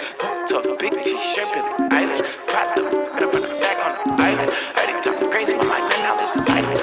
Toes, 0.49 0.65
big 0.79 0.93
t-shirt, 1.03 1.53
Billie 1.53 1.73
Eilish. 1.93 2.21
Pride 2.47 2.77
the 2.77 2.83
middle 2.83 3.05
from 3.29 3.41
the 3.41 3.51
back 3.61 3.77
on 3.81 3.93
the 4.17 4.23
island. 4.23 4.49
Heard 4.77 4.87
they 4.89 4.97
talking 5.01 5.29
crazy, 5.29 5.53
but 5.57 5.67
my 5.67 5.79
name 5.89 6.03
now 6.03 6.17
is 6.19 6.33
silent. 6.45 6.81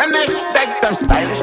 I'm 0.00 0.10
not 0.10 0.28
I'm 0.86 0.94
stylish. 0.94 1.42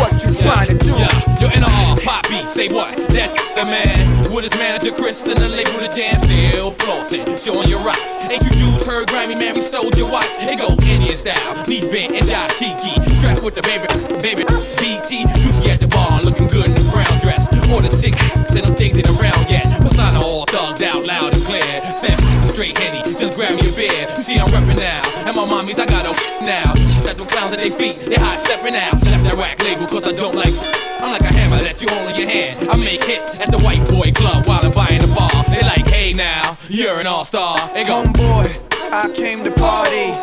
What 0.00 0.12
you 0.24 0.34
trying 0.34 0.66
to 0.68 0.78
do? 0.78 0.90
Yeah, 0.90 1.40
you're 1.40 1.52
in 1.52 1.62
a 1.62 1.68
R, 1.68 1.96
pop 2.00 2.28
beat, 2.28 2.48
say 2.48 2.68
what? 2.68 2.96
That's 3.08 3.34
the 3.54 3.64
man 3.64 4.32
with 4.34 4.44
his 4.44 4.54
manager 4.58 4.90
Chris 4.92 5.28
and 5.28 5.38
the 5.38 5.48
label 5.48 5.78
the 5.78 5.92
jam 5.94 6.18
still 6.20 6.72
flossing, 6.72 7.24
showing 7.38 7.68
your 7.68 7.78
rocks. 7.80 8.16
Ain't 8.30 8.42
you 8.42 8.50
dudes 8.50 8.84
heard 8.86 9.06
Grammy 9.08 9.38
man? 9.38 9.54
We 9.54 9.60
stole 9.60 9.90
your 9.96 10.10
watch. 10.10 10.26
It 10.40 10.58
go 10.58 10.68
Indian 10.90 11.16
style, 11.16 11.54
knees 11.66 11.86
bent 11.86 12.12
and 12.12 12.24
dashiki, 12.26 12.96
strapped 13.16 13.42
with 13.44 13.54
the 13.54 13.62
baby, 13.62 13.86
baby 14.22 14.44
BT, 14.44 15.22
juicy 15.42 15.70
at 15.70 15.78
the 15.80 15.88
on, 16.14 16.22
looking 16.22 16.46
good 16.46 16.66
in 16.70 16.74
the 16.74 16.86
brown 16.94 17.18
dress. 17.18 17.50
More 17.68 17.82
than 17.82 17.90
six, 17.90 18.14
and 18.54 18.62
I'm 18.62 18.74
dating 18.74 19.06
around 19.18 19.50
yet. 19.50 19.66
Persona 19.82 20.20
all 20.22 20.46
thugged 20.46 20.82
out 20.82 21.02
loud 21.06 21.34
and 21.34 21.42
clear. 21.42 21.66
Sip 21.90 22.14
a 22.14 22.46
straight 22.46 22.78
henny, 22.78 23.02
just 23.18 23.34
grab 23.34 23.52
me 23.58 23.66
a 23.66 23.72
beer. 23.74 24.06
You 24.16 24.22
see, 24.22 24.36
I'm 24.38 24.46
reppin' 24.54 24.78
now, 24.78 25.02
and 25.26 25.34
my 25.34 25.44
mommies, 25.46 25.78
I 25.82 25.86
got 25.86 26.06
a 26.06 26.12
now. 26.56 26.70
Got 27.02 27.16
them 27.18 27.26
clowns 27.26 27.52
at 27.52 27.60
their 27.60 27.72
feet, 27.74 27.98
they 28.06 28.14
high 28.14 28.36
stepping 28.36 28.74
out. 28.76 28.94
Left 29.04 29.24
that 29.26 29.34
rack 29.42 29.56
label, 29.66 29.86
cause 29.86 30.04
I 30.04 30.12
don't 30.12 30.34
like. 30.34 30.54
I'm 31.02 31.10
like 31.10 31.22
a 31.28 31.34
hammer 31.34 31.58
that 31.58 31.82
you 31.82 31.88
hold 31.90 32.08
in 32.10 32.16
your 32.16 32.30
hand. 32.30 32.68
I 32.70 32.76
make 32.76 33.02
hits 33.02 33.28
at 33.40 33.50
the 33.50 33.58
white 33.60 33.84
boy 33.88 34.12
club 34.12 34.46
while 34.46 34.60
I'm 34.64 34.72
buying 34.72 35.02
a 35.02 35.08
bar. 35.12 35.34
They 35.50 35.62
like, 35.66 35.86
hey 35.88 36.12
now, 36.12 36.56
you're 36.68 37.00
an 37.00 37.06
all 37.06 37.24
star. 37.24 37.58
They 37.74 37.84
go, 37.84 38.06
boy, 38.12 38.46
I 38.94 39.10
came 39.12 39.42
to 39.44 39.50
party. 39.52 40.14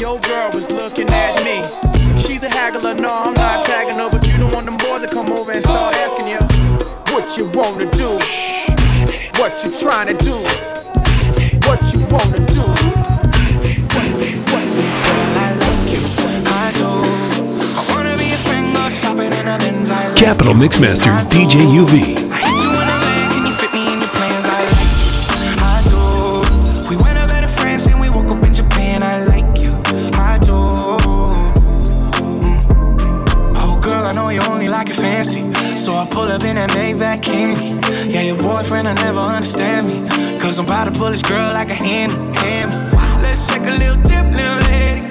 Your 0.00 0.18
girl 0.20 0.50
was 0.52 0.70
looking 0.70 1.08
at 1.10 1.34
me. 1.46 1.62
She's 2.20 2.42
a 2.42 2.50
haggler, 2.50 2.94
no, 2.94 3.08
I'm 3.08 3.34
not 3.34 3.64
tagging 3.66 4.00
over 4.00 4.17
them 4.46 4.76
boys 4.76 5.04
come 5.10 5.30
over 5.32 5.50
and 5.52 5.62
start 5.62 5.94
asking 5.96 6.28
you 6.28 6.38
what 7.14 7.36
you 7.36 7.50
wanna 7.54 7.90
do, 7.92 8.08
what 9.40 9.64
you 9.64 9.72
trying 9.72 10.06
to 10.16 10.24
do, 10.24 10.32
what 11.68 11.82
you 11.92 12.00
wanna 12.10 12.46
do. 12.46 12.54
Capital 20.16 20.52
Mixmaster 20.52 21.16
DJ 21.30 21.62
UV 21.62 22.27
up 36.38 36.44
in 36.46 36.54
that 36.56 36.70
Maybach 36.70 37.20
candy. 37.20 37.66
Yeah, 38.14 38.22
your 38.22 38.36
boyfriend 38.38 38.86
will 38.86 38.94
never 38.94 39.18
understand 39.18 39.86
me. 39.88 40.38
Cause 40.38 40.58
I'm 40.58 40.66
about 40.66 40.84
to 40.84 40.92
pull 40.92 41.10
this 41.10 41.22
girl 41.22 41.50
like 41.52 41.68
a 41.70 41.74
hand, 41.74 42.12
hand. 42.38 42.68
Let's 43.22 43.46
take 43.48 43.62
a 43.62 43.72
little 43.72 44.00
dip, 44.02 44.24
little 44.34 44.62
lady. 44.70 45.07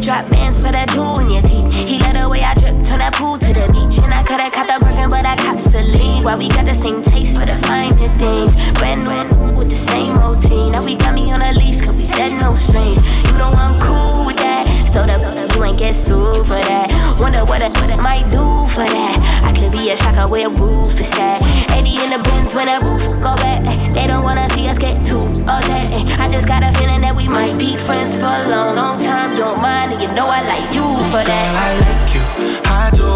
Drop 0.00 0.24
bands 0.30 0.56
for 0.56 0.72
that 0.72 0.88
tool 0.96 1.18
in 1.20 1.28
your 1.28 1.42
teeth. 1.44 1.70
He 1.76 2.00
let 2.00 2.16
away, 2.16 2.40
I 2.42 2.54
drip, 2.56 2.72
turn 2.82 2.98
that 3.04 3.12
pool 3.14 3.36
to 3.36 3.50
the 3.52 3.68
beach. 3.68 4.00
And 4.00 4.08
I 4.16 4.24
coulda 4.24 4.48
caught 4.48 4.64
the 4.66 4.80
burger, 4.80 5.06
but 5.12 5.28
I 5.28 5.36
cops 5.36 5.68
the 5.68 5.82
lead. 5.84 6.24
Why 6.24 6.34
we 6.40 6.48
got 6.48 6.64
the 6.64 6.72
same 6.74 7.02
taste 7.02 7.38
for 7.38 7.44
the 7.44 7.54
finer 7.68 7.92
things? 8.16 8.56
Brand 8.80 9.04
new 9.04 9.52
with 9.54 9.68
the 9.68 9.76
same 9.76 10.16
routine. 10.16 10.72
Now 10.72 10.82
we 10.82 10.96
got 10.96 11.14
me 11.14 11.30
on 11.30 11.42
a 11.42 11.52
leash, 11.52 11.82
cause 11.84 12.00
we 12.00 12.08
said 12.08 12.32
no 12.40 12.54
strings. 12.56 12.96
You 13.28 13.32
know 13.36 13.52
I'm 13.52 13.76
cool 13.78 14.24
with 14.24 14.36
that. 14.40 14.64
So 14.90 15.04
that 15.04 15.20
you 15.54 15.64
ain't 15.68 15.78
get 15.78 15.94
sued 15.94 16.48
for 16.48 16.56
that. 16.58 16.88
Wonder 17.20 17.44
what 17.44 17.60
I, 17.60 17.68
what 17.68 17.92
I 17.92 18.00
might 18.00 18.24
do 18.32 18.40
for 18.72 18.88
that. 18.88 19.16
I 19.44 19.52
could 19.52 19.70
be 19.70 19.92
a 19.92 19.96
shocker 20.00 20.26
where 20.32 20.48
roof 20.48 20.98
is 20.98 21.12
at. 21.20 21.44
80 21.76 21.76
in 21.76 22.10
the 22.16 22.20
bins 22.24 22.56
when 22.56 22.66
that 22.72 22.82
roof 22.82 23.04
go 23.20 23.36
back. 23.36 23.60
They 23.94 24.06
don't 24.06 24.22
wanna 24.22 24.48
see 24.50 24.68
us 24.68 24.78
get 24.78 25.04
too 25.04 25.18
upset. 25.50 25.92
I 26.20 26.28
just 26.30 26.46
got 26.46 26.62
a 26.62 26.70
feeling 26.78 27.00
that 27.00 27.14
we 27.14 27.26
might 27.26 27.58
be 27.58 27.76
friends 27.76 28.14
for 28.14 28.22
a 28.22 28.46
long, 28.48 28.76
long 28.76 28.98
time. 28.98 29.36
You're 29.36 29.56
mine, 29.56 29.90
and 29.92 30.00
you 30.00 30.06
know 30.08 30.26
I 30.26 30.42
like 30.46 30.72
you 30.72 30.84
for 31.10 31.22
that. 31.24 31.26
Girl, 31.26 31.64
I 31.66 31.70
like 31.84 32.14
you, 32.14 32.22
I 32.70 32.90
do. 32.94 33.08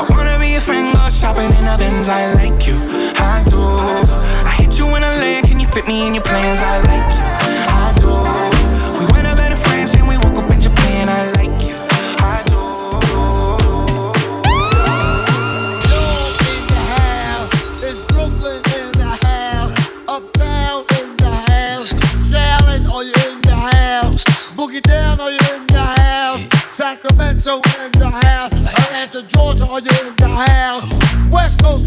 I 0.00 0.04
wanna 0.10 0.36
be 0.40 0.50
your 0.50 0.60
friend, 0.60 0.92
go 0.92 1.08
shopping 1.08 1.50
in 1.58 1.64
the 1.64 1.76
bins. 1.78 2.08
I 2.08 2.32
like 2.34 2.66
you, 2.66 2.74
I 3.14 3.44
do. 3.46 3.56
I 4.44 4.52
hit 4.58 4.78
you 4.78 4.86
in 4.96 5.02
a 5.04 5.10
leg, 5.22 5.44
can 5.46 5.60
you 5.60 5.66
fit 5.68 5.86
me 5.86 6.08
in 6.08 6.14
your 6.14 6.24
plans? 6.24 6.58
I 6.60 6.78
like 6.82 7.18
you. 7.18 7.23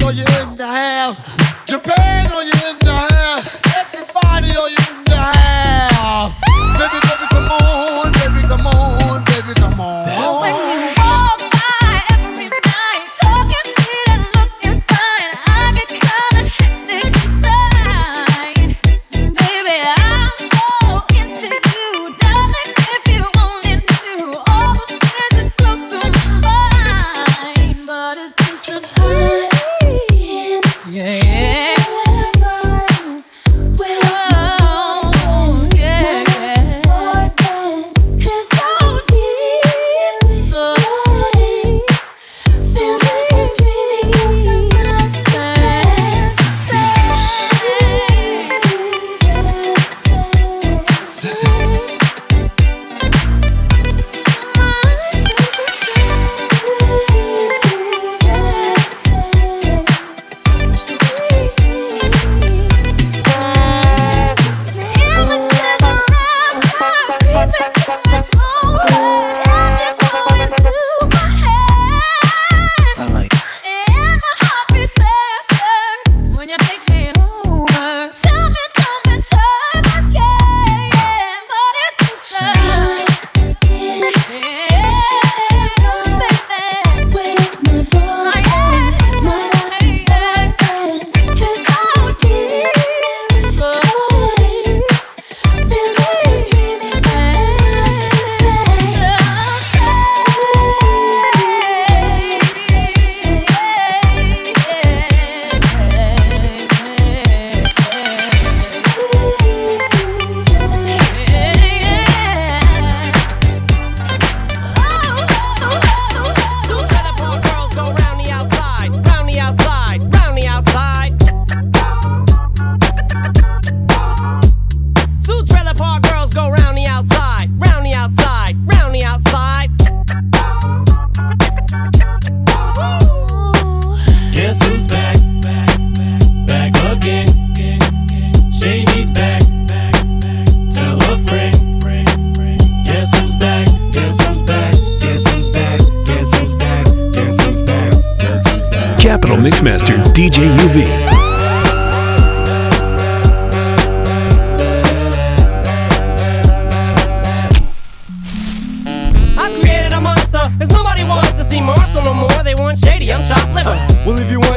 oye 0.08 0.47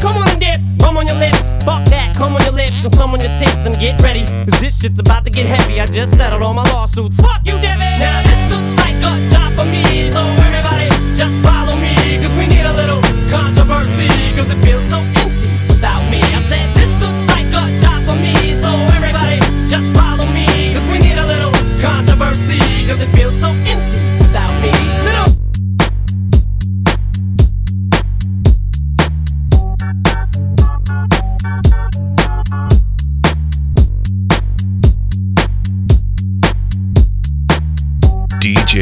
Come 0.00 0.16
on 0.16 0.28
and 0.30 0.40
dip, 0.40 0.56
bum 0.78 0.96
on 0.96 1.06
your 1.06 1.16
lips. 1.16 1.40
Fuck 1.62 1.84
that, 1.90 2.16
come 2.16 2.34
on 2.34 2.42
your 2.42 2.52
lips 2.52 2.84
and 2.84 2.94
some 2.96 3.12
on 3.12 3.20
your 3.20 3.28
tits 3.38 3.56
and 3.68 3.74
get 3.78 4.00
ready. 4.00 4.24
Cause 4.50 4.58
this 4.60 4.80
shit's 4.80 4.98
about 4.98 5.24
to 5.26 5.30
get 5.30 5.44
heavy. 5.44 5.78
I 5.78 5.84
just 5.86 6.16
settled 6.16 6.40
all 6.42 6.54
my 6.54 6.64
lawsuits. 6.72 7.16
Fuck 7.20 7.42
you, 7.44 7.52
Debbie. 7.60 8.00
Now 8.00 8.22
this 8.24 8.56
looks 8.56 8.72
like 8.80 8.96
a 8.96 9.28
job 9.28 9.52
for 9.52 9.66
me. 9.66 10.10
So 10.10 10.24
everybody, 10.24 10.88
just 11.14 11.36
follow 11.44 11.76
me. 11.76 12.16
Cause 12.16 12.32
we 12.32 12.46
need 12.46 12.64
a 12.64 12.72
little 12.72 13.02
controversy. 13.30 14.08
Cause 14.38 14.48
it 14.50 14.64
feels 14.64 14.88
so 14.88 15.02
good. 15.12 15.19